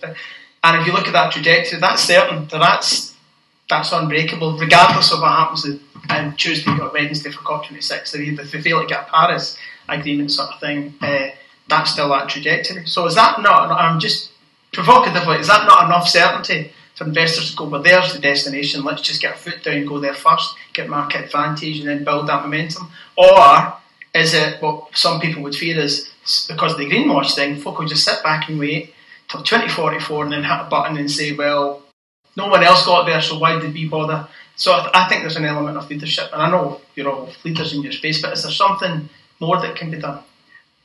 And 0.63 0.81
if 0.81 0.87
you 0.87 0.93
look 0.93 1.07
at 1.07 1.13
that 1.13 1.31
trajectory, 1.31 1.79
that's 1.79 2.03
certain. 2.03 2.47
That's 2.47 3.13
that's 3.69 3.91
unbreakable, 3.91 4.57
regardless 4.57 5.11
of 5.11 5.19
what 5.19 5.31
happens 5.31 5.65
on 6.09 6.35
Tuesday 6.37 6.71
or 6.71 6.91
Wednesday 6.93 7.31
for 7.31 7.41
COP26. 7.41 8.39
If 8.39 8.51
they 8.51 8.61
fail 8.61 8.81
to 8.81 8.87
get 8.87 9.07
a 9.07 9.11
Paris 9.11 9.57
agreement 9.89 10.31
sort 10.31 10.49
of 10.51 10.59
thing, 10.59 10.93
uh, 11.01 11.29
that's 11.67 11.91
still 11.91 12.09
that 12.09 12.29
trajectory. 12.29 12.85
So 12.85 13.05
is 13.05 13.15
that 13.15 13.41
not? 13.41 13.69
I'm 13.71 13.99
just 13.99 14.31
provocatively, 14.71 15.37
is 15.39 15.47
that 15.47 15.65
not 15.67 15.85
enough 15.85 16.07
certainty 16.07 16.71
for 16.97 17.05
investors 17.05 17.51
to 17.51 17.55
go? 17.55 17.65
Well, 17.65 17.83
there's 17.83 18.13
the 18.13 18.19
destination. 18.19 18.83
Let's 18.83 19.03
just 19.03 19.21
get 19.21 19.35
a 19.35 19.37
foot 19.37 19.63
down, 19.63 19.85
go 19.85 19.99
there 19.99 20.15
first, 20.15 20.55
get 20.73 20.89
market 20.89 21.25
advantage, 21.25 21.79
and 21.79 21.87
then 21.87 22.03
build 22.03 22.27
that 22.27 22.41
momentum. 22.41 22.89
Or 23.15 23.73
is 24.15 24.33
it 24.33 24.61
what 24.61 24.97
some 24.97 25.19
people 25.19 25.43
would 25.43 25.55
fear 25.55 25.79
is 25.79 26.09
because 26.47 26.73
of 26.73 26.79
the 26.79 26.89
greenwash 26.89 27.35
thing? 27.35 27.55
Folk 27.57 27.77
will 27.77 27.87
just 27.87 28.03
sit 28.03 28.23
back 28.23 28.49
and 28.49 28.59
wait 28.59 28.95
till 29.29 29.43
2044 29.43 30.23
and 30.23 30.33
then 30.33 30.43
hit 30.43 30.51
a 30.51 30.67
button 30.69 30.97
and 30.97 31.09
say, 31.09 31.33
well, 31.33 31.83
no 32.35 32.47
one 32.47 32.63
else 32.63 32.85
got 32.85 33.05
there, 33.05 33.21
so 33.21 33.37
why 33.37 33.59
did 33.59 33.73
we 33.73 33.87
bother? 33.87 34.27
So 34.55 34.73
I, 34.73 34.79
th- 34.79 34.91
I 34.95 35.07
think 35.07 35.21
there's 35.21 35.35
an 35.35 35.45
element 35.45 35.77
of 35.77 35.89
leadership, 35.89 36.31
and 36.33 36.41
I 36.41 36.49
know 36.49 36.81
you're 36.95 37.09
all 37.09 37.29
leaders 37.43 37.73
in 37.73 37.83
your 37.83 37.91
space, 37.91 38.21
but 38.21 38.33
is 38.33 38.41
there 38.43 38.51
something 38.51 39.07
more 39.39 39.61
that 39.61 39.75
can 39.75 39.91
be 39.91 39.99
done? 39.99 40.23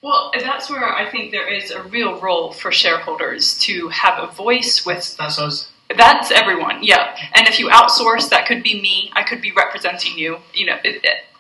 Well, 0.03 0.31
that's 0.39 0.69
where 0.69 0.85
I 0.85 1.09
think 1.11 1.31
there 1.31 1.49
is 1.49 1.71
a 1.71 1.83
real 1.85 2.21
role 2.21 2.53
for 2.53 2.71
shareholders 2.71 3.59
to 3.61 3.89
have 3.89 4.23
a 4.23 4.33
voice 4.33 4.85
with. 4.85 5.17
That's 5.17 5.39
us. 5.39 5.72
That's 5.97 6.31
everyone, 6.31 6.83
yeah. 6.83 7.17
And 7.35 7.47
if 7.47 7.59
you 7.59 7.69
outsource, 7.69 8.29
that 8.31 8.47
could 8.47 8.63
be 8.63 8.81
me. 8.81 9.11
I 9.15 9.23
could 9.23 9.41
be 9.41 9.53
representing 9.53 10.17
you. 10.19 10.39
You 10.55 10.67
know, 10.67 10.79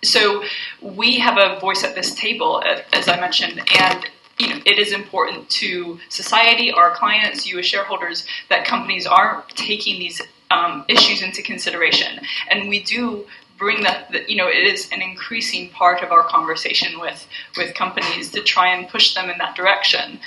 so 0.02 0.42
we 0.80 1.18
have 1.18 1.38
a 1.38 1.60
voice 1.60 1.84
at 1.84 1.94
this 1.94 2.14
table, 2.14 2.62
as 2.92 3.08
I 3.08 3.20
mentioned, 3.20 3.60
and 3.78 4.06
you 4.38 4.48
know, 4.48 4.60
it 4.66 4.78
is 4.78 4.92
important 4.92 5.48
to 5.50 5.98
society, 6.08 6.72
our 6.72 6.90
clients, 6.94 7.46
you 7.46 7.58
as 7.58 7.66
shareholders, 7.66 8.26
that 8.48 8.64
companies 8.66 9.06
are 9.06 9.44
taking 9.54 9.98
these 9.98 10.20
um, 10.50 10.84
issues 10.88 11.22
into 11.22 11.42
consideration. 11.42 12.20
And 12.50 12.68
we 12.68 12.82
do 12.82 13.26
bring 13.58 13.82
that, 13.84 14.28
you 14.28 14.36
know, 14.36 14.48
it 14.48 14.64
is 14.64 14.88
an 14.90 15.00
increasing 15.00 15.68
part 15.70 16.02
of 16.02 16.10
our 16.10 16.24
conversation 16.24 16.98
with, 16.98 17.26
with 17.56 17.74
companies 17.74 18.32
to 18.32 18.42
try 18.42 18.74
and 18.74 18.88
push 18.88 19.14
them 19.14 19.30
in 19.30 19.38
that 19.38 19.54
direction. 19.54 20.18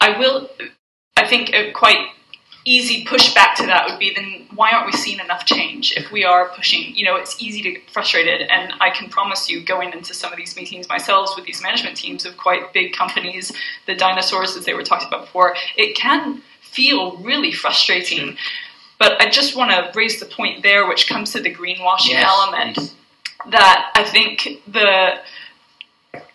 I 0.00 0.18
will, 0.18 0.50
I 1.16 1.26
think, 1.26 1.54
quite 1.74 2.08
easy 2.64 3.04
pushback 3.04 3.54
to 3.54 3.66
that 3.66 3.86
would 3.88 3.98
be 3.98 4.14
then 4.14 4.46
why 4.54 4.70
aren't 4.70 4.86
we 4.86 4.92
seeing 4.92 5.20
enough 5.20 5.44
change? 5.44 5.92
If 5.96 6.10
we 6.10 6.24
are 6.24 6.48
pushing 6.48 6.94
you 6.94 7.04
know 7.04 7.16
it's 7.16 7.40
easy 7.42 7.62
to 7.62 7.72
get 7.72 7.90
frustrated 7.90 8.42
and 8.42 8.72
i 8.80 8.90
can 8.90 9.08
promise 9.08 9.50
you 9.50 9.64
going 9.64 9.92
into 9.92 10.14
some 10.14 10.32
of 10.32 10.36
these 10.36 10.56
meetings 10.56 10.88
myself 10.88 11.30
with 11.36 11.44
these 11.44 11.62
management 11.62 11.96
teams 11.96 12.24
of 12.24 12.36
quite 12.36 12.72
big 12.72 12.92
companies 12.92 13.52
the 13.86 13.94
dinosaurs 13.94 14.56
as 14.56 14.64
they 14.64 14.74
were 14.74 14.82
talked 14.82 15.04
about 15.04 15.22
before 15.22 15.54
it 15.76 15.96
can 15.96 16.42
feel 16.60 17.16
really 17.18 17.52
frustrating. 17.52 18.36
But 18.98 19.20
i 19.20 19.28
just 19.28 19.56
want 19.56 19.70
to 19.70 19.90
raise 19.98 20.20
the 20.20 20.26
point 20.26 20.62
there 20.62 20.86
which 20.86 21.06
comes 21.08 21.32
to 21.32 21.40
the 21.40 21.52
greenwashing 21.52 22.10
yes, 22.10 22.24
element 22.26 22.94
that 23.50 23.90
i 23.94 24.04
think 24.04 24.62
the 24.66 25.18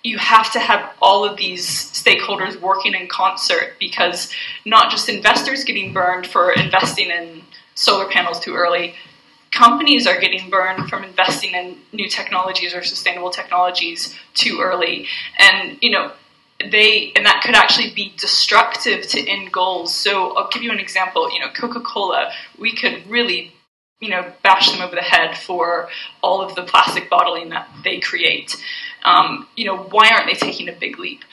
you 0.04 0.18
have 0.18 0.52
to 0.54 0.60
have 0.60 0.94
all 1.02 1.26
of 1.26 1.38
these 1.38 1.68
stakeholders 1.68 2.60
working 2.60 2.94
in 2.94 3.08
concert 3.08 3.74
because 3.80 4.32
not 4.66 4.90
just 4.90 5.10
investors 5.10 5.64
getting 5.64 5.94
burned 5.94 6.26
for 6.26 6.52
investing 6.54 7.10
in 7.10 7.42
solar 7.76 8.10
panels 8.10 8.40
too 8.40 8.56
early, 8.56 8.96
companies 9.52 10.08
are 10.08 10.20
getting 10.20 10.50
burned 10.50 10.90
from 10.90 11.04
investing 11.04 11.54
in 11.54 11.78
new 11.92 12.08
technologies 12.08 12.74
or 12.74 12.84
sustainable 12.84 13.30
technologies 13.30 14.16
too 14.34 14.60
early. 14.62 15.08
And, 15.38 15.78
you 15.82 15.92
know, 15.92 16.12
they 16.72 17.14
and 17.16 17.26
that 17.26 17.42
could 17.42 17.56
actually 17.56 17.94
be 17.94 18.14
destructive 18.18 19.08
to 19.08 19.30
end 19.30 19.52
goals. 19.52 19.96
So 19.96 20.36
I'll 20.36 20.50
give 20.50 20.62
you 20.62 20.72
an 20.72 20.80
example. 20.80 21.32
You 21.32 21.40
know, 21.40 21.50
Coca-Cola, 21.50 22.32
we 22.58 22.76
could 22.76 23.08
really 23.08 23.54
you 24.00 24.10
know, 24.10 24.32
bash 24.44 24.72
them 24.72 24.82
over 24.82 24.96
the 24.96 25.02
head 25.02 25.38
for 25.38 25.90
all 26.22 26.42
of 26.42 26.56
the 26.56 26.64
plastic 26.64 27.10
bottling 27.10 27.50
that 27.50 27.68
they 27.84 28.00
create. 28.00 28.56
Um, 29.04 29.48
you 29.56 29.66
know, 29.66 29.78
why 29.78 30.10
aren't 30.10 30.28
they 30.28 30.34
taking 30.34 30.70
a 30.70 30.74
big 30.74 31.00
leap? 31.00 31.24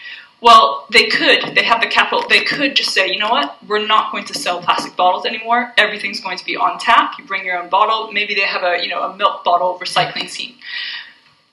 Well, 0.41 0.87
they 0.91 1.09
could. 1.09 1.55
They 1.55 1.65
have 1.65 1.81
the 1.81 1.87
capital. 1.87 2.25
They 2.29 2.45
could 2.45 2.77
just 2.77 2.93
say, 2.93 3.09
you 3.09 3.19
know 3.19 3.31
what? 3.31 3.57
We're 3.67 3.87
not 3.87 4.13
going 4.13 4.27
to 4.27 4.35
sell 4.35 4.61
plastic 4.61 4.95
bottles 4.95 5.25
anymore. 5.25 5.73
Everything's 5.79 6.21
going 6.21 6.37
to 6.37 6.45
be 6.45 6.57
on 6.57 6.79
tap. 6.79 7.15
You 7.19 7.25
bring 7.25 7.45
your 7.45 7.59
own 7.59 7.71
bottle. 7.71 8.13
Maybe 8.13 8.35
they 8.35 8.43
have 8.43 8.63
a 8.63 8.83
you 8.83 8.89
know 8.89 9.03
a 9.03 9.17
milk 9.17 9.45
bottle 9.45 9.79
recycling 9.81 10.29
scheme. 10.29 10.57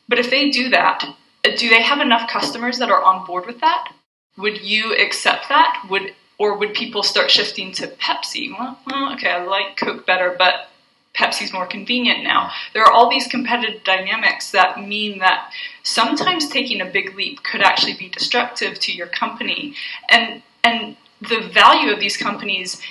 But 0.10 0.20
if 0.20 0.30
they 0.30 0.50
do 0.50 0.70
that, 0.70 1.06
do 1.44 1.70
they 1.70 1.82
have 1.82 2.02
enough 2.02 2.30
customers 2.30 2.78
that 2.80 2.92
are 2.92 3.02
on 3.02 3.26
board 3.26 3.46
with 3.46 3.62
that? 3.62 3.94
Would 4.38 4.62
you 4.62 4.96
accept 4.96 5.48
that? 5.50 5.86
Would 5.90 6.14
or 6.38 6.58
would 6.58 6.74
people 6.74 7.04
start 7.04 7.32
shifting 7.32 7.72
to 7.74 7.88
Pepsi? 7.88 8.52
Well, 8.52 8.78
well 8.86 9.14
okay, 9.14 9.30
I 9.30 9.46
like 9.46 9.78
Coke 9.78 10.06
better, 10.06 10.36
but 10.38 10.70
Pepsi's 11.16 11.54
more 11.54 11.68
convenient 11.68 12.24
now. 12.24 12.52
There 12.74 12.84
are 12.84 12.92
all 12.92 13.10
these 13.10 13.28
competitive 13.28 13.84
dynamics 13.84 14.52
that 14.52 14.80
mean 14.80 15.20
that 15.20 15.52
sometimes 15.84 16.50
taking 16.50 16.82
a 16.82 16.86
big 16.86 17.16
leap 17.16 17.44
could 17.44 17.62
actually 17.62 17.94
be 17.94 18.10
destructive 18.10 18.80
to 18.80 18.92
your 18.92 19.08
company. 19.08 19.76
And 20.10 20.42
and 20.64 20.98
the 21.22 21.42
value 21.54 21.92
of 21.92 22.00
these 22.00 22.18
companies 22.18 22.82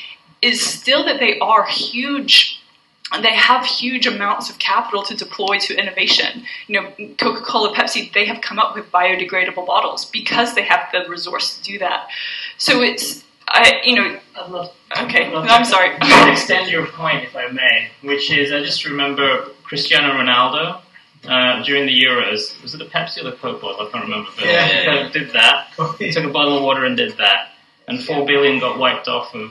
is 0.40 0.60
still 0.60 1.04
that 1.04 1.18
they 1.18 1.38
are 1.40 1.66
huge 1.66 2.62
they 3.20 3.34
have 3.34 3.66
huge 3.66 4.06
amounts 4.06 4.48
of 4.48 4.58
capital 4.58 5.02
to 5.02 5.14
deploy 5.14 5.58
to 5.58 5.76
innovation. 5.76 6.44
You 6.66 6.80
know, 6.80 6.92
Coca-Cola, 7.18 7.74
Pepsi, 7.74 8.10
they 8.14 8.24
have 8.24 8.40
come 8.40 8.58
up 8.58 8.74
with 8.74 8.90
biodegradable 8.90 9.66
bottles 9.66 10.06
because 10.06 10.54
they 10.54 10.62
have 10.62 10.88
the 10.92 11.04
resource 11.10 11.58
to 11.58 11.62
do 11.62 11.78
that. 11.80 12.08
So 12.56 12.80
it's 12.80 13.22
I, 13.48 13.80
you 13.84 13.96
know, 13.96 14.18
I'd 14.37 14.51
love, 14.51 14.72
okay, 14.99 15.26
I'd 15.26 15.33
love 15.33 15.45
no, 15.45 15.51
I'm 15.53 15.64
sorry. 15.64 15.91
extend 16.33 16.70
your 16.70 16.87
point, 16.87 17.24
if 17.24 17.37
I 17.37 17.49
may, 17.49 17.89
which 18.03 18.30
is 18.30 18.53
I 18.53 18.61
just 18.61 18.85
remember 18.85 19.49
Cristiano 19.62 20.14
Ronaldo 20.14 20.80
uh, 21.28 21.62
during 21.62 21.87
the 21.87 22.05
Euros. 22.05 22.61
Was 22.62 22.74
it 22.74 22.78
the 22.78 22.87
Pepsi 22.87 23.20
or 23.20 23.24
the 23.24 23.33
Coke 23.37 23.61
bottle? 23.61 23.87
I 23.87 23.91
can't 23.91 24.05
remember. 24.05 24.30
But 24.37 24.47
Yeah. 24.47 24.83
yeah. 24.83 25.09
did 25.11 25.33
that. 25.33 25.68
Took 25.76 26.24
a 26.24 26.30
bottle 26.30 26.57
of 26.59 26.62
water 26.64 26.85
and 26.85 26.97
did 26.97 27.16
that. 27.18 27.51
And 27.89 28.03
four 28.03 28.24
billion 28.26 28.59
got 28.61 28.78
wiped 28.78 29.09
off 29.09 29.35
of. 29.35 29.51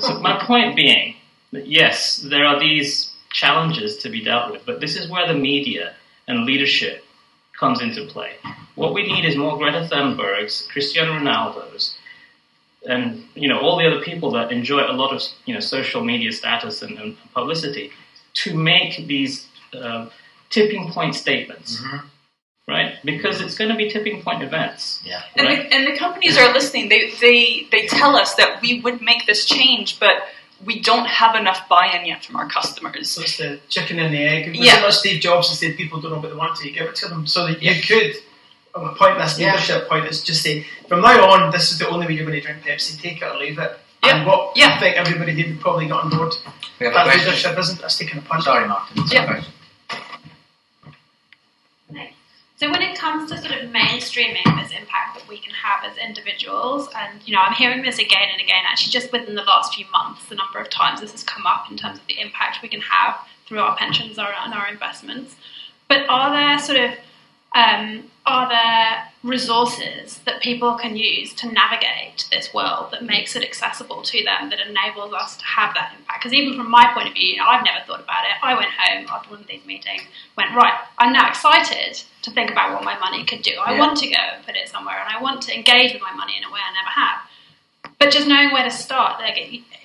So 0.00 0.18
my 0.20 0.42
point 0.44 0.76
being 0.76 1.16
that 1.52 1.66
yes, 1.66 2.18
there 2.18 2.44
are 2.46 2.58
these 2.58 3.12
challenges 3.32 3.98
to 3.98 4.08
be 4.08 4.22
dealt 4.22 4.52
with, 4.52 4.64
but 4.64 4.80
this 4.80 4.96
is 4.96 5.10
where 5.10 5.26
the 5.26 5.34
media 5.38 5.94
and 6.28 6.44
leadership 6.44 7.04
comes 7.58 7.82
into 7.82 8.06
play. 8.06 8.32
What 8.76 8.94
we 8.94 9.02
need 9.06 9.24
is 9.24 9.36
more 9.36 9.56
Greta 9.58 9.88
Thunbergs, 9.90 10.68
Cristiano 10.68 11.12
Ronaldo's, 11.18 11.93
and 12.86 13.24
you 13.34 13.48
know 13.48 13.58
all 13.60 13.76
the 13.78 13.86
other 13.86 14.00
people 14.00 14.30
that 14.32 14.52
enjoy 14.52 14.80
a 14.80 14.92
lot 14.92 15.12
of 15.14 15.22
you 15.46 15.54
know 15.54 15.60
social 15.60 16.04
media 16.04 16.32
status 16.32 16.82
and, 16.82 16.98
and 16.98 17.16
publicity 17.32 17.90
to 18.34 18.54
make 18.56 19.06
these 19.06 19.46
uh, 19.74 20.08
tipping 20.50 20.90
point 20.90 21.14
statements, 21.14 21.80
right? 22.68 22.94
Because 23.04 23.40
it's 23.40 23.56
going 23.56 23.70
to 23.70 23.76
be 23.76 23.88
tipping 23.90 24.22
point 24.22 24.42
events. 24.42 25.00
Yeah. 25.04 25.22
And, 25.36 25.46
Right. 25.46 25.68
the, 25.70 25.74
and 25.76 25.86
the 25.86 25.96
companies 25.96 26.36
are 26.38 26.52
listening. 26.52 26.88
They, 26.88 27.10
they, 27.20 27.66
they 27.70 27.86
tell 27.86 28.16
us 28.16 28.34
that 28.34 28.60
we 28.62 28.80
would 28.80 29.00
make 29.00 29.26
this 29.26 29.44
change, 29.44 30.00
but 30.00 30.14
we 30.64 30.80
don't 30.80 31.06
have 31.06 31.34
enough 31.36 31.68
buy-in 31.68 32.06
yet 32.06 32.24
from 32.24 32.36
our 32.36 32.48
customers. 32.48 33.10
So 33.10 33.22
it's 33.22 33.36
the 33.36 33.60
chicken 33.68 33.98
and 33.98 34.12
the 34.14 34.22
egg. 34.22 34.48
Was 34.48 34.58
Yeah. 34.66 34.78
it 34.78 34.82
not 34.82 34.94
Steve 34.94 35.20
Jobs 35.20 35.48
who 35.48 35.54
said 35.54 35.76
people 35.76 36.00
don't 36.00 36.12
know 36.12 36.18
what 36.20 36.30
they 36.30 36.36
want 36.36 36.56
till 36.56 36.66
you 36.66 36.72
give 36.72 36.86
it 36.88 36.94
to 36.96 37.08
them? 37.08 37.26
So 37.26 37.46
that 37.46 37.62
you 37.62 37.74
could, 37.82 38.16
on 38.74 38.86
a 38.86 38.94
point, 38.94 39.18
this 39.18 39.38
Yeah. 39.38 39.52
leadership 39.52 39.88
point, 39.88 40.06
is 40.06 40.22
just 40.22 40.42
say, 40.42 40.66
from 40.88 41.00
now 41.00 41.30
on, 41.30 41.50
this 41.52 41.70
is 41.70 41.78
the 41.78 41.88
only 41.88 42.06
way 42.06 42.14
you're 42.14 42.26
going 42.26 42.40
to 42.40 42.44
drink 42.44 42.64
Pepsi. 42.64 43.00
Take 43.00 43.22
it 43.22 43.24
or 43.24 43.36
leave 43.38 43.58
it. 43.58 43.78
Yeah. 44.02 44.16
And 44.16 44.26
what 44.26 44.52
Yeah. 44.56 44.74
I 44.74 44.78
think 44.80 44.96
everybody 44.96 45.32
here 45.32 45.46
would 45.48 45.60
probably 45.60 45.86
get 45.86 45.92
on 45.94 46.10
board. 46.10 46.34
We 46.78 46.86
have 46.86 46.94
That 46.94 47.04
question. 47.04 47.24
leadership 47.26 47.58
isn't 47.58 47.80
that's 47.80 47.96
taking 47.98 48.18
a 48.18 48.22
punch. 48.22 48.44
Sorry, 48.44 48.66
Martin. 48.66 49.04
Yeah. 49.10 49.26
question. 49.26 49.52
So 52.56 52.70
when 52.70 52.82
it 52.82 52.96
comes 52.96 53.30
to 53.30 53.36
sort 53.38 53.50
of 53.52 53.68
mainstreaming 53.70 54.44
this 54.62 54.70
impact 54.70 55.16
that 55.18 55.28
we 55.28 55.38
can 55.38 55.52
have 55.52 55.84
as 55.84 55.98
individuals, 55.98 56.88
and 56.96 57.20
you 57.26 57.34
know, 57.34 57.40
I'm 57.40 57.52
hearing 57.52 57.82
this 57.82 57.98
again 57.98 58.28
and 58.32 58.40
again. 58.40 58.62
Actually, 58.66 58.92
just 58.92 59.12
within 59.12 59.34
the 59.34 59.42
last 59.42 59.74
few 59.74 59.84
months, 59.90 60.24
the 60.26 60.36
number 60.36 60.60
of 60.60 60.70
times 60.70 61.00
this 61.00 61.10
has 61.12 61.24
come 61.24 61.46
up 61.46 61.68
in 61.70 61.76
terms 61.76 61.98
of 61.98 62.06
the 62.06 62.18
impact 62.20 62.58
we 62.62 62.68
can 62.68 62.80
have 62.80 63.18
through 63.46 63.58
our 63.58 63.76
pensions 63.76 64.18
or- 64.18 64.32
and 64.32 64.54
our 64.54 64.68
investments. 64.68 65.34
But 65.88 66.08
are 66.08 66.30
there 66.30 66.58
sort 66.58 66.78
of 66.78 66.96
um, 67.54 68.04
are 68.26 68.48
there 68.48 69.04
resources 69.22 70.18
that 70.26 70.40
people 70.40 70.74
can 70.74 70.96
use 70.96 71.32
to 71.34 71.50
navigate 71.52 72.26
this 72.32 72.52
world 72.52 72.90
that 72.90 73.04
makes 73.04 73.36
it 73.36 73.42
accessible 73.44 74.02
to 74.02 74.24
them, 74.24 74.50
that 74.50 74.58
enables 74.60 75.12
us 75.12 75.36
to 75.36 75.44
have 75.44 75.74
that 75.74 75.92
impact? 75.96 76.20
Because 76.20 76.32
even 76.32 76.56
from 76.56 76.70
my 76.70 76.90
point 76.94 77.08
of 77.08 77.14
view, 77.14 77.28
you 77.28 77.36
know, 77.36 77.44
I've 77.46 77.64
never 77.64 77.84
thought 77.86 78.00
about 78.00 78.24
it. 78.24 78.32
I 78.42 78.54
went 78.54 78.70
home 78.70 79.06
after 79.08 79.30
one 79.30 79.40
of 79.40 79.46
these 79.46 79.64
meetings, 79.66 80.02
went 80.36 80.54
right. 80.54 80.74
I'm 80.98 81.12
now 81.12 81.28
excited 81.28 82.02
to 82.22 82.30
think 82.30 82.50
about 82.50 82.72
what 82.72 82.82
my 82.82 82.98
money 82.98 83.24
could 83.24 83.42
do. 83.42 83.52
I 83.64 83.74
Yeah. 83.74 83.78
want 83.80 83.98
to 83.98 84.08
go 84.08 84.16
and 84.16 84.44
put 84.44 84.56
it 84.56 84.68
somewhere, 84.68 84.98
and 85.00 85.14
I 85.16 85.20
want 85.22 85.42
to 85.42 85.54
engage 85.54 85.92
with 85.92 86.02
my 86.02 86.12
money 86.12 86.36
in 86.36 86.44
a 86.44 86.50
way 86.50 86.60
I 86.60 86.72
never 86.72 86.90
have. 86.90 87.18
But 87.98 88.10
just 88.10 88.26
knowing 88.26 88.50
where 88.52 88.64
to 88.64 88.70
start, 88.70 89.20
like 89.20 89.38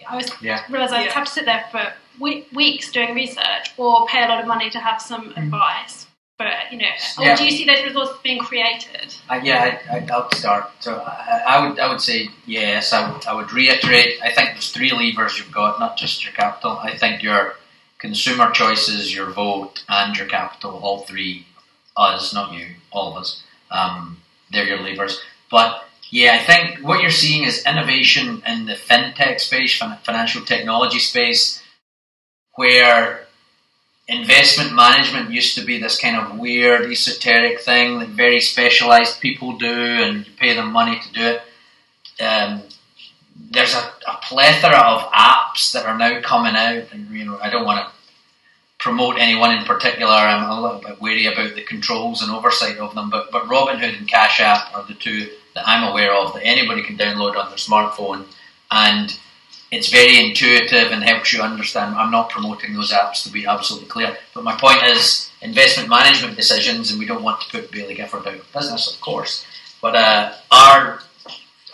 I 0.10 0.16
was 0.16 0.32
Yeah. 0.42 0.64
realised 0.70 0.94
I 0.94 1.04
Yeah. 1.04 1.12
have 1.14 1.26
to 1.26 1.32
sit 1.32 1.46
there 1.46 1.66
for 1.72 1.94
weeks 2.20 2.92
doing 2.92 3.14
research 3.14 3.72
or 3.78 4.06
pay 4.08 4.24
a 4.24 4.28
lot 4.28 4.40
of 4.42 4.48
money 4.48 4.70
to 4.72 4.80
have 4.80 5.02
some 5.02 5.34
advice. 5.38 6.08
But 6.40 6.72
you 6.72 6.78
know, 6.78 6.86
or 7.20 7.26
Yeah. 7.26 7.36
do 7.36 7.44
you 7.44 7.52
see 7.52 7.66
those 7.66 7.84
resources 7.84 8.16
being 8.24 8.40
created? 8.40 9.14
Uh, 9.30 9.42
yeah, 9.44 9.78
I, 9.92 9.98
I, 9.98 10.08
I'll 10.10 10.32
start. 10.32 10.72
So 10.80 10.96
I, 10.96 11.44
I 11.46 11.68
would, 11.68 11.78
I 11.80 11.92
would 11.92 12.00
say 12.00 12.30
yes. 12.46 12.94
I 12.94 13.12
would, 13.12 13.28
I 13.28 13.34
would 13.34 13.52
reiterate. 13.52 14.22
I 14.24 14.32
think 14.32 14.52
there's 14.54 14.72
three 14.72 14.92
levers 14.92 15.38
you've 15.38 15.52
got, 15.52 15.82
not 15.82 15.98
just 15.98 16.24
your 16.24 16.32
capital. 16.34 16.80
I 16.82 16.96
think 16.96 17.22
your 17.22 17.56
consumer 17.98 18.52
choices, 18.52 19.14
your 19.14 19.30
vote, 19.32 19.84
and 19.90 20.16
your 20.18 20.28
capital, 20.28 20.80
all 20.82 21.02
three, 21.02 21.46
us, 21.98 22.34
not 22.34 22.54
you, 22.54 22.68
all 22.92 23.12
of 23.12 23.18
us, 23.22 23.44
um, 23.70 24.22
they're 24.50 24.64
your 24.66 24.80
levers. 24.80 25.20
But 25.52 25.84
yeah, 26.10 26.38
I 26.40 26.44
think 26.46 26.80
what 26.88 27.02
you're 27.02 27.12
seeing 27.12 27.44
is 27.44 27.66
innovation 27.66 28.42
in 28.48 28.66
the 28.66 28.76
fintech 28.76 29.42
space, 29.42 29.78
financial 29.78 30.46
technology 30.46 31.00
space, 31.00 31.62
where 32.56 33.28
investment 34.10 34.74
management 34.74 35.30
used 35.30 35.56
to 35.56 35.64
be 35.64 35.80
this 35.80 36.00
kind 36.00 36.18
of 36.18 36.38
weird 36.38 36.92
esoteric 36.92 37.62
thing 37.62 38.00
that 38.00 38.10
very 38.10 38.40
specialized 38.40 39.22
people 39.22 39.58
do 39.58 39.68
and 39.68 40.26
you 40.26 40.34
pay 40.38 40.56
them 40.56 40.72
money 40.72 41.00
to 41.00 41.14
do 41.14 41.22
it. 41.22 41.42
Um, 42.24 42.64
there's 43.52 43.76
a, 43.76 43.92
a 44.08 44.18
plethora 44.24 44.80
of 44.80 45.12
apps 45.12 45.72
that 45.74 45.86
are 45.86 45.98
now 45.98 46.20
coming 46.22 46.56
out 46.56 46.92
and 46.92 47.10
you 47.12 47.24
know 47.24 47.40
I 47.42 47.50
don't 47.50 47.66
want 47.66 47.86
to 47.86 47.94
promote 48.80 49.18
anyone 49.20 49.56
in 49.56 49.64
particular. 49.64 50.12
I'm 50.12 50.50
a 50.50 50.60
little 50.60 50.82
bit 50.82 51.00
wary 51.00 51.28
about 51.28 51.56
the 51.56 51.62
controls 51.62 52.22
and 52.24 52.32
oversight 52.32 52.78
of 52.78 52.96
them, 52.96 53.10
but 53.10 53.32
but 53.32 53.44
Robinhood 53.44 53.98
and 53.98 54.08
Cash 54.08 54.42
App 54.42 54.76
are 54.76 54.86
the 54.86 54.96
two 54.96 55.30
that 55.54 55.68
I'm 55.68 55.88
aware 55.88 56.14
of 56.14 56.34
that 56.34 56.44
anybody 56.44 56.82
can 56.82 56.98
download 56.98 57.36
on 57.36 57.50
their 57.50 57.58
smartphone 57.58 58.26
and 58.72 59.18
it's 59.72 59.90
very 59.90 60.20
intuitive 60.20 60.92
and 60.92 61.04
helps 61.04 61.32
you 61.34 61.42
understand. 61.42 61.96
I'm 61.96 62.12
not 62.12 62.30
promoting 62.30 62.74
those 62.74 62.92
apps 62.92 63.24
to 63.24 63.32
be 63.32 63.46
absolutely 63.46 63.88
clear, 63.88 64.18
but 64.34 64.44
my 64.44 64.56
point 64.56 64.84
is 64.84 65.30
investment 65.42 65.90
management 65.90 66.36
decisions, 66.36 66.92
and 66.92 67.00
we 67.00 67.06
don't 67.06 67.24
want 67.24 67.42
to 67.42 67.50
put 67.50 67.72
Baillie 67.72 67.96
Gifford 67.96 68.28
out 68.28 68.36
of 68.36 68.54
business, 68.54 68.94
of 68.94 69.00
course, 69.02 69.46
but 69.82 69.96
uh, 69.96 70.34
are 70.52 71.02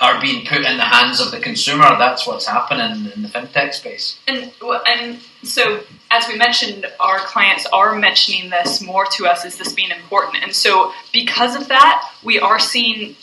are 0.02 0.20
being 0.20 0.46
put 0.46 0.58
in 0.58 0.76
the 0.76 0.84
hands 0.84 1.22
of 1.22 1.32
the 1.32 1.40
consumer. 1.40 1.84
That's 1.98 2.28
what's 2.28 2.46
happening 2.46 3.10
in 3.16 3.22
the 3.22 3.30
fintech 3.30 3.74
space. 3.74 4.20
And 4.28 4.52
and 4.88 5.20
so, 5.44 5.82
as 6.12 6.28
we 6.28 6.38
mentioned, 6.38 6.86
our 7.00 7.20
clients 7.20 7.66
are 7.68 7.96
mentioning 7.96 8.50
this 8.50 8.82
more 8.82 9.06
to 9.14 9.26
us 9.26 9.46
as 9.46 9.58
this 9.58 9.72
being 9.72 9.92
important. 9.92 10.44
And 10.44 10.54
so, 10.54 10.92
because 11.14 11.56
of 11.56 11.70
that, 11.70 12.12
we 12.24 12.40
are 12.40 12.60
seeing 12.60 13.16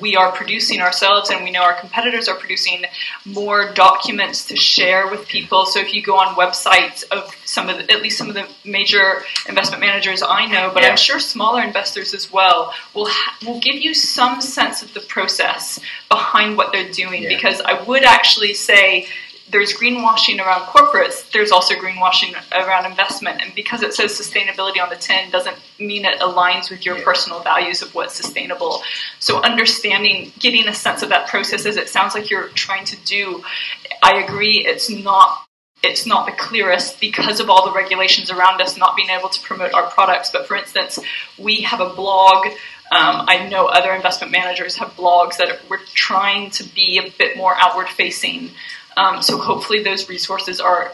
we 0.00 0.16
are 0.16 0.32
producing 0.32 0.80
ourselves, 0.80 1.30
and 1.30 1.44
we 1.44 1.50
know 1.50 1.62
our 1.62 1.74
competitors 1.74 2.28
are 2.28 2.36
producing 2.36 2.84
more 3.24 3.72
documents 3.72 4.46
to 4.46 4.56
share 4.56 5.08
with 5.08 5.26
people. 5.28 5.66
So, 5.66 5.80
if 5.80 5.92
you 5.94 6.02
go 6.02 6.16
on 6.18 6.34
websites 6.34 7.04
of 7.10 7.34
some 7.44 7.68
of 7.68 7.78
the, 7.78 7.92
at 7.92 8.02
least 8.02 8.18
some 8.18 8.28
of 8.28 8.34
the 8.34 8.46
major 8.64 9.22
investment 9.48 9.80
managers 9.80 10.22
I 10.22 10.46
know, 10.46 10.70
but 10.72 10.82
Yeah. 10.82 10.90
I'm 10.90 10.96
sure 10.96 11.18
smaller 11.18 11.62
investors 11.62 12.14
as 12.14 12.32
well 12.32 12.72
will 12.94 13.08
ha- 13.08 13.36
will 13.46 13.60
give 13.60 13.76
you 13.76 13.94
some 13.94 14.40
sense 14.40 14.82
of 14.82 14.94
the 14.94 15.00
process 15.00 15.80
behind 16.08 16.56
what 16.56 16.72
they're 16.72 16.90
doing. 16.92 17.22
Yeah. 17.22 17.28
Because 17.30 17.60
I 17.60 17.82
would 17.82 18.04
actually 18.04 18.54
say 18.54 19.06
there's 19.50 19.72
greenwashing 19.72 20.38
around 20.38 20.66
corporates, 20.66 21.30
there's 21.32 21.50
also 21.50 21.74
greenwashing 21.74 22.34
around 22.52 22.86
investment. 22.86 23.40
And 23.42 23.54
because 23.54 23.82
it 23.82 23.94
says 23.94 24.12
sustainability 24.12 24.82
on 24.82 24.88
the 24.88 24.96
tin 24.96 25.30
doesn't 25.30 25.56
mean 25.78 26.04
it 26.04 26.18
aligns 26.20 26.70
with 26.70 26.84
your 26.84 26.98
Yeah. 26.98 27.04
personal 27.04 27.40
values 27.40 27.82
of 27.82 27.94
what's 27.94 28.14
sustainable. 28.14 28.82
So 29.18 29.40
understanding, 29.40 30.32
getting 30.38 30.68
a 30.68 30.74
sense 30.74 31.02
of 31.02 31.08
that 31.10 31.28
process 31.28 31.66
as 31.66 31.76
it 31.76 31.88
sounds 31.88 32.14
like 32.14 32.30
you're 32.30 32.48
trying 32.48 32.84
to 32.86 32.96
do, 32.96 33.44
I 34.02 34.14
agree 34.16 34.64
it's 34.64 34.90
not 34.90 35.44
it's 35.82 36.06
not 36.06 36.26
the 36.26 36.32
clearest 36.32 37.00
because 37.00 37.38
of 37.38 37.48
all 37.48 37.64
the 37.64 37.72
regulations 37.72 38.30
around 38.32 38.60
us 38.60 38.76
not 38.76 38.96
being 38.96 39.10
able 39.10 39.28
to 39.28 39.40
promote 39.42 39.72
our 39.74 39.88
products. 39.90 40.30
But 40.30 40.48
for 40.48 40.56
instance, 40.56 40.98
we 41.38 41.60
have 41.62 41.80
a 41.80 41.90
blog. 41.90 42.48
Um, 42.90 43.24
I 43.28 43.48
know 43.48 43.66
other 43.66 43.92
investment 43.92 44.32
managers 44.32 44.76
have 44.76 44.88
blogs 44.96 45.36
that 45.36 45.50
are, 45.50 45.58
we're 45.68 45.84
trying 45.94 46.50
to 46.52 46.64
be 46.64 46.98
a 46.98 47.10
bit 47.18 47.36
more 47.36 47.54
outward 47.56 47.88
facing. 47.88 48.50
Um, 48.96 49.20
so 49.22 49.36
hopefully 49.38 49.82
those 49.82 50.08
resources 50.08 50.58
are 50.60 50.92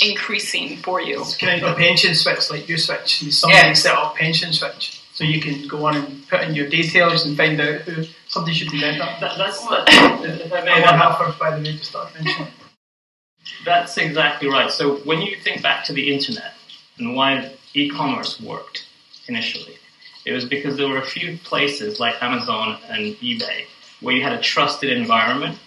increasing 0.00 0.76
for 0.78 1.00
you. 1.00 1.20
It's 1.20 1.36
kind 1.36 1.62
of 1.62 1.70
the 1.70 1.76
pension 1.76 2.14
switch, 2.14 2.50
like 2.50 2.68
you 2.68 2.76
switch. 2.76 3.20
Somebody 3.32 3.68
Yeah. 3.68 3.72
set 3.74 3.94
up 3.94 4.16
pension 4.16 4.52
switch, 4.52 5.00
so 5.12 5.24
you 5.24 5.40
can 5.40 5.66
go 5.68 5.86
on 5.86 5.96
and 5.96 6.28
put 6.28 6.42
in 6.42 6.54
your 6.54 6.68
details 6.68 7.24
and 7.24 7.36
find 7.36 7.60
out 7.60 7.80
who 7.82 8.04
somebody 8.28 8.54
should 8.54 8.72
invent 8.72 8.98
that. 8.98 9.20
That, 9.20 9.38
that's 9.38 9.58
if 9.64 10.52
I 10.52 10.60
may, 10.62 10.72
I 10.72 10.80
that- 10.80 10.98
want 10.98 10.98
that 10.98 11.18
first, 11.18 11.38
by 11.38 11.50
the 11.56 11.62
way, 11.62 11.76
to 11.76 11.84
start 11.84 12.14
mentioning. 12.14 12.48
That's 13.64 13.96
exactly 13.96 14.48
right. 14.48 14.70
So 14.70 14.96
when 14.98 15.22
you 15.22 15.36
think 15.36 15.62
back 15.62 15.84
to 15.86 15.92
the 15.92 16.12
internet 16.12 16.54
and 16.98 17.14
why 17.16 17.52
e-commerce 17.74 18.40
worked 18.40 18.86
initially, 19.26 19.76
it 20.28 20.32
was 20.32 20.44
because 20.44 20.76
there 20.76 20.88
were 20.88 20.98
a 20.98 21.06
few 21.06 21.38
places 21.38 21.98
like 21.98 22.22
Amazon 22.22 22.78
and 22.90 23.16
eBay 23.16 23.64
where 24.00 24.14
you 24.14 24.22
had 24.22 24.34
a 24.34 24.40
trusted 24.40 24.90
environment 24.90 25.58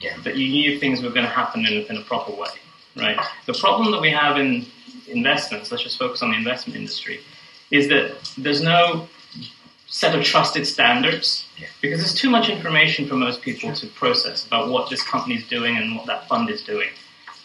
Yeah. 0.00 0.16
that 0.24 0.36
you 0.36 0.46
knew 0.48 0.78
things 0.78 1.02
were 1.02 1.10
going 1.10 1.26
to 1.26 1.36
happen 1.42 1.66
in, 1.66 1.74
in 1.90 1.96
a 1.96 2.02
proper 2.02 2.32
way, 2.32 2.54
right? 2.96 3.18
The 3.46 3.54
problem 3.54 3.90
that 3.92 4.00
we 4.00 4.10
have 4.10 4.38
in 4.38 4.66
investments, 5.08 5.70
let's 5.70 5.82
just 5.82 5.98
focus 5.98 6.22
on 6.22 6.30
the 6.30 6.36
investment 6.36 6.76
industry, 6.76 7.20
is 7.70 7.88
that 7.88 8.04
there's 8.38 8.62
no 8.62 9.08
set 9.88 10.14
of 10.18 10.22
trusted 10.24 10.64
standards 10.66 11.46
Yeah. 11.58 11.66
because 11.82 11.98
there's 12.00 12.14
too 12.24 12.30
much 12.30 12.48
information 12.48 13.08
for 13.08 13.16
most 13.16 13.42
people 13.42 13.72
to 13.80 13.86
process 14.02 14.46
about 14.46 14.68
what 14.68 14.90
this 14.90 15.02
company 15.02 15.34
is 15.40 15.46
doing 15.56 15.76
and 15.76 15.96
what 15.96 16.06
that 16.06 16.28
fund 16.28 16.50
is 16.50 16.62
doing. 16.62 16.90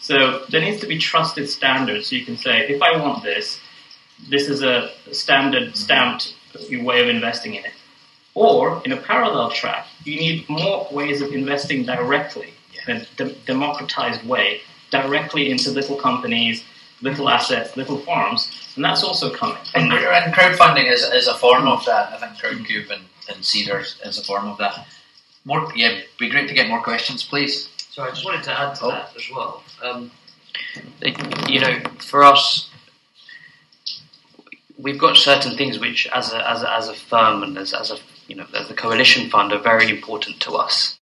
So 0.00 0.44
there 0.50 0.60
needs 0.66 0.80
to 0.82 0.86
be 0.86 0.98
trusted 0.98 1.48
standards 1.48 2.06
so 2.06 2.16
you 2.16 2.24
can 2.24 2.36
say, 2.36 2.54
if 2.74 2.80
I 2.80 2.96
want 3.02 3.22
this, 3.22 3.60
this 4.28 4.48
is 4.48 4.62
a 4.62 4.90
standard 5.12 5.76
stamped 5.76 6.34
way 6.82 7.00
of 7.02 7.08
investing 7.08 7.54
in 7.54 7.64
it. 7.64 7.72
Or 8.34 8.80
in 8.84 8.92
a 8.92 8.96
parallel 8.96 9.50
track, 9.50 9.86
you 10.04 10.16
need 10.16 10.48
more 10.48 10.86
ways 10.92 11.20
of 11.20 11.32
investing 11.32 11.84
directly, 11.84 12.54
Yeah. 12.72 12.94
in 12.94 12.96
a 13.02 13.04
de- 13.16 13.34
democratized 13.46 14.24
way, 14.26 14.60
directly 14.90 15.50
into 15.50 15.70
little 15.70 15.96
companies 15.96 16.64
little 17.02 17.28
assets, 17.28 17.76
little 17.76 17.96
farms, 17.98 18.72
and 18.76 18.84
that's 18.84 19.02
also 19.02 19.30
coming. 19.34 19.56
And, 19.74 19.92
and 19.92 20.34
crowdfunding 20.34 20.90
is, 20.90 21.02
is 21.02 21.28
a 21.28 21.34
form 21.34 21.66
of 21.66 21.84
that. 21.86 22.12
I 22.12 22.18
think 22.18 22.32
Crowdcube 22.38 22.90
and, 22.90 23.02
and 23.28 23.38
Seedrs 23.42 24.04
is 24.06 24.18
a 24.18 24.22
form 24.24 24.46
of 24.46 24.58
that. 24.58 24.86
More, 25.44 25.72
yeah, 25.74 26.00
be 26.18 26.28
great 26.28 26.48
to 26.48 26.54
get 26.54 26.68
more 26.68 26.82
questions, 26.82 27.22
please. 27.22 27.70
So 27.90 28.02
I 28.02 28.10
just 28.10 28.24
wanted 28.24 28.42
to 28.44 28.52
add 28.60 28.74
to 28.76 28.84
Oh. 28.84 28.90
that 28.90 29.12
as 29.16 29.24
well. 29.34 29.62
Um, 29.82 30.10
you 31.48 31.60
know, 31.60 31.80
for 31.98 32.22
us, 32.22 32.69
we've 34.82 34.98
got 34.98 35.16
certain 35.16 35.56
things 35.56 35.78
which, 35.78 36.06
as 36.08 36.32
a 36.32 36.48
as 36.48 36.62
a, 36.62 36.72
as 36.72 36.88
a 36.88 36.94
firm 36.94 37.42
and 37.42 37.56
as, 37.58 37.72
as 37.72 37.90
a 37.90 37.98
you 38.28 38.36
know 38.36 38.46
as 38.54 38.68
the 38.68 38.74
coalition 38.74 39.30
fund, 39.30 39.52
are 39.52 39.58
very 39.58 39.88
important 39.88 40.40
to 40.40 40.52
us. 40.52 40.98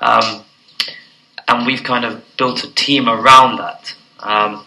Um, 0.00 0.44
and 1.48 1.66
we've 1.66 1.84
kind 1.84 2.04
of 2.04 2.24
built 2.36 2.64
a 2.64 2.74
team 2.74 3.08
around 3.08 3.58
that. 3.58 3.94
Um, 4.20 4.66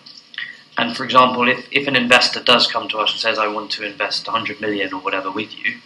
and 0.78 0.96
for 0.96 1.04
example, 1.04 1.48
if, 1.50 1.68
if 1.72 1.88
an 1.88 1.96
investor 1.96 2.42
does 2.42 2.72
come 2.72 2.88
to 2.90 3.00
us 3.00 3.12
and 3.12 3.20
says, 3.20 3.38
"I 3.38 3.48
want 3.48 3.72
to 3.72 3.86
invest 3.86 4.28
100 4.28 4.62
million 4.62 4.94
or 4.94 5.02
whatever 5.02 5.32
with 5.32 5.58
you," 5.58 5.80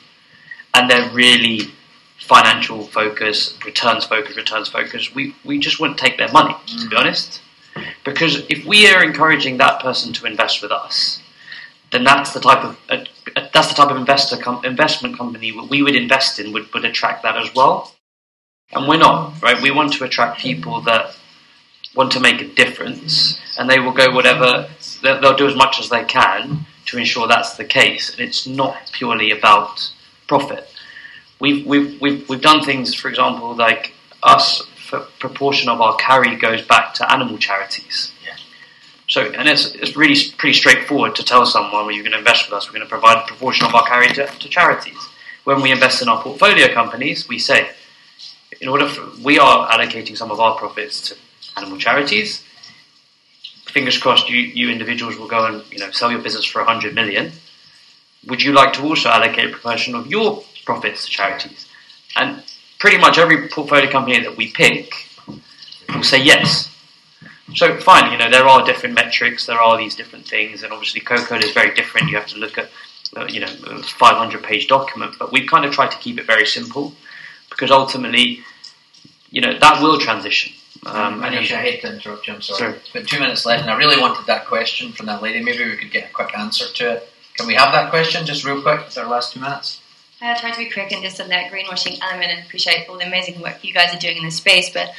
and 0.74 0.90
they're 0.90 1.10
really 1.10 1.74
financial 2.20 2.84
focus, 2.88 3.58
returns 3.66 4.06
focus, 4.06 4.36
returns 4.36 4.70
focus, 4.70 5.14
we, 5.14 5.36
we 5.44 5.60
just 5.60 5.80
wouldn't 5.80 6.00
take 6.00 6.18
their 6.18 6.32
money, 6.32 6.56
to 6.80 6.88
be 6.88 6.96
honest. 6.96 7.42
Because 8.06 8.46
if 8.50 8.66
we 8.66 8.88
are 8.88 9.04
encouraging 9.04 9.58
that 9.58 9.82
person 9.82 10.14
to 10.14 10.26
invest 10.26 10.62
with 10.62 10.72
us, 10.72 11.23
then 11.94 12.04
that's 12.04 12.34
the 12.34 12.40
type 12.40 12.64
of 12.66 12.78
uh, 12.90 13.06
that's 13.54 13.70
the 13.70 13.76
type 13.76 13.90
of 13.90 13.98
investor 13.98 14.38
com- 14.38 14.66
investment 14.66 15.18
company 15.18 15.52
we 15.52 15.82
would 15.84 15.96
invest 15.96 16.40
in 16.40 16.52
would, 16.52 16.74
would 16.74 16.84
attract 16.84 17.24
that 17.24 17.38
as 17.38 17.54
well. 17.56 17.94
And 18.72 18.88
we're 18.88 18.98
not, 18.98 19.42
right? 19.42 19.62
We 19.62 19.72
want 19.72 19.94
to 19.94 20.04
attract 20.04 20.40
people 20.40 20.82
that 20.82 21.16
want 21.96 22.12
to 22.14 22.20
make 22.20 22.42
a 22.42 22.48
difference, 22.48 23.40
and 23.58 23.70
they 23.70 23.80
will 23.80 23.92
go 23.92 24.12
whatever 24.12 24.68
they'll, 25.04 25.22
they'll 25.22 25.38
do 25.38 25.48
as 25.48 25.56
much 25.56 25.80
as 25.80 25.90
they 25.90 26.04
can 26.04 26.66
to 26.88 26.98
ensure 26.98 27.28
that's 27.28 27.56
the 27.56 27.64
case. 27.64 28.10
And 28.12 28.20
it's 28.22 28.48
not 28.48 28.92
purely 28.92 29.30
about 29.32 29.92
profit. 30.28 30.68
We've 31.40 31.66
we've 31.66 32.02
we've, 32.02 32.28
we've 32.28 32.42
done 32.42 32.64
things, 32.64 32.94
for 32.96 33.08
example, 33.08 33.56
like 33.56 33.94
us. 34.24 34.68
For 34.90 35.00
proportion 35.18 35.70
of 35.70 35.82
our 35.82 35.96
carry 35.96 36.36
goes 36.36 36.62
back 36.62 36.94
to 36.96 37.12
animal 37.12 37.38
charities. 37.38 38.13
So, 39.14 39.22
and 39.22 39.48
it's, 39.48 39.76
it's 39.76 39.96
really 39.96 40.16
pretty 40.40 40.58
straightforward 40.58 41.14
to 41.18 41.24
tell 41.24 41.46
someone, 41.46 41.86
well, 41.86 41.92
you're 41.92 42.02
going 42.02 42.14
to 42.14 42.18
invest 42.18 42.48
with 42.48 42.54
us, 42.54 42.66
we're 42.68 42.74
going 42.74 42.88
to 42.88 42.90
provide 42.90 43.20
a 43.24 43.28
proportion 43.28 43.68
of 43.68 43.76
our 43.76 43.86
carry 43.86 44.08
to, 44.08 44.26
to 44.26 44.50
charities. 44.50 44.98
When 45.44 45.62
we 45.62 45.72
invest 45.72 46.02
in 46.02 46.10
our 46.10 46.20
portfolio 46.20 46.74
companies, 46.74 47.28
we 47.30 47.38
say, 47.38 47.70
in 48.60 48.68
order 48.68 48.88
for, 48.88 49.08
we 49.24 49.38
are 49.38 49.70
allocating 49.70 50.18
some 50.18 50.32
of 50.32 50.40
our 50.40 50.58
profits 50.58 51.10
to 51.10 51.16
animal 51.58 51.78
charities. 51.78 52.44
Fingers 53.68 54.00
crossed, 54.00 54.32
you, 54.32 54.40
you 54.40 54.72
individuals 54.72 55.16
will 55.16 55.28
go 55.28 55.46
and 55.46 55.64
you 55.72 55.78
know 55.78 55.92
sell 55.92 56.10
your 56.12 56.22
business 56.24 56.46
for 56.46 56.64
100 56.64 56.96
million. 56.96 57.34
Would 58.30 58.42
you 58.42 58.52
like 58.52 58.74
to 58.74 58.82
also 58.82 59.10
allocate 59.10 59.50
a 59.50 59.52
proportion 59.52 59.94
of 59.94 60.08
your 60.08 60.44
profits 60.66 61.06
to 61.06 61.12
charities? 61.12 61.68
And 62.16 62.42
pretty 62.80 62.98
much 62.98 63.20
every 63.20 63.48
portfolio 63.48 63.92
company 63.92 64.22
that 64.22 64.36
we 64.36 64.50
pick 64.50 64.92
will 65.94 66.02
say 66.02 66.20
yes. 66.20 66.73
So 67.56 67.78
fine, 67.80 68.12
you 68.12 68.18
know 68.18 68.30
there 68.30 68.46
are 68.48 68.66
different 68.66 68.96
metrics, 68.96 69.46
there 69.46 69.62
are 69.62 69.78
these 69.78 69.96
different 69.96 70.28
things, 70.28 70.64
and 70.64 70.74
obviously 70.74 71.02
Coco 71.02 71.36
is 71.36 71.52
very 71.52 71.74
different. 71.76 72.10
You 72.10 72.18
have 72.18 72.28
to 72.28 72.38
look 72.38 72.58
at 72.58 72.70
uh, 73.16 73.26
you 73.30 73.40
know 73.40 73.54
a 73.68 73.84
500 73.84 74.44
page 74.44 74.68
document, 74.68 75.16
but 75.20 75.32
we 75.32 75.46
kind 75.46 75.66
of 75.66 75.72
try 75.74 75.88
to 75.88 75.98
keep 75.98 76.20
it 76.20 76.26
very 76.26 76.46
simple 76.46 76.94
because 77.50 77.72
ultimately, 77.72 78.40
you 79.30 79.42
know 79.42 79.58
that 79.60 79.82
will 79.82 80.00
transition. 80.00 80.54
Um, 80.86 81.24
and- 81.24 81.36
I 81.36 81.40
hate 81.40 81.82
to 81.82 81.94
interrupt 81.94 82.28
you, 82.28 82.34
I'm 82.34 82.42
sorry. 82.42 82.60
Sorry. 82.60 82.80
But 82.94 83.08
two 83.08 83.20
minutes 83.20 83.46
left, 83.46 83.62
and 83.62 83.72
I 83.72 83.78
really 83.78 84.00
wanted 84.02 84.26
that 84.26 84.46
question 84.48 84.92
from 84.92 85.06
that 85.06 85.22
lady. 85.22 85.42
Maybe 85.42 85.64
we 85.64 85.78
could 85.78 85.92
get 85.92 86.10
a 86.10 86.14
quick 86.14 86.38
answer 86.38 86.66
to 86.68 86.94
it. 86.94 87.10
Can 87.36 87.48
we 87.48 87.56
have 87.56 87.72
that 87.72 87.90
question 87.90 88.26
just 88.26 88.44
real 88.44 88.62
quick? 88.62 88.82
It's 88.88 88.98
our 88.98 89.10
last 89.10 89.34
two 89.34 89.40
minutes. 89.40 89.82
I'll 90.22 90.40
try 90.40 90.52
to 90.52 90.58
be 90.58 90.70
quick 90.70 90.92
and 90.92 91.04
just 91.04 91.20
on 91.20 91.28
that 91.30 91.52
greenwashing 91.52 92.00
element 92.02 92.32
and 92.32 92.46
appreciate 92.46 92.88
all 92.88 92.98
the 92.98 93.06
amazing 93.06 93.42
work 93.42 93.64
you 93.64 93.74
guys 93.74 93.94
are 93.94 94.00
doing 94.00 94.18
in 94.18 94.24
this 94.24 94.38
space. 94.38 94.72
But 94.72 94.90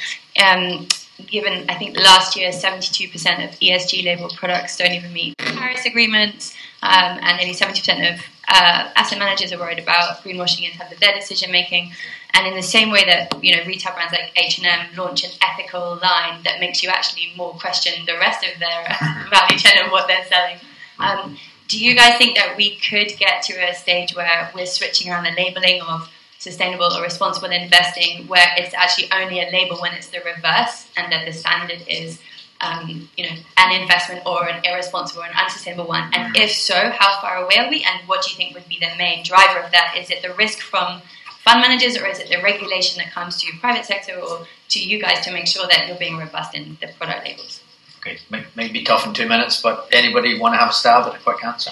um, 0.43 0.87
given, 1.27 1.69
I 1.69 1.75
think 1.75 1.97
last 1.97 2.35
year, 2.35 2.51
72% 2.51 3.13
of 3.43 3.59
ESG 3.59 4.03
labeled 4.03 4.35
products 4.35 4.77
don't 4.77 4.91
even 4.91 5.13
meet 5.13 5.37
Paris 5.37 5.85
agreements, 5.85 6.53
um, 6.81 7.19
and 7.21 7.37
nearly 7.37 7.53
70% 7.53 8.13
of 8.13 8.21
uh, 8.47 8.91
asset 8.95 9.17
managers 9.17 9.51
are 9.51 9.57
worried 9.57 9.79
about 9.79 10.23
greenwashing 10.23 10.69
in 10.69 10.77
terms 10.77 10.91
of 10.91 10.99
their 10.99 11.13
decision 11.13 11.51
making. 11.51 11.91
And 12.33 12.45
in 12.47 12.55
the 12.55 12.63
same 12.63 12.91
way 12.91 13.05
that 13.05 13.43
you 13.43 13.55
know 13.55 13.63
retail 13.65 13.93
brands 13.93 14.11
like 14.11 14.31
H&M 14.35 14.95
launch 14.97 15.23
an 15.23 15.31
ethical 15.41 15.97
line 16.03 16.43
that 16.43 16.59
makes 16.59 16.83
you 16.83 16.89
actually 16.89 17.31
more 17.37 17.53
question 17.53 18.05
the 18.05 18.17
rest 18.19 18.45
of 18.45 18.59
their 18.59 18.83
value 19.29 19.57
chain 19.57 19.81
and 19.81 19.91
what 19.91 20.07
they're 20.07 20.25
selling. 20.25 20.57
Um, 20.99 21.37
do 21.67 21.83
you 21.83 21.95
guys 21.95 22.17
think 22.17 22.35
that 22.35 22.55
we 22.57 22.75
could 22.77 23.17
get 23.17 23.41
to 23.43 23.53
a 23.53 23.73
stage 23.73 24.15
where 24.15 24.51
we're 24.53 24.65
switching 24.65 25.11
around 25.11 25.23
the 25.23 25.31
labeling 25.31 25.81
of 25.81 26.09
sustainable 26.39 26.91
or 26.93 27.01
responsible 27.01 27.49
investing, 27.51 28.27
where 28.27 28.47
it's 28.57 28.73
actually 28.73 29.11
only 29.11 29.41
a 29.41 29.49
label 29.51 29.77
when 29.77 29.93
it's 29.93 30.07
the 30.07 30.19
reverse, 30.19 30.87
and 30.97 31.11
that 31.11 31.25
the 31.25 31.33
standard 31.33 31.81
is, 31.87 32.19
um, 32.61 33.09
you 33.17 33.25
know, 33.25 33.35
an 33.57 33.81
investment 33.81 34.25
or 34.25 34.47
an 34.47 34.63
irresponsible 34.63 35.23
or 35.23 35.25
an 35.25 35.33
unsustainable 35.37 35.87
one? 35.87 36.09
And 36.13 36.35
if 36.37 36.51
so, 36.51 36.91
how 36.91 37.19
far 37.21 37.37
away 37.37 37.57
are 37.57 37.69
we? 37.69 37.83
And 37.83 38.07
what 38.07 38.23
do 38.23 38.31
you 38.31 38.37
think 38.37 38.53
would 38.53 38.67
be 38.67 38.79
the 38.79 38.95
main 38.97 39.23
driver 39.23 39.59
of 39.59 39.71
that? 39.71 39.95
Is 39.97 40.09
it 40.09 40.21
the 40.21 40.33
risk 40.33 40.59
from 40.59 41.01
fund 41.43 41.61
managers, 41.61 41.95
or 41.97 42.07
is 42.07 42.19
it 42.19 42.29
the 42.29 42.41
regulation 42.41 42.97
that 42.97 43.11
comes 43.11 43.41
to 43.41 43.51
private 43.59 43.85
sector 43.85 44.19
or 44.19 44.45
to 44.69 44.79
you 44.79 44.99
guys 44.99 45.23
to 45.25 45.31
make 45.31 45.47
sure 45.47 45.67
that 45.67 45.87
you're 45.87 45.97
being 45.97 46.17
robust 46.17 46.55
in 46.55 46.77
the 46.81 46.87
product 46.97 47.25
labels? 47.25 47.61
Okay, 47.99 48.17
might, 48.29 48.55
might 48.55 48.73
be 48.73 48.83
tough 48.83 49.05
in 49.05 49.13
two 49.13 49.27
minutes, 49.27 49.61
but 49.61 49.87
anybody 49.91 50.39
want 50.39 50.53
to 50.53 50.57
have 50.57 50.69
a 50.69 50.73
stab 50.73 51.07
at 51.07 51.15
a 51.15 51.23
quick 51.23 51.43
answer? 51.43 51.71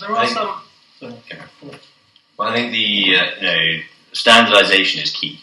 There 0.00 0.10
are 0.10 0.26
some. 0.26 0.60
Well, 1.00 2.48
I 2.48 2.54
think 2.54 2.72
the 2.72 3.16
uh, 3.16 3.24
you 3.36 3.42
know 3.42 3.82
standardisation 4.18 5.02
is 5.02 5.10
key, 5.10 5.40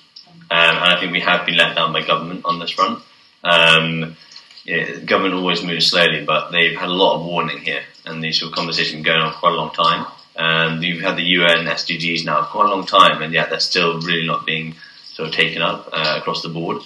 um, 0.52 0.76
and 0.76 0.94
I 0.94 1.00
think 1.00 1.12
we 1.12 1.22
have 1.22 1.46
been 1.46 1.58
let 1.58 1.76
down 1.76 1.94
by 1.94 2.02
government 2.02 2.42
on 2.46 2.60
this 2.60 2.72
front. 2.72 3.02
Um, 3.44 4.18
yeah, 4.66 5.00
government 5.00 5.36
always 5.36 5.64
moves 5.64 5.88
slowly, 5.88 6.26
but 6.26 6.52
they've 6.52 6.78
had 6.78 6.90
a 6.90 6.94
lot 6.94 7.20
of 7.20 7.26
warning 7.26 7.60
here, 7.60 7.84
and 8.06 8.24
these 8.24 8.40
sort 8.40 8.52
of 8.52 8.56
conversations 8.56 9.06
going 9.06 9.20
on 9.20 9.32
for 9.34 9.40
quite 9.40 9.54
a 9.54 9.56
long 9.56 9.72
time. 9.72 10.06
Um, 10.36 10.84
you've 10.84 11.02
had 11.02 11.16
the 11.16 11.24
UN 11.24 11.66
SDGs 11.66 12.26
now 12.26 12.44
for 12.44 12.50
quite 12.50 12.66
a 12.66 12.76
long 12.76 12.86
time, 12.86 13.22
and 13.22 13.34
yet 13.34 13.50
they're 13.50 13.60
still 13.60 14.02
really 14.02 14.26
not 14.26 14.46
being 14.46 14.76
sort 15.06 15.30
of 15.30 15.36
taken 15.36 15.62
up 15.62 15.90
uh, 15.94 16.16
across 16.18 16.42
the 16.42 16.50
board. 16.50 16.82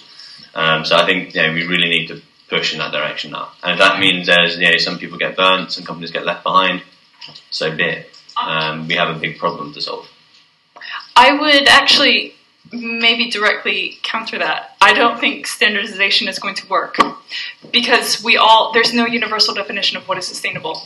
Um, 0.54 0.84
so 0.84 0.96
I 0.96 1.06
think 1.06 1.34
you 1.34 1.42
know, 1.42 1.52
we 1.52 1.66
really 1.66 1.88
need 1.88 2.08
to 2.08 2.22
push 2.48 2.72
in 2.72 2.78
that 2.80 2.92
direction 2.92 3.30
now. 3.30 3.50
And 3.62 3.72
if 3.72 3.78
that 3.78 3.98
means 3.98 4.26
there's 4.26 4.58
you 4.58 4.70
know, 4.70 4.76
some 4.76 4.98
people 4.98 5.18
get 5.18 5.36
burnt, 5.36 5.72
some 5.72 5.84
companies 5.84 6.10
get 6.10 6.26
left 6.26 6.42
behind, 6.42 6.82
so 7.50 7.74
be 7.74 7.84
it. 7.84 8.10
Um, 8.40 8.86
we 8.86 8.94
have 8.94 9.14
a 9.14 9.18
big 9.18 9.38
problem 9.38 9.72
to 9.72 9.80
solve. 9.80 10.09
I 11.16 11.32
would 11.32 11.68
actually 11.68 12.34
maybe 12.72 13.30
directly 13.30 13.98
counter 14.02 14.38
that. 14.38 14.76
I 14.80 14.92
don't 14.92 15.18
think 15.18 15.46
standardization 15.46 16.28
is 16.28 16.38
going 16.38 16.54
to 16.56 16.68
work 16.68 16.96
because 17.72 18.22
we 18.22 18.36
all 18.36 18.72
there's 18.72 18.92
no 18.92 19.06
universal 19.06 19.54
definition 19.54 19.96
of 19.96 20.08
what 20.08 20.18
is 20.18 20.26
sustainable. 20.26 20.82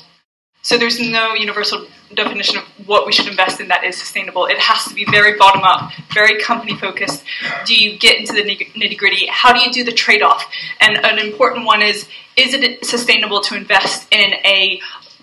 So 0.62 0.78
there's 0.78 0.98
no 0.98 1.34
universal 1.34 1.86
definition 2.14 2.56
of 2.56 2.64
what 2.86 3.04
we 3.04 3.12
should 3.12 3.26
invest 3.26 3.60
in 3.60 3.68
that 3.68 3.84
is 3.84 3.98
sustainable. 3.98 4.46
It 4.46 4.58
has 4.58 4.86
to 4.86 4.94
be 4.94 5.04
very 5.10 5.36
bottom 5.36 5.60
up, 5.62 5.92
very 6.14 6.40
company 6.40 6.74
focused. 6.74 7.22
Do 7.66 7.76
you 7.76 7.98
get 7.98 8.18
into 8.18 8.32
the 8.32 8.42
nitty 8.42 8.96
gritty? 8.96 9.26
How 9.26 9.52
do 9.52 9.60
you 9.60 9.70
do 9.70 9.84
the 9.84 9.92
trade 9.92 10.22
off? 10.22 10.50
And 10.80 10.96
an 11.04 11.18
important 11.18 11.66
one 11.66 11.82
is 11.82 12.08
is 12.36 12.54
it 12.54 12.84
sustainable 12.84 13.42
to 13.42 13.56
invest 13.56 14.08
in 14.10 14.32
a 14.46 14.80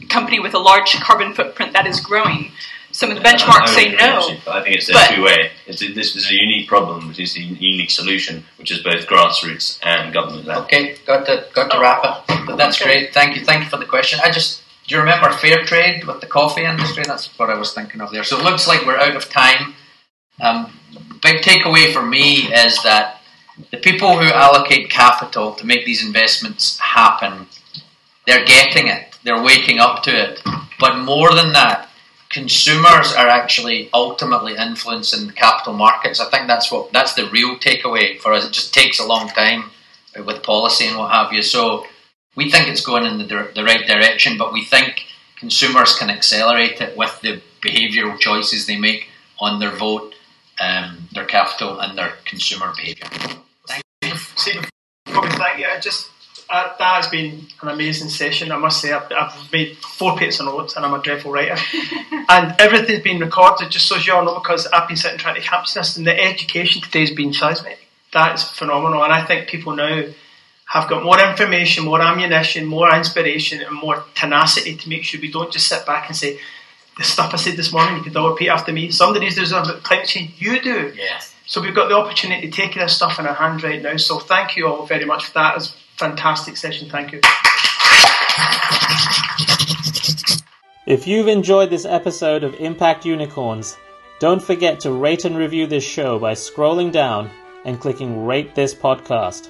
company 0.09 0.39
with 0.39 0.53
a 0.53 0.59
large 0.59 0.93
carbon 0.99 1.33
footprint 1.33 1.73
that 1.73 1.87
is 1.87 1.99
growing? 1.99 2.51
Some 2.91 3.09
of 3.11 3.17
the 3.17 3.23
benchmarks 3.23 3.69
I 3.69 3.73
say 3.73 3.91
no. 3.95 4.29
but 4.45 4.55
I 4.55 4.63
think 4.63 4.75
it's 4.75 4.89
a 4.89 4.93
two 5.15 5.23
way. 5.23 5.51
It's 5.65 5.81
a, 5.81 5.91
this 5.93 6.15
is 6.15 6.29
a 6.29 6.33
unique 6.33 6.67
problem, 6.67 7.07
which 7.07 7.19
is 7.19 7.35
a 7.37 7.41
unique 7.41 7.89
solution, 7.89 8.43
which 8.57 8.71
is 8.71 8.83
both 8.83 9.07
grassroots 9.07 9.79
and 9.83 10.13
government 10.13 10.45
led. 10.45 10.57
Okay, 10.63 10.95
got 11.05 11.25
to 11.25 11.45
got 11.53 11.71
to 11.71 11.79
wrap 11.79 12.03
it. 12.27 12.45
But 12.47 12.57
that's 12.57 12.81
Okay. 12.81 12.85
great. 13.01 13.13
Thank 13.13 13.35
you. 13.37 13.45
Thank 13.45 13.63
you 13.63 13.69
for 13.69 13.77
the 13.77 13.85
question. 13.85 14.19
I 14.23 14.29
just 14.31 14.61
do 14.87 14.95
you 14.95 14.99
remember 15.01 15.31
fair 15.31 15.63
trade 15.63 16.05
with 16.05 16.19
the 16.21 16.27
coffee 16.27 16.63
industry? 16.65 17.03
That's 17.05 17.27
what 17.39 17.49
I 17.49 17.55
was 17.57 17.73
thinking 17.73 18.01
of 18.01 18.11
there. 18.11 18.23
So 18.23 18.37
it 18.39 18.43
looks 18.43 18.67
like 18.67 18.85
we're 18.85 18.97
out 18.97 19.15
of 19.15 19.29
time. 19.29 19.73
Um, 20.41 20.73
big 21.21 21.41
takeaway 21.41 21.93
for 21.93 22.01
me 22.01 22.51
is 22.53 22.81
that 22.83 23.21
the 23.69 23.77
people 23.77 24.17
who 24.17 24.25
allocate 24.25 24.89
capital 24.89 25.53
to 25.53 25.65
make 25.65 25.85
these 25.85 26.03
investments 26.05 26.77
happen, 26.79 27.47
they're 28.25 28.43
getting 28.43 28.87
it. 28.87 29.15
They're 29.23 29.41
waking 29.41 29.79
up 29.79 30.03
to 30.03 30.11
it. 30.11 30.41
But 30.79 30.97
more 30.99 31.33
than 31.35 31.53
that, 31.53 31.89
consumers 32.31 33.13
are 33.13 33.27
actually 33.27 33.89
ultimately 33.93 34.55
influencing 34.55 35.29
capital 35.31 35.73
markets. 35.73 36.19
I 36.19 36.29
think 36.29 36.47
that's 36.47 36.71
what 36.71 36.91
that's 36.93 37.13
the 37.13 37.29
real 37.29 37.57
takeaway 37.57 38.19
for 38.19 38.33
us. 38.33 38.45
It 38.45 38.53
just 38.53 38.73
takes 38.73 38.99
a 38.99 39.05
long 39.05 39.27
time 39.29 39.71
with 40.25 40.41
policy 40.43 40.87
and 40.87 40.97
what 40.97 41.11
have 41.11 41.33
you. 41.33 41.41
So 41.41 41.85
we 42.35 42.49
think 42.49 42.67
it's 42.67 42.85
going 42.85 43.05
in 43.05 43.17
the, 43.17 43.51
the 43.53 43.63
right 43.63 43.85
direction, 43.85 44.37
but 44.37 44.53
we 44.53 44.63
think 44.63 45.05
consumers 45.37 45.97
can 45.97 46.09
accelerate 46.09 46.79
it 46.79 46.97
with 46.97 47.19
the 47.21 47.41
behavioural 47.61 48.17
choices 48.17 48.65
they 48.65 48.77
make 48.77 49.09
on 49.39 49.59
their 49.59 49.71
vote, 49.71 50.15
um, 50.59 51.09
their 51.13 51.25
capital, 51.25 51.79
and 51.79 51.97
their 51.97 52.13
consumer 52.25 52.73
behaviour. 52.75 53.07
See, 54.37 54.59
before 55.05 55.23
we 55.23 55.29
thank 55.29 55.59
you, 55.59 55.67
just 55.81 56.09
that 56.51 56.79
has 56.79 57.07
been 57.07 57.47
an 57.61 57.69
amazing 57.69 58.09
session. 58.09 58.51
I 58.51 58.57
must 58.57 58.81
say, 58.81 58.91
I've, 58.91 59.11
I've 59.11 59.51
made 59.51 59.77
four 59.77 60.17
pages 60.17 60.39
of 60.39 60.47
notes, 60.47 60.75
and 60.75 60.85
I'm 60.85 60.93
a 60.93 61.01
dreadful 61.01 61.31
writer. 61.31 61.55
and 62.29 62.55
everything's 62.59 63.03
been 63.03 63.19
recorded, 63.19 63.69
just 63.69 63.87
so 63.87 63.95
you 63.95 64.13
all 64.13 64.25
know, 64.25 64.35
because 64.35 64.67
I've 64.67 64.87
been 64.87 64.97
sitting 64.97 65.17
trying 65.17 65.35
to 65.35 65.41
capture 65.41 65.79
this, 65.79 65.97
and 65.97 66.05
the 66.05 66.19
education 66.19 66.81
today 66.81 67.01
has 67.01 67.11
been 67.11 67.33
seismic. 67.33 67.87
That's 68.11 68.43
phenomenal, 68.43 69.03
and 69.03 69.13
I 69.13 69.25
think 69.25 69.47
people 69.47 69.75
now 69.75 70.03
have 70.65 70.89
got 70.89 71.03
more 71.03 71.19
information, 71.19 71.85
more 71.85 72.01
ammunition, 72.01 72.65
more 72.65 72.93
inspiration, 72.95 73.61
and 73.61 73.75
more 73.75 74.03
tenacity 74.15 74.75
to 74.77 74.89
make 74.89 75.03
sure 75.03 75.19
we 75.19 75.31
don't 75.31 75.51
just 75.51 75.67
sit 75.67 75.85
back 75.85 76.07
and 76.07 76.15
say, 76.15 76.39
the 76.97 77.03
stuff 77.03 77.33
I 77.33 77.37
said 77.37 77.57
this 77.57 77.71
morning, 77.71 77.97
you 77.97 78.03
could 78.03 78.15
all 78.15 78.31
repeat 78.31 78.49
after 78.49 78.71
me. 78.71 78.91
Somebody 78.91 79.25
needs 79.25 79.51
about 79.51 79.83
climate 79.83 80.07
change. 80.07 80.33
You 80.37 80.61
do. 80.61 80.93
Yeah. 80.95 81.19
So 81.45 81.61
we've 81.61 81.75
got 81.75 81.89
the 81.89 81.95
opportunity 81.95 82.49
to 82.49 82.55
take 82.55 82.75
this 82.75 82.95
stuff 82.95 83.19
in 83.19 83.25
our 83.25 83.33
hands 83.33 83.63
right 83.63 83.81
now. 83.81 83.97
So 83.97 84.19
thank 84.19 84.55
you 84.55 84.67
all 84.67 84.85
very 84.85 85.05
much 85.05 85.25
for 85.25 85.33
that. 85.33 85.51
It 85.51 85.55
was 85.55 85.69
a 85.69 85.90
fantastic 86.01 86.57
session. 86.57 86.89
Thank 86.89 87.11
you. 87.11 87.21
If 90.87 91.05
you've 91.05 91.27
enjoyed 91.27 91.69
this 91.69 91.85
episode 91.85 92.43
of 92.43 92.55
Impact 92.55 93.05
Unicorns, 93.05 93.77
don't 94.19 94.41
forget 94.41 94.79
to 94.79 94.91
rate 94.91 95.25
and 95.25 95.37
review 95.37 95.67
this 95.67 95.83
show 95.83 96.17
by 96.17 96.33
scrolling 96.33 96.91
down 96.91 97.29
and 97.65 97.79
clicking 97.79 98.25
Rate 98.25 98.55
This 98.55 98.73
Podcast. 98.73 99.49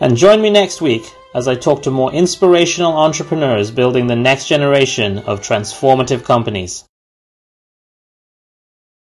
And 0.00 0.16
join 0.16 0.42
me 0.42 0.50
next 0.50 0.82
week 0.82 1.04
as 1.36 1.46
I 1.46 1.54
talk 1.54 1.82
to 1.84 1.90
more 1.92 2.12
inspirational 2.12 2.96
entrepreneurs 2.96 3.70
building 3.70 4.08
the 4.08 4.16
next 4.16 4.48
generation 4.48 5.18
of 5.20 5.40
transformative 5.40 6.24
companies. 6.24 6.84